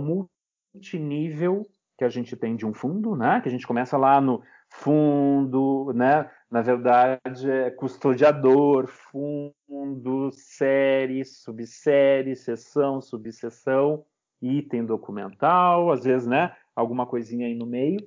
multinível 0.73 1.63
que 1.97 2.03
a 2.03 2.09
gente 2.09 2.35
tem 2.35 2.55
de 2.55 2.65
um 2.65 2.73
fundo, 2.73 3.15
né? 3.15 3.41
Que 3.41 3.49
a 3.49 3.51
gente 3.51 3.67
começa 3.67 3.97
lá 3.97 4.19
no 4.19 4.41
fundo, 4.69 5.91
né? 5.93 6.29
Na 6.49 6.61
verdade, 6.61 7.49
é 7.49 7.71
custodiador, 7.71 8.87
fundo, 8.87 10.29
série, 10.31 11.23
subsérie, 11.25 12.35
seção, 12.35 13.01
subseção, 13.01 14.05
item 14.41 14.85
documental, 14.85 15.91
às 15.91 16.03
vezes, 16.03 16.27
né? 16.27 16.55
Alguma 16.75 17.05
coisinha 17.05 17.47
aí 17.47 17.55
no 17.55 17.65
meio. 17.65 17.99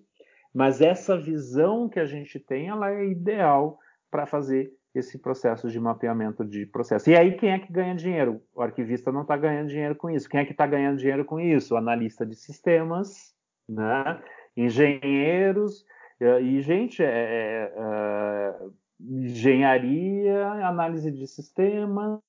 Mas 0.52 0.80
essa 0.80 1.16
visão 1.16 1.88
que 1.88 2.00
a 2.00 2.06
gente 2.06 2.38
tem, 2.38 2.68
ela 2.68 2.90
é 2.90 3.06
ideal 3.06 3.78
para 4.10 4.26
fazer 4.26 4.72
esse 4.98 5.18
processo 5.18 5.68
de 5.68 5.80
mapeamento 5.80 6.44
de 6.44 6.66
processo. 6.66 7.10
E 7.10 7.16
aí, 7.16 7.36
quem 7.36 7.50
é 7.50 7.58
que 7.58 7.72
ganha 7.72 7.94
dinheiro? 7.94 8.40
O 8.54 8.62
arquivista 8.62 9.10
não 9.10 9.22
está 9.22 9.36
ganhando 9.36 9.68
dinheiro 9.68 9.94
com 9.94 10.10
isso. 10.10 10.28
Quem 10.28 10.40
é 10.40 10.44
que 10.44 10.52
está 10.52 10.66
ganhando 10.66 10.98
dinheiro 10.98 11.24
com 11.24 11.38
isso? 11.38 11.76
Analista 11.76 12.26
de 12.26 12.34
sistemas, 12.34 13.34
né? 13.68 14.20
engenheiros 14.56 15.84
e 16.20 16.60
gente, 16.62 17.02
é, 17.02 17.06
é, 17.06 17.72
é, 17.76 18.54
engenharia, 19.00 20.48
análise 20.64 21.12
de 21.12 21.26
sistemas, 21.28 22.20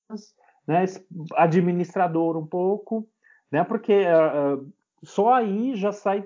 né? 0.66 0.84
administrador 1.34 2.36
um 2.36 2.46
pouco, 2.46 3.08
né? 3.50 3.64
porque 3.64 4.04
uh, 4.04 4.72
só 5.02 5.34
aí 5.34 5.74
já 5.74 5.90
sai 5.90 6.20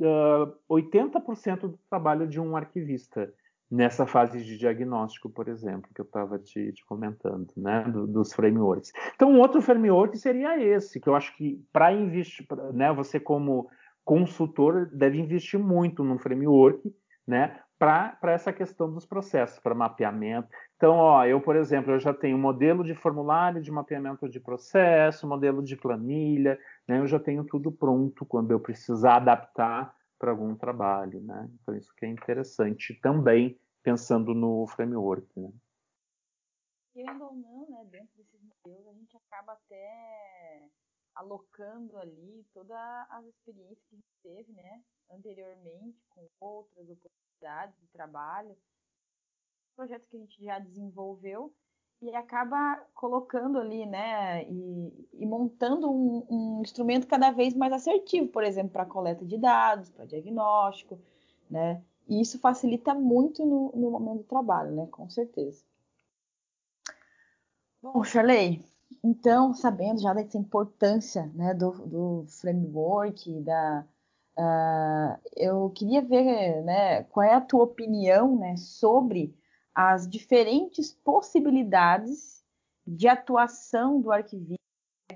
uh, 0.00 0.54
80% 0.70 1.60
do 1.62 1.80
trabalho 1.90 2.28
de 2.28 2.40
um 2.40 2.56
arquivista 2.56 3.32
nessa 3.70 4.04
fase 4.04 4.42
de 4.42 4.58
diagnóstico, 4.58 5.30
por 5.30 5.46
exemplo, 5.48 5.90
que 5.94 6.00
eu 6.00 6.04
estava 6.04 6.38
te, 6.38 6.72
te, 6.72 6.84
comentando, 6.84 7.52
né, 7.56 7.84
do, 7.84 8.06
dos 8.06 8.32
frameworks. 8.32 8.92
Então, 9.14 9.30
um 9.30 9.38
outro 9.38 9.62
framework 9.62 10.18
seria 10.18 10.60
esse, 10.60 10.98
que 10.98 11.08
eu 11.08 11.14
acho 11.14 11.36
que 11.36 11.62
para 11.72 11.92
investir, 11.92 12.46
né, 12.72 12.92
você 12.92 13.20
como 13.20 13.70
consultor 14.04 14.90
deve 14.92 15.20
investir 15.20 15.60
muito 15.60 16.02
no 16.02 16.18
framework, 16.18 16.92
né, 17.24 17.60
para 17.78 18.18
essa 18.24 18.52
questão 18.52 18.92
dos 18.92 19.06
processos, 19.06 19.58
para 19.60 19.74
mapeamento. 19.74 20.48
Então, 20.76 20.96
ó, 20.96 21.24
eu, 21.24 21.40
por 21.40 21.54
exemplo, 21.54 21.92
eu 21.92 22.00
já 22.00 22.12
tenho 22.12 22.36
modelo 22.36 22.82
de 22.82 22.94
formulário 22.94 23.62
de 23.62 23.70
mapeamento 23.70 24.28
de 24.28 24.40
processo, 24.40 25.28
modelo 25.28 25.62
de 25.62 25.76
planilha, 25.76 26.58
né, 26.88 26.98
eu 26.98 27.06
já 27.06 27.20
tenho 27.20 27.44
tudo 27.44 27.70
pronto 27.70 28.26
quando 28.26 28.50
eu 28.50 28.58
precisar 28.58 29.16
adaptar 29.16 29.94
para 30.20 30.32
algum 30.32 30.54
trabalho, 30.54 31.18
né? 31.22 31.50
Então 31.54 31.74
isso 31.74 31.92
que 31.96 32.04
é 32.04 32.08
interessante 32.08 32.94
também 33.00 33.58
pensando 33.82 34.34
no 34.34 34.66
framework, 34.66 35.26
né? 35.40 35.50
Querendo 36.92 37.24
ou 37.24 37.34
não, 37.34 37.70
né, 37.70 37.84
dentro 37.90 38.14
desses 38.16 38.40
modelos 38.42 38.86
a 38.88 38.92
gente 38.92 39.16
acaba 39.16 39.54
até 39.54 40.68
alocando 41.14 41.96
ali 41.96 42.46
todas 42.52 42.76
as 43.10 43.24
experiências 43.24 43.82
que 43.88 43.94
a 43.94 43.98
gente 43.98 44.14
teve, 44.22 44.52
né, 44.52 44.84
anteriormente 45.10 45.98
com 46.10 46.28
outras 46.38 46.88
oportunidades 46.90 47.80
de 47.80 47.88
trabalho, 47.88 48.56
projetos 49.74 50.06
que 50.08 50.16
a 50.16 50.20
gente 50.20 50.44
já 50.44 50.58
desenvolveu 50.58 51.54
e 52.02 52.14
acaba 52.14 52.82
colocando 52.94 53.58
ali, 53.58 53.84
né, 53.84 54.44
e, 54.44 55.08
e 55.14 55.26
montando 55.26 55.90
um, 55.90 56.26
um, 56.30 56.62
instrumento 56.62 57.06
cada 57.06 57.30
vez 57.30 57.54
mais 57.54 57.72
assertivo, 57.72 58.28
por 58.28 58.42
exemplo, 58.42 58.72
para 58.72 58.86
coleta 58.86 59.24
de 59.24 59.36
dados, 59.36 59.90
para 59.90 60.06
diagnóstico, 60.06 60.98
né, 61.50 61.82
e 62.08 62.20
isso 62.20 62.38
facilita 62.38 62.94
muito 62.94 63.44
no, 63.44 63.72
no 63.74 63.90
momento 63.90 64.18
do 64.18 64.24
trabalho, 64.24 64.72
né, 64.72 64.86
com 64.90 65.08
certeza. 65.10 65.62
Bom, 67.82 68.02
Charley, 68.02 68.62
então, 69.02 69.54
sabendo 69.54 70.00
já 70.00 70.12
dessa 70.12 70.36
importância 70.36 71.30
né, 71.34 71.54
do, 71.54 71.70
do 71.86 72.24
framework, 72.28 73.40
da, 73.40 73.86
uh, 74.38 75.20
eu 75.36 75.70
queria 75.70 76.02
ver 76.02 76.62
né, 76.62 77.04
qual 77.04 77.24
é 77.24 77.34
a 77.34 77.40
tua 77.40 77.64
opinião 77.64 78.36
né, 78.36 78.56
sobre 78.56 79.34
as 79.88 80.08
diferentes 80.08 80.92
possibilidades 80.92 82.44
de 82.86 83.08
atuação 83.08 84.00
do 84.00 84.12
arquivista 84.12 84.60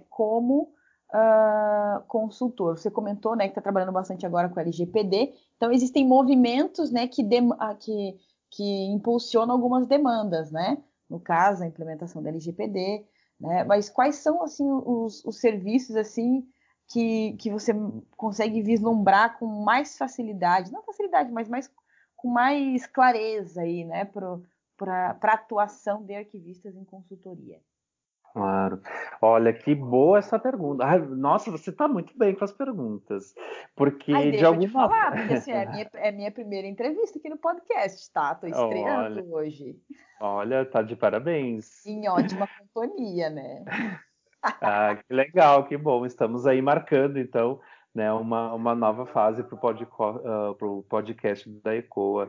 como 0.08 0.72
uh, 1.12 2.02
consultor. 2.06 2.78
Você 2.78 2.90
comentou 2.90 3.36
né, 3.36 3.44
que 3.44 3.50
está 3.50 3.60
trabalhando 3.60 3.92
bastante 3.92 4.24
agora 4.24 4.48
com 4.48 4.58
a 4.58 4.62
LGPD, 4.62 5.34
então 5.56 5.70
existem 5.70 6.06
movimentos 6.06 6.90
né, 6.90 7.06
que, 7.06 7.22
ah, 7.58 7.74
que, 7.74 8.16
que 8.50 8.86
impulsionam 8.86 9.54
algumas 9.54 9.86
demandas, 9.86 10.50
né? 10.50 10.82
No 11.10 11.20
caso, 11.20 11.62
a 11.62 11.66
implementação 11.66 12.22
da 12.22 12.30
LGPD, 12.30 13.06
né? 13.38 13.64
Mas 13.64 13.90
quais 13.90 14.16
são 14.16 14.42
assim 14.42 14.64
os, 14.66 15.22
os 15.24 15.38
serviços 15.38 15.94
assim 15.96 16.46
que, 16.88 17.34
que 17.34 17.50
você 17.50 17.72
consegue 18.16 18.62
vislumbrar 18.62 19.38
com 19.38 19.46
mais 19.46 19.98
facilidade, 19.98 20.72
não 20.72 20.82
facilidade, 20.82 21.30
mas 21.30 21.48
mais 21.48 21.70
com 22.16 22.28
mais 22.28 22.86
clareza 22.86 23.60
aí, 23.60 23.84
né, 23.84 24.06
para 24.76 25.18
a 25.22 25.34
atuação 25.34 26.04
de 26.04 26.14
arquivistas 26.14 26.76
em 26.76 26.84
consultoria? 26.84 27.60
Claro. 28.34 28.80
Olha, 29.22 29.52
que 29.52 29.72
boa 29.76 30.18
essa 30.18 30.40
pergunta. 30.40 30.84
Ai, 30.84 30.98
nossa, 30.98 31.52
você 31.52 31.70
está 31.70 31.86
muito 31.86 32.18
bem 32.18 32.34
com 32.34 32.44
as 32.44 32.50
perguntas. 32.50 33.32
Porque 33.76 34.12
Ai, 34.12 34.32
de 34.32 34.44
alguma 34.44 34.68
falar, 34.68 35.12
porque 35.14 35.34
assim, 35.34 35.52
é, 35.52 35.64
minha, 35.70 35.90
é 35.94 36.10
minha 36.10 36.32
primeira 36.32 36.66
entrevista 36.66 37.16
aqui 37.16 37.28
no 37.28 37.38
podcast, 37.38 38.12
tá? 38.12 38.32
Estou 38.32 38.48
estreando 38.48 39.20
olha, 39.20 39.24
hoje. 39.24 39.76
Olha, 40.20 40.64
tá 40.66 40.82
de 40.82 40.96
parabéns. 40.96 41.86
Em 41.86 42.08
ótima 42.08 42.48
companhia, 42.58 43.30
né? 43.30 43.64
ah, 44.42 44.96
que 44.96 45.14
legal, 45.14 45.68
que 45.68 45.76
bom. 45.76 46.04
Estamos 46.04 46.44
aí 46.44 46.60
marcando, 46.60 47.20
então, 47.20 47.60
né, 47.94 48.12
uma, 48.12 48.52
uma 48.52 48.74
nova 48.74 49.06
fase 49.06 49.44
para 49.44 49.54
o 49.54 49.58
pod, 49.60 49.84
uh, 49.84 50.82
podcast 50.88 51.48
da 51.62 51.76
ECOA. 51.76 52.28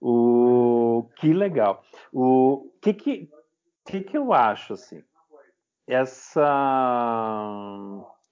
O 0.00 1.08
que 1.16 1.32
legal. 1.32 1.82
O 2.12 2.70
que 2.80 2.94
que, 2.94 3.30
que 3.84 4.00
que 4.00 4.16
eu 4.16 4.32
acho 4.32 4.74
assim? 4.74 5.02
essa, 5.88 6.44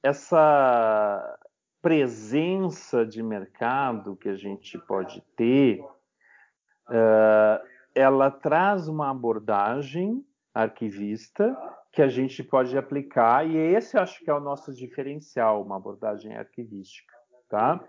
essa 0.02 1.38
presença 1.80 3.06
de 3.06 3.22
mercado 3.22 4.14
que 4.14 4.28
a 4.28 4.36
gente 4.36 4.78
pode 4.78 5.22
ter, 5.34 5.80
uh, 5.80 7.66
ela 7.94 8.30
traz 8.30 8.88
uma 8.88 9.10
abordagem 9.10 10.22
arquivista 10.52 11.56
que 11.90 12.02
a 12.02 12.08
gente 12.08 12.44
pode 12.44 12.76
aplicar, 12.76 13.48
e 13.48 13.56
esse 13.56 13.96
acho 13.96 14.22
que 14.22 14.28
é 14.28 14.34
o 14.34 14.40
nosso 14.40 14.74
diferencial, 14.74 15.62
uma 15.62 15.76
abordagem 15.76 16.36
arquivística. 16.36 17.16
Tá? 17.48 17.82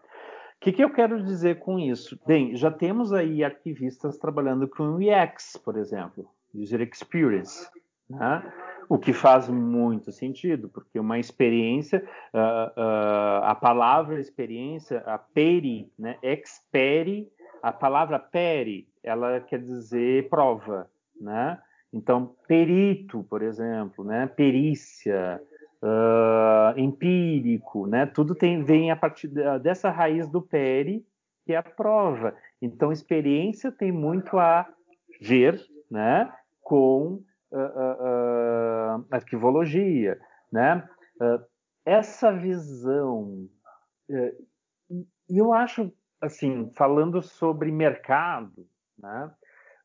O 0.57 0.59
que, 0.59 0.71
que, 0.71 0.83
eu 0.83 0.89
quero 0.89 1.23
dizer 1.23 1.59
com 1.59 1.77
isso? 1.77 2.19
Bem, 2.25 2.55
já 2.55 2.71
temos 2.71 3.13
aí 3.13 3.43
arquivistas 3.43 4.17
trabalhando 4.17 4.67
com 4.67 4.95
UX, 4.95 5.55
por 5.63 5.77
exemplo, 5.77 6.27
User 6.53 6.81
Experience. 6.81 7.69
Né? 8.09 8.43
O 8.89 8.97
que 8.97 9.13
faz 9.13 9.47
muito 9.47 10.11
sentido, 10.11 10.67
porque 10.69 10.99
uma 10.99 11.19
experiência, 11.19 12.03
uh, 12.33 12.79
uh, 12.79 13.43
a 13.43 13.53
palavra 13.53 14.19
experiência, 14.19 14.99
a 15.05 15.17
peri, 15.17 15.91
né, 15.99 16.17
experi, 16.23 17.29
a 17.61 17.71
palavra 17.71 18.17
peri, 18.17 18.87
ela 19.03 19.39
quer 19.41 19.59
dizer 19.59 20.27
prova, 20.29 20.89
né? 21.19 21.59
Então, 21.91 22.35
perito, 22.47 23.23
por 23.29 23.41
exemplo, 23.41 24.03
né, 24.03 24.27
perícia, 24.27 25.41
uh, 25.81 26.77
empírico, 26.77 27.87
né? 27.87 28.05
Tudo 28.05 28.35
tem, 28.35 28.63
vem 28.63 28.91
a 28.91 28.95
partir 28.95 29.27
dessa 29.61 29.89
raiz 29.89 30.27
do 30.29 30.41
PERI, 30.41 31.05
que 31.45 31.53
é 31.53 31.57
a 31.57 31.63
prova. 31.63 32.35
Então, 32.61 32.91
experiência 32.91 33.71
tem 33.71 33.91
muito 33.91 34.37
a 34.37 34.67
ver, 35.21 35.59
né? 35.89 36.31
Com 36.61 37.23
uh, 37.51 37.57
uh, 37.57 39.05
arquivologia, 39.11 40.19
né? 40.51 40.87
essa 41.83 42.31
visão, 42.31 43.49
eu 45.27 45.51
acho, 45.51 45.91
assim, 46.21 46.69
falando 46.75 47.23
sobre 47.23 47.71
mercado, 47.71 48.67
né? 48.99 49.31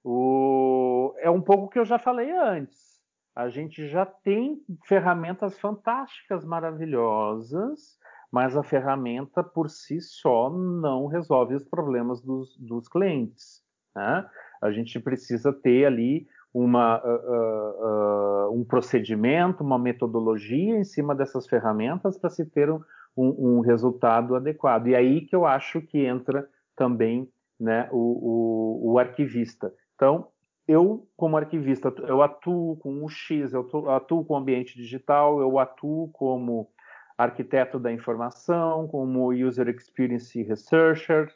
O, 0.04 1.14
é 1.20 1.30
um 1.30 1.40
pouco 1.40 1.64
o 1.64 1.68
que 1.68 1.78
eu 1.78 1.84
já 1.86 1.98
falei 1.98 2.30
antes 2.30 2.91
a 3.34 3.48
gente 3.48 3.88
já 3.88 4.04
tem 4.04 4.62
ferramentas 4.86 5.58
fantásticas, 5.58 6.44
maravilhosas, 6.44 7.98
mas 8.30 8.56
a 8.56 8.62
ferramenta 8.62 9.42
por 9.42 9.68
si 9.68 10.00
só 10.00 10.50
não 10.50 11.06
resolve 11.06 11.54
os 11.54 11.64
problemas 11.64 12.20
dos, 12.20 12.56
dos 12.58 12.88
clientes. 12.88 13.62
Né? 13.94 14.26
A 14.60 14.70
gente 14.70 14.98
precisa 15.00 15.52
ter 15.52 15.86
ali 15.86 16.26
uma, 16.52 17.02
uh, 17.02 18.48
uh, 18.48 18.58
um 18.58 18.64
procedimento, 18.64 19.64
uma 19.64 19.78
metodologia 19.78 20.76
em 20.76 20.84
cima 20.84 21.14
dessas 21.14 21.46
ferramentas 21.46 22.18
para 22.18 22.30
se 22.30 22.44
ter 22.44 22.70
um, 22.70 22.80
um, 23.16 23.56
um, 23.56 23.60
resultado 23.60 24.34
adequado. 24.34 24.88
E 24.88 24.94
aí 24.94 25.22
que 25.22 25.34
eu 25.34 25.46
acho 25.46 25.80
que 25.80 26.04
entra 26.04 26.46
também 26.76 27.28
né, 27.58 27.88
o, 27.90 27.96
o, 27.96 28.92
o 28.92 28.98
arquivista. 28.98 29.72
Então, 29.94 30.28
eu, 30.66 31.08
como 31.16 31.36
arquivista, 31.36 31.92
eu 32.06 32.22
atuo 32.22 32.76
com 32.76 33.04
o 33.04 33.08
X, 33.08 33.52
eu 33.52 33.90
atuo 33.90 34.24
com 34.24 34.34
o 34.34 34.36
ambiente 34.36 34.76
digital, 34.76 35.40
eu 35.40 35.58
atuo 35.58 36.08
como 36.12 36.68
arquiteto 37.16 37.78
da 37.78 37.92
informação, 37.92 38.86
como 38.88 39.32
user 39.32 39.68
experience 39.68 40.40
researcher, 40.42 41.28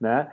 né? 0.00 0.32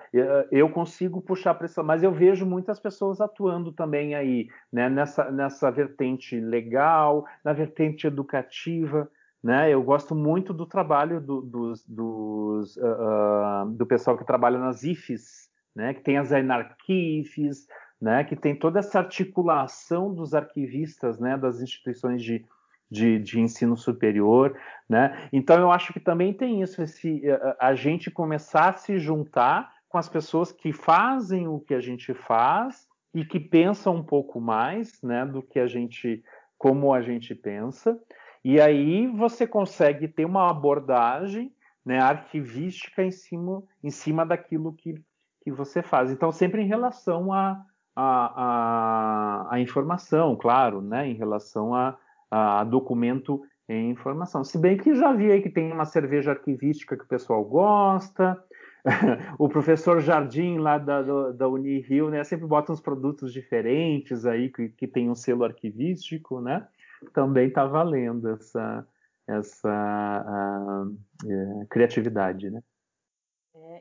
Eu 0.50 0.70
consigo 0.70 1.22
puxar 1.22 1.54
pressão, 1.56 1.84
mas 1.84 2.02
eu 2.02 2.12
vejo 2.12 2.46
muitas 2.46 2.80
pessoas 2.80 3.20
atuando 3.20 3.72
também 3.72 4.16
aí, 4.16 4.48
né? 4.72 4.90
Nessa, 4.90 5.30
nessa 5.30 5.70
vertente 5.70 6.40
legal, 6.40 7.26
na 7.44 7.52
vertente 7.52 8.08
educativa, 8.08 9.10
né? 9.44 9.70
Eu 9.70 9.84
gosto 9.84 10.16
muito 10.16 10.54
do 10.54 10.66
trabalho 10.66 11.20
do, 11.20 11.42
dos, 11.42 11.86
dos 11.86 12.78
uh, 12.78 13.66
uh, 13.66 13.70
do 13.72 13.86
pessoal 13.86 14.18
que 14.18 14.26
trabalha 14.26 14.58
nas 14.58 14.84
IFES, 14.84 15.50
né? 15.76 15.94
Que 15.94 16.02
tem 16.02 16.18
as 16.18 16.32
anarquifes, 16.32 17.68
né, 18.00 18.24
que 18.24 18.36
tem 18.36 18.56
toda 18.56 18.80
essa 18.80 19.00
articulação 19.00 20.14
dos 20.14 20.34
arquivistas 20.34 21.20
né, 21.20 21.36
das 21.36 21.62
instituições 21.62 22.22
de, 22.22 22.46
de, 22.90 23.20
de, 23.20 23.40
ensino 23.40 23.76
superior. 23.76 24.58
Né? 24.88 25.28
Então, 25.34 25.60
eu 25.60 25.72
acho 25.72 25.92
que 25.92 26.00
também 26.00 26.34
tem 26.34 26.62
isso, 26.62 26.82
esse, 26.82 27.24
a, 27.60 27.70
a 27.70 27.76
gente 27.76 28.12
começar 28.12 28.70
a 28.70 28.78
se 28.78 29.00
juntar 29.00 29.74
com 29.90 29.98
as 29.98 30.08
pessoas 30.08 30.52
que 30.52 30.72
fazem 30.72 31.48
o 31.48 31.60
que 31.60 31.74
a 31.74 31.80
gente 31.80 32.14
faz 32.14 32.88
e 33.14 33.26
que 33.26 33.40
pensam 33.40 33.96
um 33.96 34.04
pouco 34.04 34.40
mais 34.40 35.02
né, 35.02 35.26
do 35.26 35.42
que 35.42 35.60
a 35.60 35.66
gente, 35.68 36.24
como 36.58 36.94
a 36.94 37.02
gente 37.02 37.34
pensa. 37.34 38.00
E 38.44 38.62
aí 38.62 39.08
você 39.08 39.48
consegue 39.48 40.08
ter 40.08 40.26
uma 40.26 40.50
abordagem 40.50 41.52
né, 41.84 42.00
arquivística 42.00 43.04
em 43.04 43.12
cima, 43.12 43.64
em 43.84 43.90
cima 43.90 44.26
daquilo 44.26 44.74
que, 44.74 45.02
que 45.42 45.52
você 45.52 45.82
faz. 45.82 46.12
Então, 46.12 46.32
sempre 46.32 46.62
em 46.62 46.68
relação 46.68 47.34
a, 47.34 47.66
a, 48.00 49.48
a, 49.50 49.56
a 49.56 49.60
informação, 49.60 50.36
claro, 50.36 50.82
né, 50.82 51.08
em 51.08 51.16
relação 51.16 51.74
a, 51.74 51.98
a 52.30 52.64
documento 52.64 53.42
em 53.68 53.90
informação. 53.90 54.44
Se 54.44 54.56
bem 54.56 54.78
que 54.78 54.94
já 54.94 55.12
vi 55.14 55.32
aí 55.32 55.42
que 55.42 55.50
tem 55.50 55.74
uma 55.74 55.84
cerveja 55.84 56.32
arquivística 56.32 56.96
que 56.96 57.04
o 57.04 57.08
pessoal 57.08 57.44
gosta, 57.44 58.38
o 59.40 59.50
professor 59.50 60.00
Jardim 60.00 60.60
lá 60.60 60.78
da, 60.78 61.32
da 61.32 61.50
Unirio, 61.50 62.12
né, 62.12 62.24
sempre 62.24 62.46
bota 62.46 62.72
uns 62.72 62.80
produtos 62.80 63.34
diferentes 63.34 64.28
aí 64.28 64.50
que, 64.50 64.70
que 64.70 64.88
tem 64.88 65.10
um 65.10 65.16
selo 65.16 65.44
arquivístico, 65.44 66.40
né? 66.40 66.68
Também 67.14 67.48
está 67.48 67.66
valendo 67.66 68.30
essa, 68.30 68.88
essa 69.28 69.70
a, 69.70 70.20
a, 70.20 70.88
é, 71.26 71.66
criatividade, 71.66 72.52
né? 72.52 72.62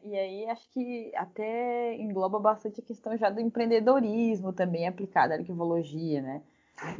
E 0.04 0.16
aí 0.16 0.48
acho 0.48 0.68
que 0.70 1.12
até 1.16 1.94
engloba 1.96 2.38
bastante 2.38 2.80
a 2.80 2.84
questão 2.84 3.16
já 3.16 3.30
do 3.30 3.40
empreendedorismo 3.40 4.52
também 4.52 4.86
aplicado 4.86 5.32
à 5.32 5.36
arquivologia, 5.36 6.20
né? 6.22 6.42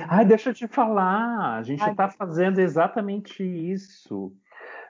Ai, 0.09 0.25
deixa 0.25 0.51
eu 0.51 0.55
te 0.55 0.67
falar, 0.67 1.57
a 1.57 1.63
gente 1.63 1.85
está 1.85 2.09
fazendo 2.09 2.59
exatamente 2.61 3.43
isso. 3.43 4.33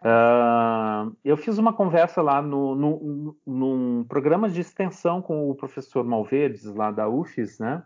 Uh, 0.02 1.16
eu 1.24 1.36
fiz 1.36 1.58
uma 1.58 1.72
conversa 1.72 2.22
lá 2.22 2.40
no, 2.40 2.74
no, 2.74 3.36
num 3.44 4.04
programa 4.04 4.48
de 4.48 4.60
extensão 4.60 5.20
com 5.20 5.50
o 5.50 5.54
professor 5.54 6.04
Malverdes, 6.04 6.64
lá 6.64 6.90
da 6.90 7.08
UFES, 7.08 7.58
né? 7.58 7.82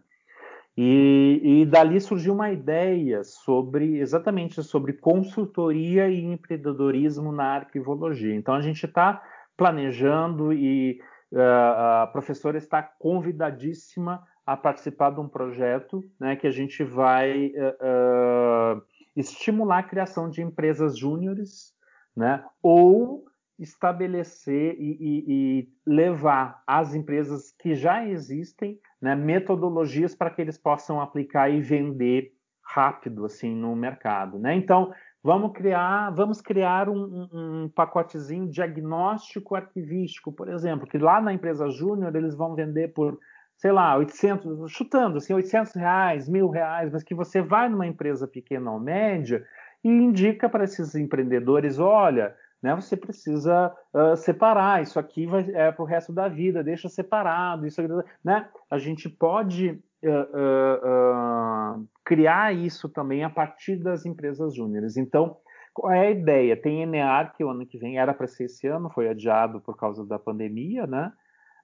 E, 0.77 1.41
e, 1.43 1.67
dali 1.67 2.01
surgiu 2.01 2.33
uma 2.33 2.51
ideia 2.51 3.25
sobre 3.25 3.99
exatamente 3.99 4.63
sobre 4.63 4.93
consultoria 4.93 6.09
e 6.09 6.25
empreendedorismo 6.25 7.33
na 7.33 7.57
arquivologia. 7.57 8.35
Então 8.35 8.55
a 8.55 8.61
gente 8.61 8.87
está 8.87 9.23
planejando 9.61 10.55
e 10.55 10.99
uh, 11.33 12.05
a 12.05 12.11
professora 12.11 12.57
está 12.57 12.83
convidadíssima 12.83 14.27
a 14.47 14.57
participar 14.57 15.11
de 15.11 15.21
um 15.21 15.29
projeto 15.29 16.03
né, 16.19 16.35
que 16.35 16.47
a 16.47 16.51
gente 16.51 16.83
vai 16.83 17.49
uh, 17.49 18.79
uh, 18.79 18.83
estimular 19.15 19.81
a 19.81 19.83
criação 19.83 20.31
de 20.31 20.41
empresas 20.41 20.97
júniores 20.97 21.75
né, 22.17 22.43
ou 22.63 23.27
estabelecer 23.59 24.77
e, 24.79 24.97
e, 24.99 25.25
e, 25.29 25.69
levar 25.87 26.63
às 26.67 26.95
empresas 26.95 27.53
que 27.61 27.75
já 27.75 28.07
existem 28.07 28.81
né, 28.99 29.15
metodologias 29.15 30.15
para 30.15 30.31
que 30.31 30.41
eles 30.41 30.57
possam 30.57 31.03
aplicar 31.03 31.51
e 31.51 31.61
vender 31.61 32.33
rápido 32.63 33.27
assim 33.27 33.55
no 33.55 33.77
mercado. 33.77 34.39
Né? 34.39 34.55
Então, 34.55 34.91
Vamos 35.23 35.53
criar, 35.53 36.11
vamos 36.11 36.41
criar 36.41 36.89
um, 36.89 37.29
um, 37.31 37.69
pacotezinho 37.69 38.49
diagnóstico 38.49 39.55
arquivístico, 39.55 40.33
por 40.33 40.49
exemplo, 40.49 40.87
que 40.87 40.97
lá 40.97 41.21
na 41.21 41.33
empresa 41.33 41.69
júnior 41.69 42.17
eles 42.17 42.35
vão 42.35 42.55
vender 42.55 42.95
por, 42.95 43.19
sei 43.55 43.71
lá, 43.71 43.97
800, 43.99 44.73
chutando 44.73 45.19
assim, 45.19 45.35
800 45.35 45.75
reais, 45.75 46.27
mil 46.27 46.49
reais, 46.49 46.91
mas 46.91 47.03
que 47.03 47.15
você 47.15 47.43
vai 47.43 47.69
numa 47.69 47.87
empresa 47.87 48.27
pequena 48.27 48.73
ou 48.73 48.81
média 48.81 49.45
e 49.85 49.91
indica 49.91 50.49
para 50.49 50.65
esses 50.65 50.95
empreendedores, 50.95 51.79
olha, 51.79 52.35
né, 52.63 52.75
você 52.75 52.97
precisa 52.97 53.75
uh, 53.93 54.17
separar, 54.17 54.83
isso 54.83 54.99
aqui 54.99 55.27
vai, 55.27 55.51
é 55.51 55.71
para 55.71 55.83
o 55.83 55.87
resto 55.87 56.15
da 56.15 56.29
vida, 56.29 56.65
deixa 56.65 56.89
separado, 56.89 57.67
isso, 57.67 57.81
né? 58.25 58.49
A 58.71 58.79
gente 58.79 59.09
pode 59.09 59.83
uh, 60.05 61.79
uh, 61.81 61.89
criar 62.05 62.55
isso 62.55 62.89
também 62.89 63.25
a 63.25 63.31
partir 63.31 63.77
das 63.77 64.07
empresas 64.07 64.55
júniores. 64.55 64.97
Então, 64.97 65.37
qual 65.73 65.93
é 65.93 66.09
a 66.09 66.11
ideia? 66.11 66.57
Tem 66.57 66.83
Enear, 66.83 67.35
que 67.35 67.45
o 67.45 67.51
ano 67.51 67.67
que 67.67 67.79
vem 67.79 67.99
era 67.99 68.13
para 68.13 68.27
ser 68.27 68.45
esse 68.45 68.67
ano, 68.67 68.91
foi 68.91 69.09
adiado 69.09 69.61
por 69.61 69.77
causa 69.77 70.05
da 70.05 70.19
pandemia, 70.19 70.87
né? 70.87 71.13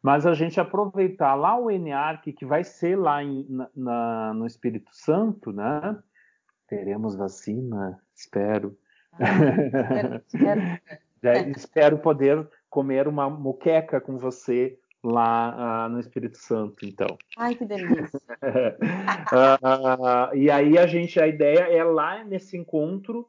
Mas 0.03 0.27
a 0.27 0.35
gente 0.35 0.61
aproveitar 0.61 1.35
lá 1.35 1.59
o 1.59 1.71
Enear, 1.71 2.23
que 2.23 2.45
vai 2.45 2.63
ser 2.63 2.97
lá 2.97 3.23
em, 3.23 3.47
na, 3.75 4.33
no 4.35 4.47
Espírito 4.47 4.91
Santo, 4.93 5.53
né? 5.53 5.99
Teremos 6.69 7.17
vacina, 7.17 8.01
espero. 8.15 8.77
Ah, 9.15 10.21
espero, 10.27 10.81
espero. 11.13 11.51
espero 11.57 11.99
poder 11.99 12.49
comer 12.69 13.09
uma 13.09 13.29
moqueca 13.29 14.01
com 14.01 14.19
você 14.19 14.79
lá 15.07 15.87
uh, 15.87 15.89
no 15.89 16.01
Espírito 16.01 16.37
Santo, 16.37 16.85
então. 16.85 17.17
Ai, 17.39 17.55
que 17.55 17.65
delícia! 17.65 18.21
uh, 19.33 20.35
e 20.35 20.51
aí 20.51 20.77
a 20.77 20.87
gente, 20.87 21.21
a 21.21 21.27
ideia 21.27 21.61
é 21.61 21.85
lá 21.85 22.25
nesse 22.25 22.57
encontro 22.57 23.21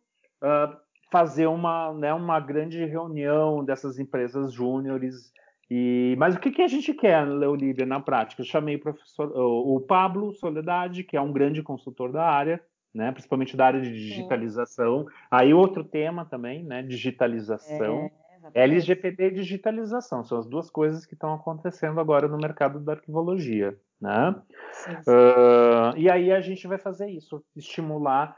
uh, 0.41 0.75
fazer 1.11 1.45
uma, 1.47 1.93
né, 1.93 2.13
uma 2.13 2.39
grande 2.39 2.84
reunião 2.84 3.63
dessas 3.63 3.99
empresas 3.99 4.51
júniores. 4.51 5.32
E, 5.69 6.15
mas 6.17 6.36
o 6.36 6.39
que, 6.39 6.49
que 6.49 6.61
a 6.61 6.67
gente 6.67 6.93
quer, 6.93 7.25
Leolívia, 7.25 7.86
na 7.86 7.99
prática? 7.99 8.41
Eu 8.41 8.45
chamei 8.45 8.78
o 8.78 8.80
professor, 8.80 9.32
o 9.36 9.80
Pablo 9.82 10.34
Soledade, 10.34 11.03
que 11.03 11.15
é 11.15 11.21
um 11.21 11.32
grande 11.32 11.61
consultor 11.61 12.11
da 12.11 12.23
área, 12.23 12.59
né, 12.93 13.11
principalmente 13.11 13.55
da 13.55 13.67
área 13.67 13.82
de 13.82 13.91
digitalização. 13.91 15.03
Sim. 15.03 15.13
Aí 15.30 15.53
outro 15.53 15.84
tema 15.84 16.25
também, 16.25 16.63
né, 16.63 16.82
digitalização. 16.82 18.09
É 18.23 18.26
LGPD 18.54 19.28
e 19.28 19.32
digitalização 19.32 20.24
são 20.24 20.38
as 20.38 20.46
duas 20.46 20.70
coisas 20.70 21.06
que 21.06 21.14
estão 21.14 21.34
acontecendo 21.34 22.00
agora 22.00 22.28
no 22.28 22.38
mercado 22.38 22.80
da 22.80 22.94
arquivologia, 22.94 23.80
né? 24.00 24.36
Sim, 24.72 24.92
sim. 25.04 25.12
Uh, 25.12 25.98
e 25.98 26.10
aí 26.10 26.32
a 26.32 26.42
gente 26.42 26.68
vai 26.68 26.78
fazer 26.78 27.10
isso, 27.10 27.44
estimular 27.56 28.38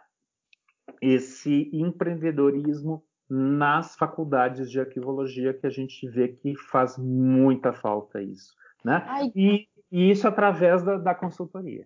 esse 1.02 1.70
empreendedorismo 1.74 3.04
nas 3.30 3.96
faculdades 3.96 4.72
de 4.72 4.80
arquivologia 4.80 5.54
que 5.54 5.68
a 5.68 5.70
gente 5.70 6.08
vê 6.10 6.30
que 6.30 6.56
faz 6.56 6.98
muita 6.98 7.72
falta 7.72 8.22
isso, 8.22 8.56
né? 8.84 9.06
E, 9.36 9.68
e, 9.92 10.10
isso 10.10 10.28
através 10.28 10.82
da, 10.82 10.98
da 10.98 11.14
consultoria. 11.14 11.86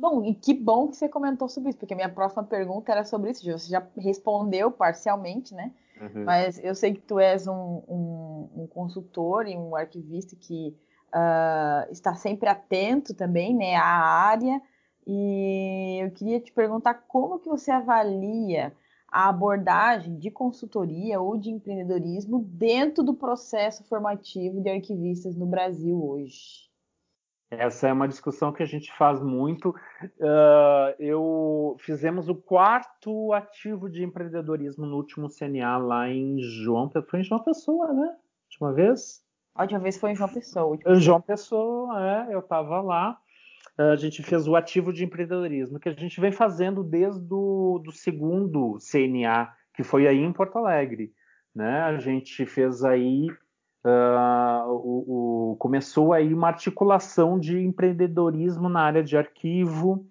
Bom, 0.00 0.24
e 0.24 0.34
que 0.34 0.54
bom 0.54 0.88
que 0.88 0.96
você 0.96 1.08
comentou 1.08 1.46
sobre 1.46 1.68
isso, 1.70 1.78
porque 1.78 1.92
a 1.92 1.96
minha 1.96 2.08
próxima 2.08 2.42
pergunta 2.42 2.90
era 2.90 3.04
sobre 3.04 3.30
isso. 3.30 3.44
Você 3.44 3.70
já 3.70 3.86
respondeu 3.98 4.70
parcialmente, 4.70 5.54
né? 5.54 5.74
Uhum. 6.00 6.24
Mas 6.24 6.58
eu 6.64 6.74
sei 6.74 6.94
que 6.94 7.02
tu 7.02 7.18
és 7.18 7.46
um, 7.46 7.82
um, 7.86 8.50
um 8.56 8.66
consultor 8.66 9.46
e 9.46 9.56
um 9.56 9.76
arquivista 9.76 10.34
que 10.34 10.74
uh, 11.14 11.92
está 11.92 12.14
sempre 12.14 12.48
atento 12.48 13.14
também, 13.14 13.54
né, 13.54 13.76
à 13.76 13.84
área. 13.84 14.60
E 15.06 15.98
eu 16.02 16.10
queria 16.12 16.40
te 16.40 16.52
perguntar 16.52 16.94
como 17.06 17.38
que 17.38 17.48
você 17.48 17.70
avalia 17.70 18.72
a 19.10 19.28
abordagem 19.28 20.16
de 20.18 20.30
consultoria 20.30 21.20
ou 21.20 21.36
de 21.36 21.50
empreendedorismo 21.50 22.44
dentro 22.44 23.02
do 23.02 23.12
processo 23.12 23.82
formativo 23.84 24.60
de 24.60 24.70
arquivistas 24.70 25.36
no 25.36 25.46
Brasil 25.46 26.02
hoje. 26.02 26.69
Essa 27.50 27.88
é 27.88 27.92
uma 27.92 28.06
discussão 28.06 28.52
que 28.52 28.62
a 28.62 28.66
gente 28.66 28.96
faz 28.96 29.20
muito. 29.20 29.70
Uh, 30.20 30.94
eu 31.00 31.76
fizemos 31.80 32.28
o 32.28 32.34
quarto 32.34 33.32
ativo 33.32 33.90
de 33.90 34.04
empreendedorismo 34.04 34.86
no 34.86 34.96
último 34.96 35.28
CNA 35.28 35.76
lá 35.78 36.08
em 36.08 36.40
João 36.40 36.88
Pessoa. 36.88 37.10
Foi 37.10 37.20
em 37.20 37.24
João 37.24 37.42
Pessoa, 37.42 37.92
né? 37.92 38.16
Última 38.50 38.72
vez? 38.72 39.24
A 39.52 39.62
última 39.62 39.80
vez 39.80 39.98
foi 39.98 40.12
em 40.12 40.14
João 40.14 40.28
Pessoa. 40.28 40.78
Em 40.86 41.00
João 41.00 41.20
Pessoa, 41.20 42.28
é, 42.28 42.34
eu 42.34 42.38
estava 42.38 42.80
lá. 42.80 43.18
A 43.76 43.96
gente 43.96 44.22
fez 44.22 44.46
o 44.46 44.54
ativo 44.54 44.92
de 44.92 45.04
empreendedorismo, 45.04 45.80
que 45.80 45.88
a 45.88 45.92
gente 45.92 46.20
vem 46.20 46.30
fazendo 46.30 46.84
desde 46.84 47.32
o 47.32 47.80
do 47.82 47.90
segundo 47.90 48.78
CNA, 48.78 49.52
que 49.74 49.82
foi 49.82 50.06
aí 50.06 50.18
em 50.18 50.32
Porto 50.32 50.58
Alegre. 50.58 51.12
Né? 51.54 51.80
A 51.80 51.98
gente 51.98 52.46
fez 52.46 52.84
aí 52.84 53.26
Uh, 53.82 54.68
o, 54.68 55.52
o, 55.52 55.56
começou 55.56 56.12
aí 56.12 56.34
uma 56.34 56.48
articulação 56.48 57.38
de 57.38 57.58
empreendedorismo 57.58 58.68
na 58.68 58.82
área 58.82 59.02
de 59.02 59.16
arquivo. 59.16 60.06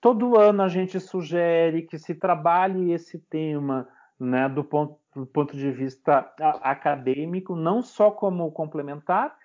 Todo 0.00 0.38
ano 0.38 0.62
a 0.62 0.68
gente 0.68 0.98
sugere 0.98 1.82
que 1.82 1.98
se 1.98 2.14
trabalhe 2.14 2.92
esse 2.92 3.18
tema 3.18 3.88
né, 4.18 4.48
do, 4.48 4.64
ponto, 4.64 4.98
do 5.14 5.24
ponto 5.26 5.56
de 5.56 5.70
vista 5.70 6.32
acadêmico, 6.62 7.54
não 7.54 7.82
só 7.82 8.10
como 8.10 8.50
complementar, 8.50 9.36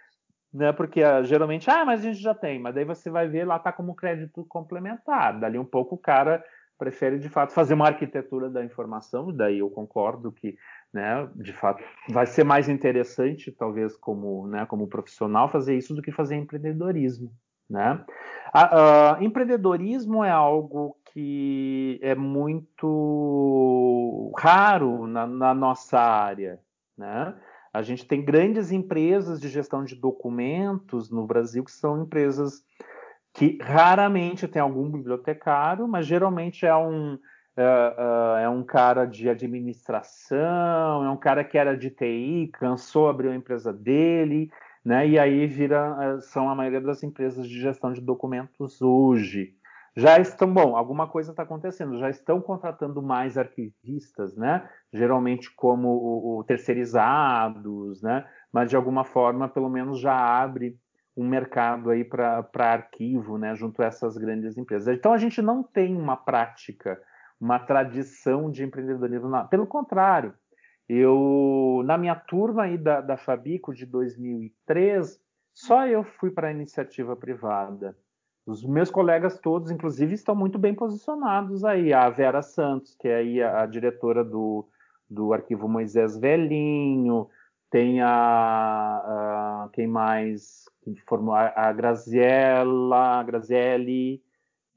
né, 0.52 0.72
porque 0.72 1.04
uh, 1.04 1.24
geralmente, 1.24 1.70
ah, 1.70 1.86
mas 1.86 2.02
a 2.02 2.04
gente 2.04 2.20
já 2.20 2.34
tem, 2.34 2.60
mas 2.60 2.74
daí 2.74 2.86
você 2.86 3.10
vai 3.10 3.28
ver 3.28 3.46
lá 3.46 3.58
está 3.58 3.72
como 3.72 3.96
crédito 3.96 4.46
complementar. 4.46 5.40
Dali 5.40 5.60
um 5.60 5.66
pouco 5.66 5.96
o 5.96 6.00
cara 6.00 6.44
prefere 6.78 7.18
de 7.18 7.28
fato 7.28 7.54
fazer 7.54 7.74
uma 7.74 7.88
arquitetura 7.88 8.50
da 8.50 8.64
informação, 8.64 9.32
daí 9.32 9.60
eu 9.60 9.70
concordo 9.70 10.32
que 10.32 10.56
né? 10.94 11.30
De 11.36 11.54
fato, 11.54 11.84
vai 12.10 12.26
ser 12.26 12.44
mais 12.44 12.70
interessante, 12.70 13.52
talvez, 13.52 13.96
como, 13.98 14.48
né, 14.48 14.66
como 14.66 14.88
profissional, 14.88 15.50
fazer 15.50 15.78
isso 15.78 15.94
do 15.94 16.02
que 16.02 16.12
fazer 16.12 16.36
empreendedorismo. 16.36 17.32
Né? 17.70 18.04
A, 18.54 19.16
a, 19.16 19.24
empreendedorismo 19.24 20.24
é 20.24 20.32
algo 20.32 20.98
que 21.14 22.00
é 22.02 22.16
muito 22.16 23.54
raro 24.38 25.06
na, 25.06 25.28
na 25.28 25.54
nossa 25.54 26.00
área. 26.00 26.60
Né? 26.98 27.36
A 27.74 27.82
gente 27.82 28.08
tem 28.08 28.24
grandes 28.24 28.72
empresas 28.72 29.42
de 29.42 29.50
gestão 29.50 29.84
de 29.84 29.96
documentos 29.96 31.12
no 31.12 31.28
Brasil 31.28 31.64
que 31.64 31.72
são 31.72 32.02
empresas 32.02 32.64
que 33.34 33.58
raramente 33.62 34.48
tem 34.48 34.62
algum 34.62 34.90
bibliotecário, 34.90 35.88
mas 35.88 36.08
geralmente 36.08 36.66
é 36.66 36.76
um, 36.76 37.20
é, 37.58 38.44
é, 38.44 38.50
um 38.50 38.64
cara 38.64 39.06
de 39.06 39.28
administração, 39.28 41.04
é 41.04 41.10
um 41.10 41.18
cara 41.18 41.44
que 41.44 41.58
era 41.58 41.76
de 41.76 41.90
TI, 41.90 42.52
cansou, 42.54 43.10
abriu 43.10 43.32
a 43.32 43.36
empresa 43.36 43.74
dele, 43.74 44.52
né? 44.86 45.08
E 45.08 45.18
aí 45.18 45.48
vira, 45.48 45.98
é, 46.00 46.22
são 46.22 46.50
a 46.50 46.56
maioria 46.56 46.80
das 46.80 47.02
empresas 47.02 47.48
de 47.48 47.60
gestão 47.60 47.92
de 47.92 48.00
documentos 48.00 48.80
hoje. 48.80 49.56
Já 49.96 50.20
estão, 50.20 50.54
bom, 50.54 50.76
alguma 50.78 51.08
coisa 51.08 51.32
está 51.32 51.42
acontecendo, 51.42 51.98
já 51.98 52.12
estão 52.12 52.40
contratando 52.40 53.02
mais 53.02 53.36
arquivistas, 53.40 54.38
né? 54.38 54.70
Geralmente 54.94 55.52
como 55.56 55.88
o, 55.90 56.38
o 56.38 56.44
terceirizados, 56.44 58.04
né? 58.04 58.24
Mas 58.54 58.70
de 58.70 58.76
alguma 58.76 59.04
forma, 59.04 59.50
pelo 59.50 59.68
menos 59.68 60.00
já 60.00 60.16
abre 60.16 60.78
um 61.16 61.28
mercado 61.28 61.90
aí 61.90 62.06
para 62.06 62.46
arquivo, 62.56 63.40
né? 63.40 63.56
Junto 63.56 63.82
a 63.82 63.88
essas 63.88 64.16
grandes 64.16 64.56
empresas. 64.60 64.96
Então 64.96 65.12
a 65.12 65.18
gente 65.18 65.42
não 65.42 65.64
tem 65.64 65.98
uma 65.98 66.16
prática 66.16 67.02
uma 67.40 67.60
tradição 67.60 68.50
de 68.52 68.64
empreendedorismo. 68.64 69.30
Não. 69.30 69.48
Pelo 69.48 69.68
contrário, 69.68 70.34
eu 70.88 71.82
na 71.86 71.98
minha 71.98 72.16
turma 72.16 72.64
aí 72.64 72.78
da, 72.78 73.02
da 73.02 73.18
Fabico 73.18 73.74
de 73.74 73.86
2003, 73.86 75.20
só 75.54 75.88
eu 75.88 76.04
fui 76.04 76.32
para 76.32 76.48
a 76.48 76.52
iniciativa 76.52 77.16
privada. 77.16 77.98
Os 78.46 78.64
meus 78.64 78.90
colegas 78.90 79.40
todos, 79.40 79.72
inclusive, 79.72 80.14
estão 80.14 80.34
muito 80.34 80.58
bem 80.58 80.74
posicionados 80.74 81.66
aí. 81.66 81.94
A 81.94 82.10
Vera 82.10 82.42
Santos, 82.42 82.96
que 82.96 83.08
é 83.08 83.16
aí 83.18 83.44
a, 83.44 83.64
a 83.64 83.66
diretora 83.66 84.24
do, 84.24 84.66
do 85.10 85.34
Arquivo 85.34 85.68
Moisés 85.68 86.18
Velhinho, 86.18 87.28
tem 87.70 88.02
a, 88.02 88.08
a 88.08 89.70
quem 89.74 89.88
mais 89.88 90.64
formou 91.06 91.36
a, 91.36 91.52
a 91.56 91.74
Graziella, 91.74 93.20
a 93.20 93.24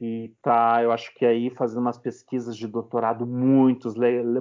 e 0.01 0.34
tá, 0.40 0.82
eu 0.82 0.92
acho 0.92 1.12
que 1.14 1.26
aí 1.26 1.51
fazendo 1.51 1.82
umas 1.82 1.98
pesquisas 1.98 2.57
de 2.57 2.66
doutorado 2.66 3.26
muito, 3.26 3.92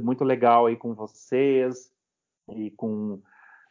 muito 0.01 0.24
legal 0.24 0.68
aí 0.68 0.78
com 0.78 0.93
vocês 0.93 1.91
e 2.49 2.72
com 2.72 3.22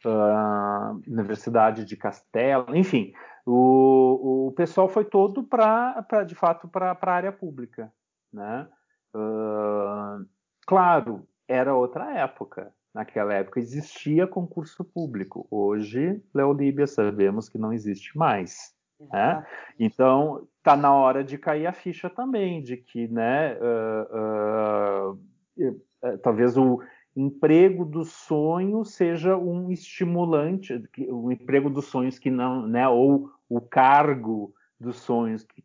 a 0.05 0.93
uh, 0.93 1.11
Universidade 1.11 1.83
de 1.83 1.97
Castelo, 1.97 2.75
enfim, 2.75 3.11
o, 3.45 4.47
o 4.47 4.51
pessoal 4.51 4.87
foi 4.87 5.03
todo 5.03 5.43
para, 5.43 6.23
de 6.25 6.35
fato, 6.35 6.67
para 6.67 6.95
a 7.01 7.11
área 7.11 7.31
pública, 7.31 7.91
né? 8.31 8.69
Uh, 9.15 10.23
claro, 10.67 11.27
era 11.47 11.73
outra 11.73 12.13
época. 12.13 12.71
Naquela 12.93 13.33
época 13.33 13.59
existia 13.59 14.27
concurso 14.27 14.83
público. 14.83 15.47
Hoje, 15.49 16.23
Leolíbia, 16.33 16.87
sabemos 16.87 17.47
que 17.49 17.57
não 17.57 17.73
existe 17.73 18.17
mais. 18.17 18.75
Né? 18.99 19.45
Então, 19.79 20.47
está 20.59 20.75
na 20.75 20.93
hora 20.93 21.23
de 21.23 21.37
cair 21.37 21.65
a 21.65 21.73
ficha 21.73 22.09
também, 22.09 22.61
de 22.61 22.77
que 22.77 23.07
né, 23.07 23.57
uh, 23.59 25.13
uh, 25.57 26.17
talvez 26.21 26.57
o 26.57 26.81
emprego 27.15 27.83
dos 27.83 28.11
sonhos 28.11 28.93
seja 28.93 29.35
um 29.35 29.71
estimulante, 29.71 30.81
o 31.09 31.31
emprego 31.31 31.69
dos 31.69 31.85
sonhos 31.85 32.19
que 32.19 32.29
não, 32.29 32.67
né, 32.67 32.87
ou 32.87 33.31
o 33.49 33.59
cargo 33.59 34.53
dos 34.79 34.97
sonhos 34.97 35.43
que 35.43 35.63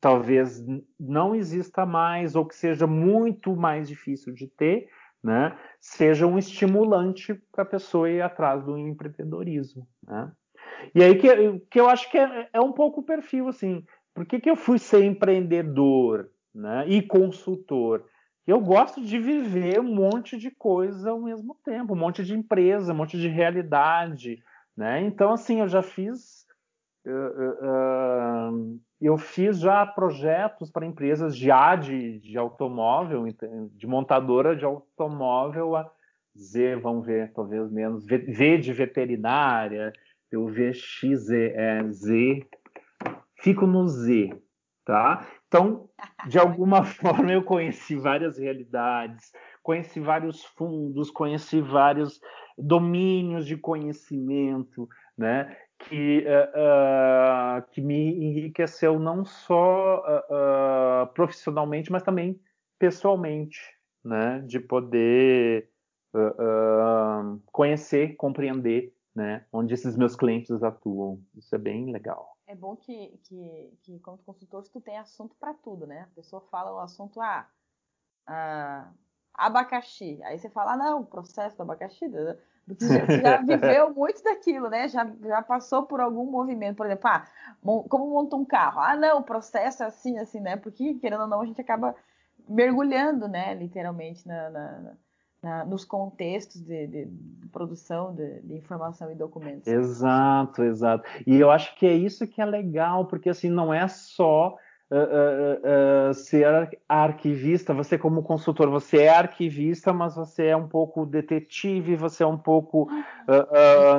talvez 0.00 0.62
não 0.98 1.34
exista 1.34 1.86
mais 1.86 2.34
ou 2.34 2.44
que 2.44 2.54
seja 2.54 2.86
muito 2.86 3.56
mais 3.56 3.88
difícil 3.88 4.34
de 4.34 4.48
ter, 4.48 4.88
né, 5.22 5.56
seja 5.80 6.26
um 6.26 6.36
estimulante 6.36 7.34
para 7.52 7.62
a 7.62 7.66
pessoa 7.66 8.10
ir 8.10 8.20
atrás 8.20 8.64
do 8.64 8.76
empreendedorismo. 8.76 9.86
Né? 10.02 10.30
E 10.94 11.02
aí 11.02 11.16
que, 11.16 11.60
que 11.70 11.80
eu 11.80 11.88
acho 11.88 12.10
que 12.10 12.18
é, 12.18 12.48
é 12.52 12.60
um 12.60 12.72
pouco 12.72 13.00
o 13.00 13.04
perfil, 13.04 13.48
assim, 13.48 13.84
por 14.14 14.26
que, 14.26 14.40
que 14.40 14.50
eu 14.50 14.56
fui 14.56 14.78
ser 14.78 15.04
empreendedor 15.04 16.30
né, 16.54 16.84
e 16.88 17.02
consultor? 17.02 18.04
Eu 18.46 18.60
gosto 18.60 19.00
de 19.00 19.18
viver 19.18 19.80
um 19.80 19.94
monte 19.94 20.36
de 20.36 20.50
coisa 20.50 21.10
ao 21.10 21.20
mesmo 21.20 21.56
tempo, 21.64 21.94
um 21.94 21.98
monte 21.98 22.24
de 22.24 22.34
empresa, 22.34 22.92
um 22.92 22.96
monte 22.96 23.16
de 23.16 23.28
realidade, 23.28 24.42
né? 24.76 25.00
Então, 25.02 25.32
assim, 25.32 25.60
eu 25.60 25.68
já 25.68 25.80
fiz, 25.80 26.44
uh, 27.06 28.52
uh, 28.52 28.80
eu 29.00 29.16
fiz 29.16 29.60
já 29.60 29.86
projetos 29.86 30.72
para 30.72 30.84
empresas 30.84 31.36
de 31.36 31.52
A 31.52 31.76
de, 31.76 32.18
de 32.18 32.36
automóvel, 32.36 33.24
de 33.72 33.86
montadora 33.86 34.56
de 34.56 34.64
automóvel 34.64 35.76
a 35.76 35.88
Z, 36.36 36.76
vamos 36.76 37.06
ver, 37.06 37.32
talvez 37.32 37.70
menos, 37.70 38.06
V 38.06 38.58
de 38.58 38.72
veterinária, 38.72 39.92
eu 40.30 40.46
VX, 40.46 41.30
é, 41.30 41.84
Z, 41.90 42.46
fico 43.42 43.66
no 43.66 43.86
Z, 43.88 44.30
tá? 44.84 45.26
Então, 45.48 45.88
de 46.28 46.38
alguma 46.38 46.84
forma, 46.86 47.32
eu 47.32 47.42
conheci 47.42 47.96
várias 47.96 48.38
realidades, 48.38 49.32
conheci 49.62 50.00
vários 50.00 50.44
fundos, 50.44 51.10
conheci 51.10 51.60
vários 51.60 52.20
domínios 52.56 53.44
de 53.44 53.56
conhecimento, 53.56 54.88
né? 55.18 55.56
Que, 55.78 56.24
uh, 56.24 57.58
uh, 57.58 57.70
que 57.72 57.80
me 57.80 58.14
enriqueceu 58.24 59.00
não 59.00 59.24
só 59.24 59.98
uh, 59.98 61.12
profissionalmente, 61.12 61.90
mas 61.90 62.04
também 62.04 62.40
pessoalmente, 62.78 63.58
né? 64.04 64.40
De 64.46 64.60
poder 64.60 65.68
conhecer, 67.50 68.16
compreender 68.16 68.92
né, 69.14 69.44
onde 69.52 69.74
esses 69.74 69.96
meus 69.96 70.16
clientes 70.16 70.62
atuam. 70.62 71.20
Isso 71.34 71.54
é 71.54 71.58
bem 71.58 71.90
legal. 71.90 72.36
É 72.46 72.54
bom 72.54 72.76
que, 72.76 73.18
que, 73.24 73.78
que 73.82 73.98
como 74.00 74.18
consultor, 74.18 74.62
tu 74.68 74.80
tem 74.80 74.98
assunto 74.98 75.34
para 75.36 75.54
tudo, 75.54 75.86
né? 75.86 76.02
A 76.02 76.14
pessoa 76.14 76.40
fala 76.50 76.74
o 76.74 76.80
assunto, 76.80 77.20
ah, 77.20 77.48
ah, 78.26 78.92
abacaxi. 79.34 80.20
Aí 80.24 80.38
você 80.38 80.50
fala, 80.50 80.72
ah, 80.72 80.76
não, 80.76 81.04
processo 81.04 81.56
do 81.56 81.62
abacaxi. 81.62 82.08
Você 82.66 83.20
já 83.22 83.36
viveu 83.42 83.94
muito 83.94 84.22
daquilo, 84.22 84.68
né? 84.68 84.88
Já, 84.88 85.10
já 85.22 85.42
passou 85.42 85.84
por 85.84 86.00
algum 86.00 86.30
movimento, 86.30 86.76
por 86.76 86.86
exemplo, 86.86 87.08
ah, 87.08 87.26
como 87.88 88.10
monta 88.10 88.36
um 88.36 88.44
carro? 88.44 88.80
Ah, 88.80 88.96
não, 88.96 89.20
o 89.20 89.24
processo 89.24 89.82
é 89.82 89.86
assim, 89.86 90.18
assim, 90.18 90.40
né? 90.40 90.56
Porque, 90.56 90.94
querendo 90.94 91.22
ou 91.22 91.28
não, 91.28 91.40
a 91.40 91.46
gente 91.46 91.60
acaba 91.60 91.94
mergulhando, 92.48 93.28
né, 93.28 93.54
literalmente, 93.54 94.26
na, 94.26 94.50
na, 94.50 94.78
na 94.80 94.96
nos 95.66 95.84
contextos 95.84 96.60
de, 96.60 96.86
de, 96.86 97.04
de 97.06 97.48
produção 97.48 98.14
de, 98.14 98.40
de, 98.42 98.54
informação 98.54 99.10
e 99.10 99.14
documentos. 99.14 99.66
Exato, 99.66 100.62
exato. 100.62 101.04
E 101.26 101.38
eu 101.38 101.50
acho 101.50 101.74
que 101.76 101.86
é 101.86 101.92
isso 101.92 102.26
que 102.28 102.40
é 102.40 102.44
legal, 102.44 103.06
porque 103.06 103.28
assim, 103.28 103.50
não 103.50 103.74
é 103.74 103.88
só 103.88 104.56
uh, 104.88 106.10
uh, 106.10 106.14
ser 106.14 106.46
arquivista, 106.88 107.74
você 107.74 107.98
como 107.98 108.22
consultor, 108.22 108.70
você 108.70 109.02
é 109.02 109.08
arquivista, 109.08 109.92
mas 109.92 110.14
você 110.14 110.46
é 110.46 110.56
um 110.56 110.68
pouco 110.68 111.04
detetive, 111.04 111.96
você 111.96 112.22
é 112.22 112.26
um 112.26 112.38
pouco 112.38 112.88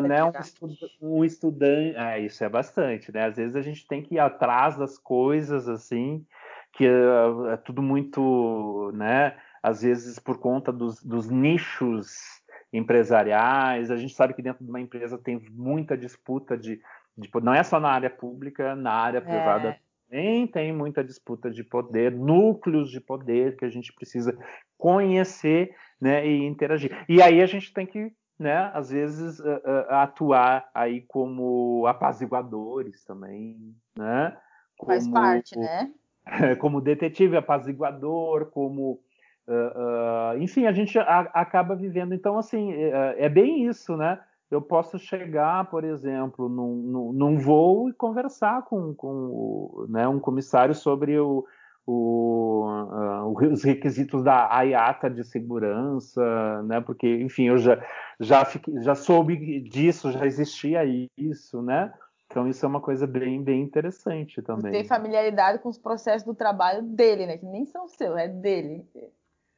né, 0.08 0.24
um, 0.24 0.32
estuda 0.40 0.74
um, 1.02 1.26
estudante. 1.26 1.98
É, 1.98 2.20
isso 2.22 2.42
é 2.42 2.48
bastante, 2.48 3.12
né? 3.12 3.26
Às 3.26 3.36
vezes 3.36 3.58
a 3.58 3.62
gente 3.62 3.86
tem 3.86 4.02
que 4.02 4.16
ir 4.16 4.20
atrás 4.20 4.78
das 4.78 4.98
coisas 4.98 5.68
assim, 5.68 6.26
que 6.72 6.86
é 6.86 7.58
tudo 7.58 7.82
muito, 7.82 8.92
né? 8.94 9.36
Às 9.64 9.82
vezes 9.82 10.20
por 10.20 10.38
conta 10.38 10.72
dos, 10.72 11.02
dos 11.02 11.30
nichos 11.30 12.42
empresariais, 12.72 13.90
a 13.90 13.96
gente 13.96 14.14
sabe 14.14 14.34
que 14.34 14.42
dentro 14.42 14.64
de 14.64 14.70
uma 14.70 14.82
empresa 14.82 15.18
tem 15.18 15.40
muita 15.52 15.98
disputa 15.98 16.58
de, 16.58 16.82
de 17.18 17.30
não 17.42 17.54
é 17.54 17.64
só 17.64 17.80
na 17.80 17.90
área 17.90 18.10
pública, 18.10 18.76
na 18.76 18.92
área 18.92 19.22
privada 19.22 19.70
é 19.70 19.80
também 20.14 20.46
tem 20.46 20.72
muita 20.72 21.04
disputa 21.04 21.50
de 21.50 21.64
poder, 21.64 22.12
núcleos 22.12 22.92
de 22.92 23.02
poder 23.02 23.58
que 23.58 23.66
a 23.66 23.70
gente 23.70 23.92
precisa 23.92 24.38
conhecer 24.78 25.76
né, 26.00 26.26
e 26.28 26.46
interagir. 26.46 27.04
E 27.10 27.20
aí 27.20 27.42
a 27.42 27.48
gente 27.48 27.74
tem 27.74 27.88
que, 27.88 28.14
né, 28.38 28.70
às 28.76 28.92
vezes, 28.92 29.40
uh, 29.40 29.44
uh, 29.44 29.90
atuar 29.90 30.70
aí 30.72 31.02
como 31.02 31.88
apaziguadores 31.88 33.04
também, 33.04 33.76
né? 33.98 34.38
Como, 34.78 34.92
Faz 34.92 35.08
parte, 35.08 35.58
né? 35.58 35.92
Como 36.60 36.80
detetive 36.80 37.36
apaziguador, 37.36 38.46
como 38.52 39.02
Uh, 39.48 40.36
uh, 40.36 40.42
enfim, 40.42 40.66
a 40.66 40.72
gente 40.72 40.98
a, 40.98 41.20
acaba 41.34 41.76
vivendo. 41.76 42.14
Então, 42.14 42.38
assim, 42.38 42.72
é, 42.74 43.26
é, 43.26 43.30
bem 43.30 43.66
isso, 43.66 43.98
né? 43.98 44.20
eu 44.54 44.62
posso 44.62 45.00
chegar, 45.00 45.66
por 45.70 45.84
exemplo, 45.84 46.48
num, 46.48 46.76
num, 46.76 47.12
num 47.12 47.38
voo 47.40 47.90
e 47.90 47.94
conversar 47.94 48.64
com, 48.64 48.94
com 48.94 49.88
né, 49.90 50.08
um 50.08 50.20
comissário 50.20 50.76
sobre 50.76 51.20
o, 51.20 51.44
o, 51.86 52.66
uh, 52.66 53.52
os 53.52 53.64
requisitos 53.64 54.24
da 54.24 54.62
IATA 54.64 55.10
de 55.10 55.24
segurança, 55.24 56.64
né? 56.64 56.80
Porque, 56.82 57.08
enfim, 57.22 57.46
eu 57.46 57.58
já, 57.58 57.84
já, 58.20 58.46
fiquei, 58.46 58.80
já 58.82 58.96
soube 58.96 59.62
disso, 59.62 60.12
já 60.12 60.26
existia 60.26 60.82
isso, 61.18 61.62
né? 61.62 61.92
Então 62.28 62.48
isso 62.48 62.66
é 62.66 62.70
uma 62.70 62.82
coisa 62.82 63.06
bem, 63.06 63.44
bem 63.44 63.62
interessante 63.62 64.42
também. 64.42 64.72
Ter 64.72 64.86
familiaridade 64.86 65.60
com 65.60 65.70
os 65.70 65.78
processos 65.78 66.24
do 66.24 66.34
trabalho 66.34 66.82
dele, 66.82 67.28
né? 67.28 67.38
Que 67.38 67.46
nem 67.46 67.66
são 67.66 67.88
seus, 67.88 68.18
é 68.18 68.28
dele. 68.28 68.84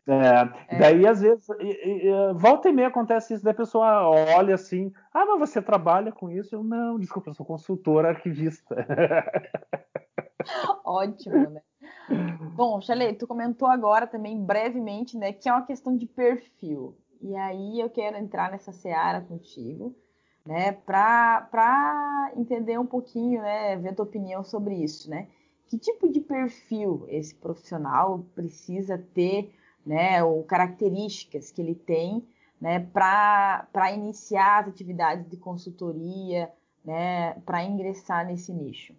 É, 0.08 0.76
é. 0.76 0.80
Daí, 0.80 1.08
às 1.08 1.22
vezes, 1.22 1.48
e, 1.60 2.08
e, 2.08 2.34
volta 2.34 2.70
e 2.70 2.72
meia 2.72 2.90
acontece 2.90 3.34
isso, 3.34 3.44
daí 3.44 3.54
a 3.54 3.58
pessoa 3.58 4.08
olha 4.38 4.54
assim, 4.54 4.94
ah, 5.14 5.26
mas 5.26 5.50
você 5.50 5.62
trabalha 5.62 6.12
com 6.12 6.30
isso? 6.30 6.54
Eu, 6.54 6.64
não, 6.64 7.00
desculpa, 7.00 7.30
eu 7.30 7.34
sou 7.34 7.46
consultora 7.46 8.10
arquivista. 8.10 8.76
Ótimo, 10.86 11.50
né? 11.50 11.62
Bom, 12.56 12.80
Chale, 12.82 13.14
tu 13.14 13.26
comentou 13.26 13.68
agora 13.68 14.06
também 14.06 14.40
brevemente, 14.40 15.18
né, 15.18 15.34
que 15.34 15.50
é 15.50 15.52
uma 15.52 15.66
questão 15.66 15.98
de 15.98 16.06
perfil. 16.06 16.96
E 17.20 17.36
aí 17.36 17.80
eu 17.80 17.90
quero 17.90 18.18
entrar 18.18 18.52
nessa 18.52 18.72
seara 18.72 19.22
contigo, 19.22 19.96
né, 20.46 20.72
para 20.72 22.32
entender 22.36 22.78
um 22.78 22.86
pouquinho, 22.86 23.42
né, 23.42 23.76
ver 23.78 23.96
tua 23.96 24.06
opinião 24.06 24.44
sobre 24.44 24.76
isso, 24.76 25.10
né? 25.10 25.28
Que 25.68 25.80
tipo 25.80 26.08
de 26.08 26.22
perfil 26.22 27.06
esse 27.08 27.34
profissional 27.34 28.24
precisa 28.36 29.04
ter 29.16 29.52
né, 29.86 30.24
ou 30.24 30.44
características 30.44 31.52
que 31.52 31.62
ele 31.62 31.76
tem 31.76 32.26
né, 32.60 32.80
para 32.80 33.92
iniciar 33.94 34.64
as 34.64 34.70
atividades 34.70 35.30
de 35.30 35.38
consultoria, 35.38 36.50
né, 36.84 37.34
para 37.46 37.64
ingressar 37.64 38.26
nesse 38.26 38.54
nicho. 38.54 38.96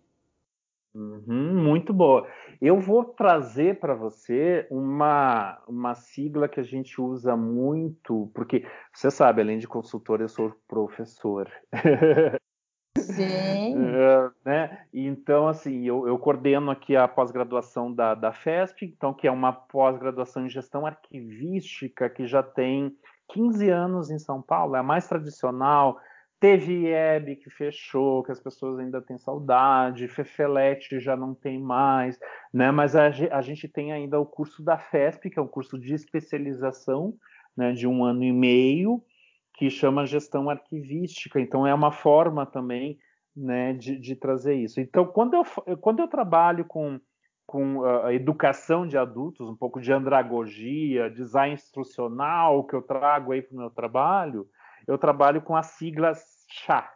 Uhum, 0.94 1.62
muito 1.62 1.92
boa. 1.92 2.26
Eu 2.60 2.80
vou 2.80 3.04
trazer 3.04 3.78
para 3.78 3.94
você 3.94 4.66
uma, 4.70 5.62
uma 5.68 5.94
sigla 5.94 6.48
que 6.48 6.58
a 6.58 6.62
gente 6.62 6.98
usa 6.98 7.36
muito, 7.36 8.30
porque 8.34 8.64
você 8.94 9.10
sabe, 9.10 9.42
além 9.42 9.58
de 9.58 9.68
consultor, 9.68 10.22
eu 10.22 10.28
sou 10.28 10.54
professor. 10.66 11.50
Sim. 13.14 13.76
Uh, 13.76 14.32
né? 14.44 14.80
Então, 14.92 15.48
assim, 15.48 15.84
eu, 15.84 16.06
eu 16.06 16.18
coordeno 16.18 16.70
aqui 16.70 16.96
a 16.96 17.06
pós-graduação 17.06 17.92
da, 17.92 18.14
da 18.14 18.32
FESP, 18.32 18.86
então, 18.86 19.14
que 19.14 19.26
é 19.26 19.30
uma 19.30 19.52
pós-graduação 19.52 20.46
em 20.46 20.50
gestão 20.50 20.86
arquivística 20.86 22.08
que 22.08 22.26
já 22.26 22.42
tem 22.42 22.96
15 23.28 23.68
anos 23.70 24.10
em 24.10 24.18
São 24.18 24.40
Paulo, 24.40 24.76
é 24.76 24.80
a 24.80 24.82
mais 24.82 25.06
tradicional. 25.08 25.98
Teve 26.38 26.86
IEB 26.86 27.36
que 27.36 27.48
fechou, 27.48 28.22
que 28.22 28.30
as 28.30 28.38
pessoas 28.38 28.78
ainda 28.78 29.00
têm 29.00 29.16
saudade, 29.16 30.06
Fefelete 30.06 31.00
já 31.00 31.16
não 31.16 31.34
tem 31.34 31.58
mais, 31.58 32.18
né? 32.52 32.70
Mas 32.70 32.94
a, 32.94 33.06
a 33.06 33.40
gente 33.40 33.66
tem 33.66 33.92
ainda 33.92 34.20
o 34.20 34.26
curso 34.26 34.62
da 34.62 34.76
FESP, 34.76 35.30
que 35.30 35.38
é 35.38 35.42
um 35.42 35.48
curso 35.48 35.78
de 35.78 35.94
especialização, 35.94 37.14
né, 37.56 37.72
de 37.72 37.86
um 37.86 38.04
ano 38.04 38.22
e 38.22 38.32
meio, 38.32 39.02
que 39.56 39.70
chama 39.70 40.06
gestão 40.06 40.50
arquivística. 40.50 41.40
Então, 41.40 41.66
é 41.66 41.72
uma 41.72 41.90
forma 41.90 42.44
também 42.44 42.98
né, 43.34 43.72
de, 43.72 43.98
de 43.98 44.14
trazer 44.14 44.54
isso. 44.54 44.80
Então, 44.80 45.06
quando 45.06 45.34
eu, 45.34 45.76
quando 45.78 46.00
eu 46.00 46.08
trabalho 46.08 46.64
com, 46.64 47.00
com 47.46 47.84
a 47.84 48.12
educação 48.12 48.86
de 48.86 48.98
adultos, 48.98 49.48
um 49.48 49.56
pouco 49.56 49.80
de 49.80 49.92
andragogia, 49.92 51.10
design 51.10 51.54
instrucional 51.54 52.64
que 52.64 52.74
eu 52.74 52.82
trago 52.82 53.32
aí 53.32 53.42
para 53.42 53.54
o 53.54 53.58
meu 53.58 53.70
trabalho, 53.70 54.46
eu 54.86 54.98
trabalho 54.98 55.40
com 55.42 55.56
as 55.56 55.66
siglas 55.66 56.22
CHA, 56.48 56.88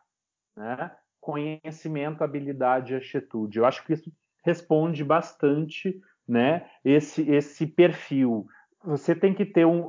né? 0.57 0.91
conhecimento, 1.21 2.23
habilidade 2.23 2.93
e 2.93 2.97
atitude. 2.97 3.59
Eu 3.59 3.67
acho 3.67 3.85
que 3.85 3.93
isso 3.93 4.11
responde 4.45 5.05
bastante 5.05 6.01
né, 6.27 6.67
esse, 6.85 7.29
esse 7.31 7.67
perfil. 7.67 8.47
Você 8.85 9.15
tem 9.15 9.35
que 9.35 9.45
ter 9.45 9.67
um, 9.67 9.85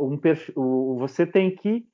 um 0.00 0.16
perfil, 0.16 0.96
você 0.98 1.26
tem 1.26 1.54
que 1.54 1.88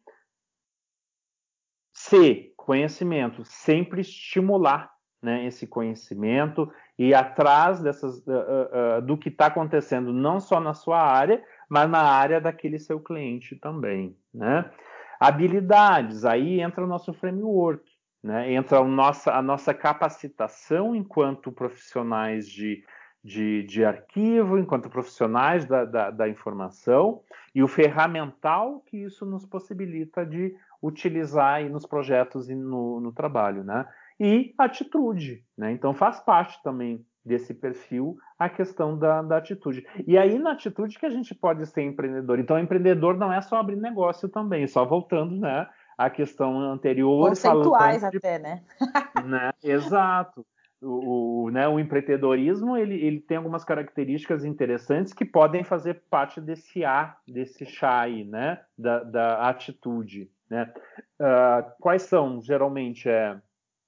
C, 2.02 2.52
conhecimento, 2.56 3.44
sempre 3.44 4.00
estimular 4.00 4.92
né, 5.22 5.46
esse 5.46 5.68
conhecimento 5.68 6.70
e 6.98 7.14
atrás 7.14 7.80
dessas, 7.80 8.18
uh, 8.26 8.98
uh, 8.98 9.02
do 9.02 9.16
que 9.16 9.28
está 9.28 9.46
acontecendo, 9.46 10.12
não 10.12 10.40
só 10.40 10.58
na 10.58 10.74
sua 10.74 11.00
área, 11.00 11.42
mas 11.68 11.88
na 11.88 12.02
área 12.02 12.40
daquele 12.40 12.78
seu 12.80 12.98
cliente 12.98 13.54
também. 13.54 14.16
Né? 14.34 14.68
Habilidades, 15.20 16.24
aí 16.24 16.60
entra 16.60 16.82
o 16.82 16.88
nosso 16.88 17.12
framework, 17.14 17.88
né? 18.22 18.52
entra 18.52 18.78
a 18.78 18.84
nossa, 18.84 19.32
a 19.32 19.40
nossa 19.40 19.72
capacitação 19.72 20.96
enquanto 20.96 21.52
profissionais 21.52 22.48
de, 22.48 22.84
de, 23.22 23.62
de 23.62 23.84
arquivo, 23.84 24.58
enquanto 24.58 24.90
profissionais 24.90 25.64
da, 25.66 25.84
da, 25.84 26.10
da 26.10 26.28
informação, 26.28 27.22
e 27.54 27.62
o 27.62 27.68
ferramental 27.68 28.80
que 28.86 28.96
isso 28.96 29.24
nos 29.24 29.46
possibilita 29.46 30.26
de 30.26 30.56
utilizar 30.82 31.54
aí 31.54 31.68
nos 31.68 31.86
projetos 31.86 32.50
e 32.50 32.54
no, 32.54 33.00
no 33.00 33.12
trabalho, 33.12 33.62
né? 33.62 33.86
E 34.18 34.54
atitude, 34.58 35.44
né? 35.56 35.72
Então 35.72 35.94
faz 35.94 36.20
parte 36.20 36.60
também 36.62 37.04
desse 37.24 37.54
perfil 37.54 38.16
a 38.38 38.48
questão 38.48 38.98
da, 38.98 39.22
da, 39.22 39.36
atitude. 39.36 39.86
E 40.06 40.18
aí 40.18 40.38
na 40.38 40.52
atitude 40.52 40.98
que 40.98 41.06
a 41.06 41.10
gente 41.10 41.34
pode 41.34 41.64
ser 41.66 41.82
empreendedor. 41.82 42.38
Então 42.38 42.58
empreendedor 42.58 43.16
não 43.16 43.32
é 43.32 43.40
só 43.40 43.56
abrir 43.56 43.76
negócio 43.76 44.28
também, 44.28 44.66
só 44.66 44.84
voltando, 44.84 45.36
né? 45.36 45.68
A 45.96 46.10
questão 46.10 46.58
anterior. 46.58 47.28
Conceituais 47.28 48.02
até, 48.02 48.38
de, 48.38 48.42
né? 48.42 48.62
né? 49.24 49.50
Exato. 49.62 50.44
O, 50.80 51.44
o, 51.44 51.50
né, 51.50 51.68
o 51.68 51.78
empreendedorismo 51.78 52.76
ele, 52.76 52.96
ele 52.96 53.20
tem 53.20 53.36
algumas 53.36 53.64
características 53.64 54.44
interessantes 54.44 55.12
que 55.12 55.24
podem 55.24 55.62
fazer 55.62 56.02
parte 56.10 56.40
desse 56.40 56.84
A, 56.84 57.16
desse 57.28 57.64
chá 57.64 58.00
aí, 58.00 58.24
né? 58.24 58.60
Da, 58.76 59.04
da 59.04 59.48
atitude. 59.48 60.28
Né? 60.52 60.70
Uh, 61.18 61.72
quais 61.80 62.02
são? 62.02 62.42
Geralmente 62.42 63.08
é, 63.08 63.40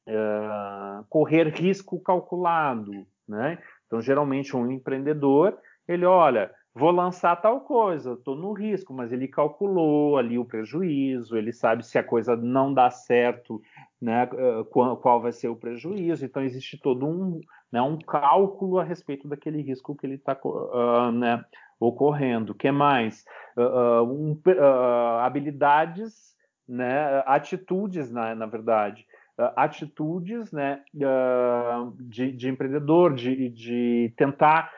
é, 0.06 1.00
correr 1.10 1.48
risco 1.48 2.00
calculado. 2.00 3.06
Né? 3.28 3.58
Então, 3.86 4.00
geralmente, 4.00 4.56
um 4.56 4.70
empreendedor, 4.70 5.58
ele 5.86 6.06
olha, 6.06 6.50
vou 6.74 6.90
lançar 6.90 7.36
tal 7.36 7.60
coisa, 7.60 8.14
estou 8.14 8.34
no 8.34 8.54
risco, 8.54 8.94
mas 8.94 9.12
ele 9.12 9.28
calculou 9.28 10.16
ali 10.16 10.38
o 10.38 10.44
prejuízo, 10.46 11.36
ele 11.36 11.52
sabe 11.52 11.84
se 11.84 11.98
a 11.98 12.02
coisa 12.02 12.34
não 12.34 12.72
dá 12.72 12.88
certo, 12.90 13.60
né, 14.00 14.26
qual, 14.70 14.96
qual 14.96 15.20
vai 15.20 15.32
ser 15.32 15.48
o 15.48 15.56
prejuízo. 15.56 16.24
Então, 16.24 16.42
existe 16.42 16.80
todo 16.80 17.06
um, 17.06 17.40
né, 17.70 17.82
um 17.82 17.98
cálculo 17.98 18.78
a 18.78 18.84
respeito 18.84 19.28
daquele 19.28 19.60
risco 19.60 19.94
que 19.94 20.06
ele 20.06 20.14
está 20.14 20.38
uh, 20.42 21.12
né, 21.12 21.44
ocorrendo. 21.78 22.52
O 22.52 22.56
que 22.56 22.70
mais? 22.70 23.22
Uh, 23.54 24.02
um, 24.02 24.32
uh, 24.46 25.20
habilidades, 25.20 26.33
né, 26.68 27.22
atitudes, 27.26 28.10
na, 28.10 28.34
na 28.34 28.46
verdade. 28.46 29.06
Uh, 29.38 29.50
atitudes 29.56 30.52
né, 30.52 30.82
de, 30.92 32.32
de, 32.32 32.48
empreendedor, 32.48 33.14
de, 33.14 33.48
de 33.48 34.14
tentar 34.16 34.70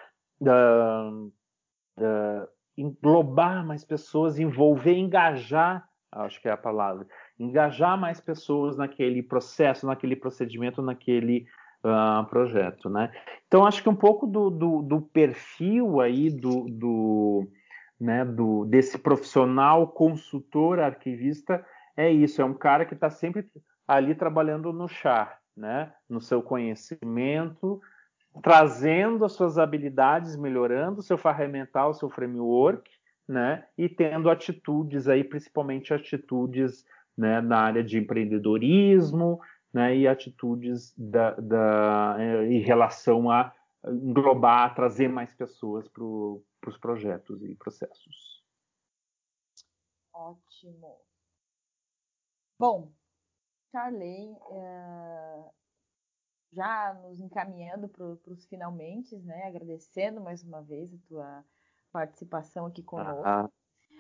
englobar 2.77 3.65
mais 3.67 3.85
pessoas, 3.85 4.39
envolver, 4.39 4.97
engajar, 4.97 5.89
acho 6.13 6.41
que 6.41 6.49
é 6.49 6.53
a 6.53 6.57
palavra, 6.57 7.07
engajar 7.39 7.99
mais 7.99 8.21
pessoas 8.21 8.77
naquele 8.77 9.23
processo, 9.23 9.87
naquele 9.87 10.17
procedimento, 10.17 10.83
naquele 10.83 11.47
uh, 11.85 12.25
projeto, 12.27 12.89
né? 12.89 13.13
Então 13.47 13.67
acho 13.67 13.83
que 13.83 13.89
um 13.89 13.95
pouco 13.95 14.27
do, 14.27 14.51
do, 14.51 14.83
do 14.83 15.01
perfil 15.01 16.01
aí 16.01 16.31
do, 16.31 16.67
do, 16.69 17.49
né, 18.01 18.25
do 18.25 18.65
desse 18.65 18.99
profissional 18.99 19.89
consultor 19.89 20.81
arquivista 20.81 21.65
é 21.97 22.11
isso, 22.11 22.43
é 22.43 22.45
um 22.45 22.55
cara 22.55 22.85
que 22.85 22.95
está 22.95 23.09
sempre 23.09 23.49
ali 23.87 24.15
trabalhando 24.15 24.73
no 24.73 24.89
char, 24.89 25.41
né? 25.57 25.95
No 26.09 26.21
seu 26.21 26.43
conhecimento, 26.43 27.81
trazendo 28.43 29.25
as 29.25 29.33
suas 29.33 29.59
habilidades, 29.59 30.37
melhorando 30.37 31.01
o 31.01 31.03
seu 31.03 31.17
ferramental, 31.17 31.91
o 31.91 31.95
seu 31.95 32.11
framework, 32.11 32.91
né? 33.27 33.67
E 33.79 33.89
tendo 33.89 34.29
atitudes 34.29 35.09
aí, 35.09 35.25
principalmente 35.25 35.95
atitudes 35.95 36.85
né, 37.17 37.41
na 37.41 37.61
área 37.61 37.83
de 37.83 37.99
empreendedorismo, 37.99 39.41
né? 39.73 39.97
E 39.97 40.07
atitudes 40.07 40.95
da, 40.97 41.33
da, 41.33 42.17
eh, 42.19 42.47
em 42.47 42.61
relação 42.61 43.31
a 43.31 43.53
englobar, 43.85 44.75
trazer 44.75 45.09
mais 45.09 45.33
pessoas 45.33 45.89
para 45.89 46.05
os 46.05 46.79
projetos 46.81 47.43
e 47.43 47.55
processos. 47.55 48.45
Ótimo. 50.13 51.07
Bom, 52.59 52.91
Charley, 53.71 54.35
é, 54.51 55.51
já 56.53 56.95
nos 57.03 57.21
encaminhando 57.21 57.89
para 57.89 58.05
os 58.07 58.47
finalmente, 58.47 59.15
né? 59.19 59.47
Agradecendo 59.47 60.21
mais 60.21 60.43
uma 60.43 60.63
vez 60.63 60.93
a 60.95 60.99
tua 61.07 61.45
participação 61.93 62.67
aqui 62.67 62.83
conosco. 62.83 63.23
Ah, 63.27 63.51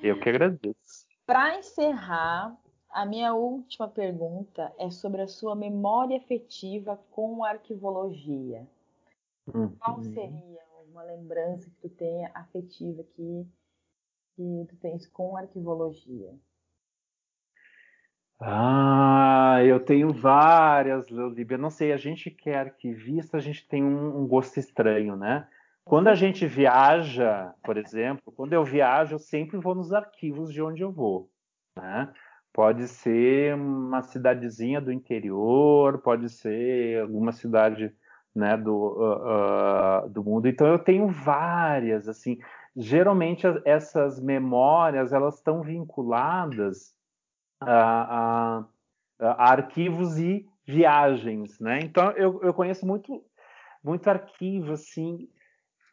eu 0.02 0.18
que 0.20 0.28
agradeço. 0.28 1.06
Para 1.26 1.58
encerrar, 1.58 2.56
a 2.88 3.04
minha 3.04 3.34
última 3.34 3.88
pergunta 3.88 4.72
é 4.78 4.90
sobre 4.90 5.20
a 5.20 5.28
sua 5.28 5.54
memória 5.54 6.16
afetiva 6.16 6.96
com 7.10 7.44
arquivologia. 7.44 8.66
Uhum. 9.46 9.76
Qual 9.76 10.02
seria 10.02 10.62
uma 10.88 11.02
lembrança 11.02 11.68
que 11.68 11.76
tu 11.76 11.90
tenha 11.90 12.30
afetiva 12.34 13.04
que, 13.04 13.46
que 14.34 14.66
tu 14.68 14.76
tens 14.76 15.06
com 15.06 15.36
arquivologia? 15.36 16.34
Ah, 18.38 19.60
eu 19.64 19.80
tenho 19.80 20.12
várias, 20.12 21.08
Líbia. 21.08 21.56
Não 21.56 21.70
sei, 21.70 21.92
a 21.92 21.96
gente 21.96 22.30
que 22.30 22.50
é 22.50 22.58
arquivista, 22.58 23.38
a 23.38 23.40
gente 23.40 23.66
tem 23.66 23.82
um, 23.82 24.20
um, 24.22 24.26
gosto 24.26 24.58
estranho, 24.58 25.16
né? 25.16 25.48
Quando 25.84 26.08
a 26.08 26.14
gente 26.14 26.46
viaja, 26.46 27.54
por 27.64 27.76
exemplo, 27.78 28.32
quando 28.32 28.52
eu 28.52 28.64
viajo, 28.64 29.14
eu 29.14 29.18
sempre 29.18 29.56
vou 29.56 29.74
nos 29.74 29.92
arquivos 29.92 30.52
de 30.52 30.60
onde 30.60 30.82
eu 30.82 30.92
vou, 30.92 31.30
né? 31.76 32.12
Pode 32.52 32.88
ser 32.88 33.54
uma 33.54 34.02
cidadezinha 34.02 34.80
do 34.80 34.92
interior, 34.92 35.98
pode 35.98 36.28
ser 36.28 37.02
alguma 37.02 37.32
cidade 37.32 37.94
né, 38.34 38.56
do, 38.56 38.72
uh, 38.74 40.06
uh, 40.06 40.08
do 40.10 40.24
mundo. 40.24 40.48
Então 40.48 40.66
eu 40.66 40.78
tenho 40.78 41.08
várias, 41.08 42.08
assim. 42.08 42.38
Geralmente 42.76 43.46
essas 43.64 44.20
memórias 44.20 45.12
elas 45.12 45.36
estão 45.36 45.62
vinculadas 45.62 46.95
a, 47.60 48.60
a, 48.60 48.64
a 49.20 49.52
arquivos 49.52 50.18
e 50.18 50.46
viagens, 50.66 51.58
né? 51.60 51.80
Então 51.80 52.10
eu, 52.12 52.42
eu 52.42 52.52
conheço 52.52 52.86
muito 52.86 53.24
muito 53.82 54.08
arquivo, 54.08 54.72
assim. 54.72 55.28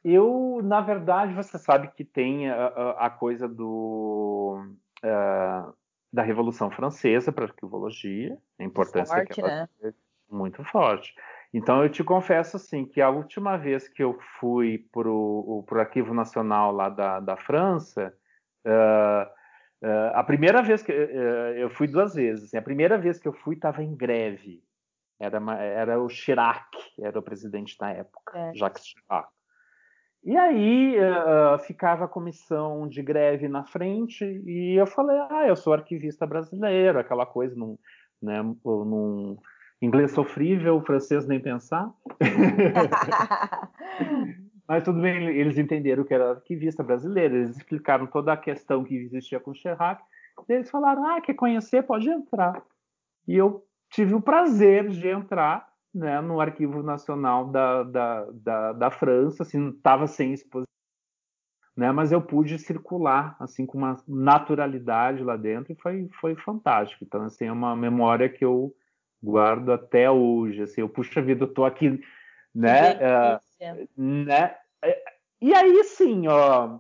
Eu, 0.04 0.60
na 0.64 0.82
verdade, 0.82 1.34
você 1.34 1.58
sabe 1.60 1.90
que 1.90 2.04
tem 2.04 2.50
a, 2.50 2.68
a, 2.98 3.10
coisa 3.10 3.48
do 3.48 4.66
uh, 5.06 5.74
da 6.12 6.24
Revolução 6.24 6.72
Francesa 6.72 7.32
para 7.32 7.46
arquivologia, 7.46 8.38
a 8.60 8.64
importância 8.64 9.16
forte, 9.16 9.42
né? 9.42 9.68
muito 10.30 10.64
forte. 10.66 11.14
Então 11.54 11.84
eu 11.84 11.90
te 11.90 12.04
confesso 12.04 12.58
assim 12.58 12.84
que 12.84 13.00
a 13.00 13.10
última 13.10 13.58
vez 13.58 13.88
que 13.88 14.04
eu 14.04 14.20
fui 14.40 14.80
para 14.92 15.08
o 15.08 15.66
Arquivo 15.74 16.14
Nacional 16.14 16.72
lá 16.72 16.90
da, 16.90 17.20
da 17.20 17.38
França, 17.38 18.12
uh, 18.66 19.30
Uh, 19.84 20.16
a 20.16 20.24
primeira 20.24 20.62
vez 20.62 20.82
que 20.82 20.94
uh, 20.94 21.58
eu 21.58 21.70
fui 21.70 21.88
duas 21.88 22.16
vezes. 22.16 22.46
Assim, 22.46 22.58
a 22.58 22.62
primeira 22.62 22.98
vez 22.98 23.20
que 23.20 23.28
eu 23.28 23.34
fui 23.34 23.56
estava 23.56 23.84
em 23.84 23.94
greve. 23.94 24.64
Era, 25.20 25.40
uma, 25.40 25.58
era 25.58 26.02
o 26.02 26.08
Chirac, 26.08 26.66
era 27.00 27.20
o 27.20 27.22
presidente 27.22 27.76
na 27.82 27.92
época, 27.92 28.38
é. 28.38 28.54
Jacques 28.56 28.86
Chirac. 28.86 29.28
E 30.24 30.38
aí 30.38 30.96
uh, 30.98 31.60
ficava 31.60 32.06
a 32.06 32.08
comissão 32.08 32.88
de 32.88 33.02
greve 33.02 33.50
na 33.50 33.66
frente 33.66 34.24
e 34.24 34.80
eu 34.80 34.88
falei, 34.88 35.18
ah, 35.30 35.48
eu 35.48 35.56
sou 35.56 35.74
arquivista 35.74 36.26
brasileiro, 36.26 36.98
aquela 36.98 37.26
coisa 37.26 37.54
num, 37.54 37.78
né, 38.22 38.42
num 38.42 39.38
inglês 39.82 40.12
sofrível, 40.12 40.82
francês 40.82 41.28
nem 41.28 41.42
pensar. 41.42 41.92
Mas 44.68 44.84
tudo 44.84 45.02
bem, 45.02 45.28
eles 45.28 45.58
entenderam 45.58 46.04
que 46.04 46.14
era 46.14 46.32
arquivista 46.32 46.82
brasileiro, 46.82 47.36
eles 47.36 47.58
explicaram 47.58 48.08
toda 48.08 48.32
a 48.32 48.38
questão 48.38 48.84
que 48.84 48.96
existia 48.96 49.40
com 49.40 49.52
o 49.52 49.56
Chirac, 49.56 50.02
e 50.48 50.54
eles 50.54 50.70
falaram, 50.70 51.06
ah, 51.06 51.22
quer 51.22 51.34
conhecer? 51.34 51.84
Pode 51.84 52.10
entrar. 52.10 52.64
E 53.28 53.36
eu 53.36 53.66
tive 53.90 54.16
o 54.16 54.22
prazer 54.22 54.90
de 54.90 55.08
entrar 55.08 55.68
né, 55.94 56.22
no 56.22 56.40
Arquivo 56.40 56.82
Nacional 56.82 57.50
da, 57.50 57.84
da, 57.84 58.26
da, 58.32 58.74
da 58.74 58.92
França, 58.92 59.44
assim, 59.44 59.70
estava 59.70 60.08
sem 60.08 60.34
exposição, 60.34 60.66
né, 61.76 61.92
mas 61.92 62.12
eu 62.12 62.22
pude 62.22 62.58
circular 62.60 63.36
assim 63.40 63.66
com 63.66 63.80
uma 63.80 63.98
naturalidade 64.08 65.24
lá 65.24 65.36
dentro 65.36 65.74
e 65.74 65.76
foi, 65.76 66.08
foi 66.20 66.36
fantástico. 66.36 67.04
Então, 67.04 67.24
assim, 67.24 67.46
é 67.46 67.52
uma 67.52 67.76
memória 67.76 68.30
que 68.30 68.46
eu 68.46 68.74
guardo 69.22 69.72
até 69.72 70.10
hoje. 70.10 70.62
Assim, 70.62 70.82
eu, 70.82 70.90
puxa 70.90 71.22
vida, 71.22 71.44
eu 71.46 71.50
estou 71.50 71.66
aqui 71.66 72.00
né? 72.54 73.00
Né? 73.98 74.56
E 75.44 75.54
aí 75.54 75.84
sim, 75.84 76.26
ó, 76.28 76.76
uh, 76.76 76.80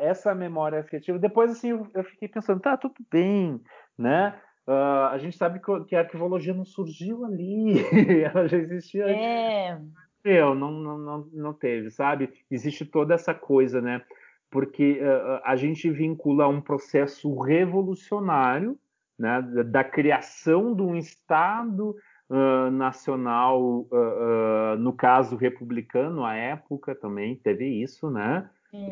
essa 0.00 0.34
memória 0.34 0.78
afetiva. 0.78 1.18
Depois 1.18 1.50
assim, 1.50 1.70
eu, 1.70 2.04
fiquei 2.04 2.28
pensando, 2.28 2.60
tá, 2.60 2.76
tudo 2.76 2.96
bem, 3.10 3.58
né? 3.96 4.38
Uh, 4.66 5.08
a 5.10 5.16
gente 5.16 5.38
sabe 5.38 5.58
que, 5.86 5.96
a 5.96 6.00
arquivologia 6.00 6.52
não 6.52 6.66
surgiu 6.66 7.24
ali, 7.24 7.78
ela 8.22 8.46
já 8.46 8.58
existia. 8.58 9.08
É. 9.08 9.80
Eu 10.22 10.54
não, 10.54 10.70
não, 10.70 10.98
não, 10.98 11.28
não 11.32 11.54
teve, 11.54 11.90
sabe? 11.90 12.30
Existe 12.50 12.84
toda 12.84 13.14
essa 13.14 13.32
coisa, 13.32 13.80
né? 13.80 14.02
Porque 14.50 15.00
uh, 15.00 15.40
a 15.42 15.56
gente 15.56 15.90
vincula 15.90 16.46
um 16.46 16.60
processo 16.60 17.38
revolucionário, 17.38 18.78
né? 19.18 19.40
Da, 19.40 19.62
da 19.62 19.84
criação 19.84 20.74
de 20.74 20.82
um 20.82 20.94
Estado 20.94 21.96
uh, 22.30 22.70
nacional, 22.70 23.60
uh, 23.90 24.76
no 24.78 24.92
caso 24.92 25.36
republicano, 25.36 26.24
à 26.24 26.34
época 26.34 26.94
também 26.94 27.36
teve 27.36 27.66
isso, 27.66 28.10
né? 28.10 28.48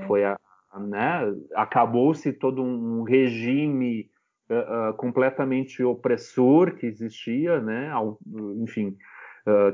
Foi 0.07 0.25
a, 0.25 0.39
né? 0.79 1.21
Acabou-se 1.55 2.33
todo 2.33 2.63
um 2.63 3.03
regime 3.03 4.11
completamente 4.97 5.83
opressor 5.83 6.77
que 6.77 6.87
existia, 6.87 7.61
né? 7.61 7.91
enfim, 8.63 8.97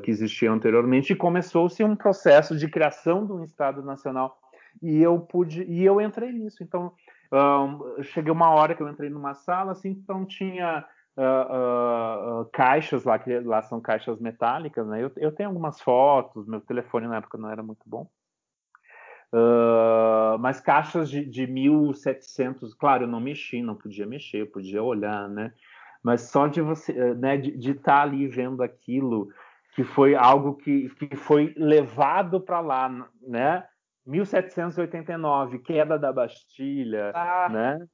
que 0.02 0.10
existia 0.10 0.50
anteriormente, 0.50 1.12
e 1.12 1.16
começou-se 1.16 1.84
um 1.84 1.94
processo 1.94 2.56
de 2.56 2.66
criação 2.68 3.26
de 3.26 3.32
um 3.32 3.44
Estado 3.44 3.82
Nacional. 3.82 4.38
E 4.82 5.02
eu 5.02 5.20
pude, 5.20 5.62
e 5.64 5.84
eu 5.84 6.00
entrei 6.00 6.32
nisso. 6.32 6.64
Então, 6.64 6.92
cheguei 8.00 8.32
uma 8.32 8.48
hora 8.48 8.74
que 8.74 8.82
eu 8.82 8.88
entrei 8.88 9.10
numa 9.10 9.34
sala, 9.34 9.72
assim, 9.72 9.90
então 9.90 10.24
tinha 10.24 10.84
uh, 11.16 12.42
uh, 12.42 12.44
caixas 12.52 13.04
lá, 13.04 13.18
que 13.18 13.38
lá 13.40 13.62
são 13.62 13.80
caixas 13.80 14.18
metálicas, 14.20 14.86
né? 14.86 15.02
Eu, 15.02 15.12
eu 15.16 15.32
tenho 15.32 15.48
algumas 15.48 15.80
fotos, 15.80 16.46
meu 16.46 16.60
telefone 16.60 17.06
na 17.06 17.16
época 17.16 17.38
não 17.38 17.50
era 17.50 17.62
muito 17.62 17.82
bom. 17.86 18.08
Uh, 19.34 20.38
mas 20.40 20.60
caixas 20.60 21.08
de, 21.08 21.24
de 21.24 21.46
1700, 21.46 22.74
claro, 22.74 23.04
eu 23.04 23.08
não 23.08 23.20
mexi, 23.20 23.62
não 23.62 23.74
podia 23.74 24.06
mexer, 24.06 24.42
eu 24.42 24.46
podia 24.46 24.82
olhar, 24.82 25.28
né? 25.28 25.52
Mas 26.02 26.22
só 26.22 26.46
de 26.48 26.60
você, 26.60 26.92
né, 27.14 27.36
de 27.36 27.70
estar 27.70 27.82
tá 27.82 28.02
ali 28.02 28.26
vendo 28.26 28.62
aquilo, 28.62 29.28
que 29.74 29.84
foi 29.84 30.14
algo 30.14 30.56
que, 30.56 30.90
que 30.90 31.16
foi 31.16 31.54
levado 31.56 32.40
para 32.40 32.60
lá, 32.60 32.88
né? 33.22 33.64
1789, 34.04 35.60
queda 35.60 35.98
da 35.98 36.12
Bastilha, 36.12 37.12
ah. 37.14 37.48
né? 37.48 37.86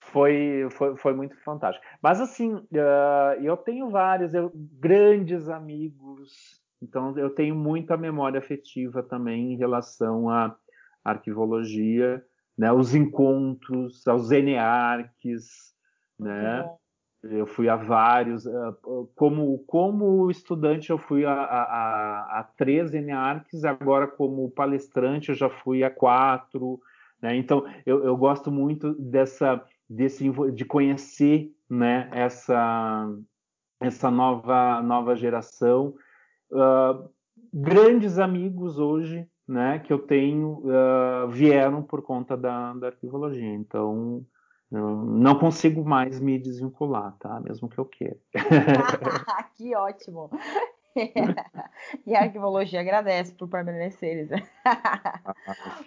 Foi, 0.00 0.68
foi, 0.70 0.96
foi 0.96 1.14
muito 1.14 1.36
fantástico. 1.44 1.84
Mas 2.02 2.20
assim, 2.20 2.54
uh, 2.54 3.42
eu 3.42 3.56
tenho 3.56 3.90
vários, 3.90 4.34
eu, 4.34 4.50
grandes 4.54 5.48
amigos, 5.48 6.60
então 6.82 7.16
eu 7.18 7.30
tenho 7.30 7.54
muita 7.54 7.96
memória 7.96 8.38
afetiva 8.38 9.02
também 9.02 9.52
em 9.52 9.56
relação 9.56 10.28
à 10.28 10.56
arquivologia. 11.04 12.24
né, 12.60 12.70
os 12.70 12.94
encontros, 12.94 14.06
aos 14.06 14.30
ENEARCs, 14.30 15.74
né? 16.18 16.68
Eu 17.22 17.46
fui 17.46 17.68
a 17.70 17.76
vários, 17.76 18.46
eh, 18.46 18.72
como, 19.14 19.58
como 19.66 20.30
estudante 20.30 20.90
eu 20.90 20.98
fui 20.98 21.24
a, 21.24 21.32
a, 21.32 22.40
a 22.40 22.44
três 22.56 22.92
ENEARCs, 22.94 23.64
agora 23.64 24.06
como 24.06 24.50
palestrante 24.50 25.30
eu 25.30 25.34
já 25.34 25.48
fui 25.48 25.82
a 25.84 25.90
quatro, 25.90 26.80
né? 27.20 27.34
Então 27.36 27.64
eu, 27.86 28.04
eu 28.04 28.16
gosto 28.16 28.50
muito 28.50 28.94
dessa, 28.94 29.62
desse, 29.90 30.30
de 30.52 30.64
conhecer 30.64 31.52
né, 31.68 32.08
essa, 32.12 33.12
essa 33.80 34.10
nova, 34.10 34.80
nova 34.80 35.16
geração. 35.16 35.94
Uh, 36.52 37.10
grandes 37.52 38.18
amigos 38.18 38.78
hoje 38.78 39.28
né, 39.48 39.80
que 39.80 39.92
eu 39.92 39.98
tenho 39.98 40.62
uh, 40.64 41.28
vieram 41.28 41.82
por 41.82 42.02
conta 42.02 42.36
da, 42.36 42.72
da 42.74 42.86
arquivologia. 42.86 43.52
Então, 43.52 44.24
não 44.70 45.36
consigo 45.36 45.84
mais 45.84 46.20
me 46.20 46.38
desvincular, 46.38 47.16
tá? 47.18 47.40
Mesmo 47.40 47.68
que 47.68 47.76
eu 47.76 47.84
queira. 47.84 48.16
que 49.56 49.74
ótimo! 49.74 50.30
e 52.06 52.14
a 52.14 52.22
arquivologia 52.22 52.80
agradece 52.80 53.34
por 53.34 53.48
permanecer. 53.48 54.28
ah, 54.64 55.34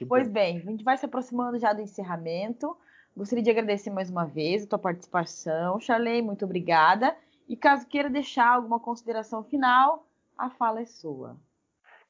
pois 0.07 0.27
bem, 0.27 0.57
a 0.57 0.61
gente 0.71 0.83
vai 0.83 0.97
se 0.97 1.05
aproximando 1.05 1.57
já 1.57 1.71
do 1.71 1.81
encerramento. 1.81 2.75
Gostaria 3.15 3.43
de 3.43 3.51
agradecer 3.51 3.91
mais 3.91 4.09
uma 4.09 4.25
vez 4.25 4.63
a 4.63 4.67
tua 4.67 4.79
participação. 4.79 5.79
Charley, 5.79 6.21
muito 6.21 6.45
obrigada. 6.45 7.15
E 7.47 7.55
caso 7.55 7.87
queira 7.87 8.09
deixar 8.09 8.47
alguma 8.47 8.79
consideração 8.79 9.43
final, 9.43 10.07
a 10.35 10.49
fala 10.49 10.81
é 10.81 10.85
sua. 10.85 11.37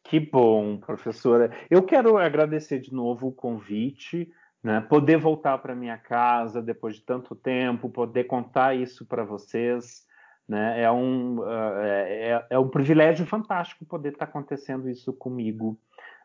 Que 0.04 0.20
bom, 0.20 0.78
professora. 0.78 1.51
Eu 1.70 1.84
quero 1.84 2.18
agradecer 2.18 2.80
de 2.80 2.93
novo 2.93 3.28
o 3.28 3.32
convite, 3.32 4.32
né? 4.64 4.80
poder 4.80 5.18
voltar 5.18 5.58
para 5.58 5.76
minha 5.76 5.97
casa 5.97 6.62
depois 6.62 6.95
de 6.95 7.01
tanto 7.01 7.36
tempo, 7.36 7.89
poder 7.89 8.24
contar 8.26 8.74
isso 8.74 9.06
para 9.06 9.26
vocês. 9.26 10.06
Né? 10.47 10.84
É, 10.84 10.91
um, 10.91 11.39
uh, 11.39 11.80
é, 11.82 12.45
é, 12.49 12.60
um 12.60 12.70
privilégio 12.70 13.26
fantástico 13.26 13.86
poder 13.86 14.10
estar 14.14 14.26
tá 14.26 14.30
acontecendo 14.30 14.89
isso 14.89 15.12
comigo 15.12 15.78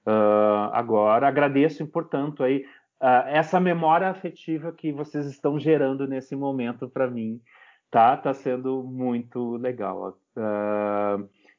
uh, 0.07 0.73
agora. 0.73 1.29
Agradeço, 1.29 1.87
portanto, 1.87 2.43
aí, 2.43 2.65
uh, 3.01 3.27
essa 3.27 3.59
memória 3.61 4.09
afetiva 4.09 4.73
que 4.73 4.93
vocês 4.93 5.27
estão 5.27 5.59
gerando 5.59 6.07
nesse 6.07 6.37
momento 6.37 6.89
para 6.89 7.11
mim. 7.11 7.41
Tá? 7.91 8.17
Tá 8.17 8.35
sendo 8.35 8.83
muito 8.83 9.57
legal. 9.57 10.19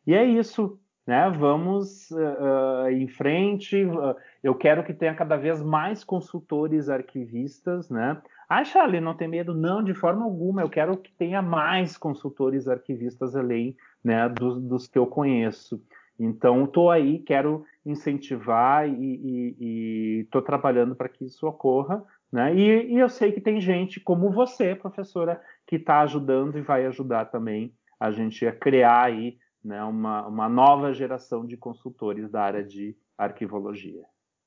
e 0.05 0.13
é 0.13 0.23
isso 0.23 0.79
né? 1.09 1.27
Vamos 1.27 2.11
uh, 2.11 2.87
em 2.91 3.07
frente. 3.07 3.83
Uh, 3.83 4.15
eu 4.43 4.53
quero 4.53 4.83
que 4.83 4.93
tenha 4.93 5.15
cada 5.15 5.35
vez 5.35 5.59
mais 5.59 6.03
consultores 6.03 6.87
arquivistas, 6.87 7.89
né? 7.89 8.21
Ah, 8.47 8.63
Charlie, 8.63 9.01
não 9.01 9.15
tem 9.15 9.27
medo? 9.27 9.55
Não, 9.55 9.83
de 9.83 9.95
forma 9.95 10.23
alguma. 10.23 10.61
Eu 10.61 10.69
quero 10.69 10.95
que 10.97 11.11
tenha 11.11 11.41
mais 11.41 11.97
consultores 11.97 12.67
arquivistas 12.67 13.35
além 13.35 13.75
né, 14.03 14.29
dos, 14.29 14.61
dos 14.61 14.87
que 14.87 14.99
eu 14.99 15.07
conheço. 15.07 15.81
Então, 16.19 16.65
estou 16.65 16.91
aí, 16.91 17.17
quero 17.17 17.65
incentivar 17.91 18.87
e 18.87 20.21
estou 20.21 20.41
trabalhando 20.41 20.95
para 20.95 21.09
que 21.09 21.25
isso 21.25 21.47
ocorra. 21.47 22.03
Né? 22.31 22.55
E, 22.55 22.93
e 22.93 22.99
eu 22.99 23.09
sei 23.09 23.31
que 23.31 23.41
tem 23.41 23.59
gente 23.59 23.99
como 23.99 24.31
você, 24.31 24.75
professora, 24.75 25.41
que 25.65 25.77
está 25.77 26.01
ajudando 26.01 26.57
e 26.57 26.61
vai 26.61 26.85
ajudar 26.85 27.25
também 27.25 27.73
a 27.99 28.11
gente 28.11 28.45
a 28.45 28.55
criar 28.55 29.05
aí 29.05 29.37
né, 29.63 29.83
uma, 29.83 30.27
uma 30.27 30.47
nova 30.47 30.93
geração 30.93 31.45
de 31.45 31.57
consultores 31.57 32.29
da 32.29 32.41
área 32.41 32.63
de 32.63 32.95
arquivologia. 33.17 34.03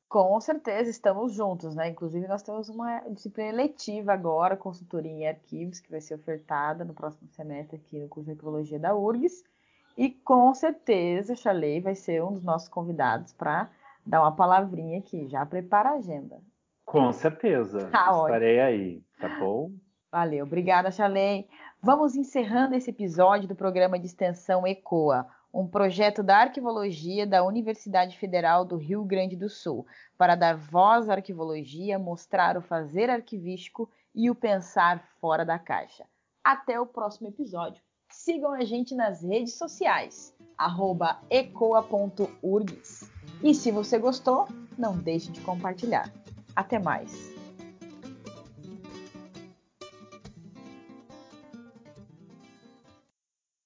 Com 0.09 0.38
certeza, 0.40 0.90
estamos 0.90 1.32
juntos, 1.32 1.74
né? 1.74 1.88
Inclusive, 1.88 2.28
nós 2.28 2.43
temos 2.43 2.68
uma 2.68 3.01
disciplina 3.09 3.49
eletiva 3.49 4.12
agora, 4.12 4.59
consultoria 4.59 5.11
em 5.11 5.26
arquivos, 5.26 5.80
que 5.80 5.90
vai 5.90 6.03
ser 6.03 6.14
ofertada 6.14 6.84
no 6.84 6.93
próximo 6.93 7.30
semestre 7.30 7.76
aqui 7.76 7.99
no 7.99 8.09
curso 8.09 8.26
de 8.26 8.32
arquivologia 8.32 8.78
da 8.78 8.95
URGS. 8.95 9.43
E 9.97 10.11
com 10.11 10.55
certeza, 10.55 11.36
Charley 11.36 11.80
vai 11.80 11.95
ser 11.95 12.22
um 12.22 12.32
dos 12.32 12.45
nossos 12.45 12.68
convidados 12.68 13.32
para 13.32 13.70
dar 14.05 14.22
uma 14.22 14.32
palavrinha 14.32 14.99
aqui. 14.99 15.28
Já 15.28 15.45
prepara 15.45 15.90
a 15.90 15.95
agenda. 15.95 16.40
Com 16.84 17.12
certeza. 17.12 17.90
Ah, 17.95 18.11
Estarei 18.24 18.61
aí, 18.61 19.03
tá 19.20 19.28
bom? 19.38 19.70
Valeu. 20.11 20.45
Obrigada, 20.45 20.90
Charley. 20.90 21.49
Vamos 21.80 22.14
encerrando 22.14 22.74
esse 22.74 22.90
episódio 22.90 23.49
do 23.49 23.55
programa 23.55 23.99
de 23.99 24.07
extensão 24.07 24.66
ECOA, 24.66 25.26
um 25.53 25.66
projeto 25.66 26.22
da 26.22 26.38
arquivologia 26.38 27.26
da 27.26 27.45
Universidade 27.45 28.16
Federal 28.16 28.64
do 28.64 28.76
Rio 28.76 29.05
Grande 29.05 29.36
do 29.36 29.49
Sul, 29.49 29.86
para 30.16 30.34
dar 30.34 30.57
voz 30.57 31.09
à 31.09 31.14
arquivologia, 31.14 31.99
mostrar 31.99 32.57
o 32.57 32.62
fazer 32.62 33.11
arquivístico 33.11 33.90
e 34.14 34.30
o 34.30 34.34
pensar 34.34 35.03
fora 35.20 35.45
da 35.45 35.59
caixa. 35.59 36.05
Até 36.43 36.78
o 36.80 36.86
próximo 36.86 37.28
episódio. 37.28 37.82
Sigam 38.12 38.52
a 38.52 38.64
gente 38.64 38.94
nas 38.94 39.22
redes 39.22 39.54
sociais, 39.54 40.34
ecoa.urgs. 41.30 43.10
E 43.42 43.54
se 43.54 43.70
você 43.70 43.98
gostou, 43.98 44.46
não 44.78 44.96
deixe 44.96 45.32
de 45.32 45.40
compartilhar. 45.40 46.12
Até 46.54 46.78
mais! 46.78 47.32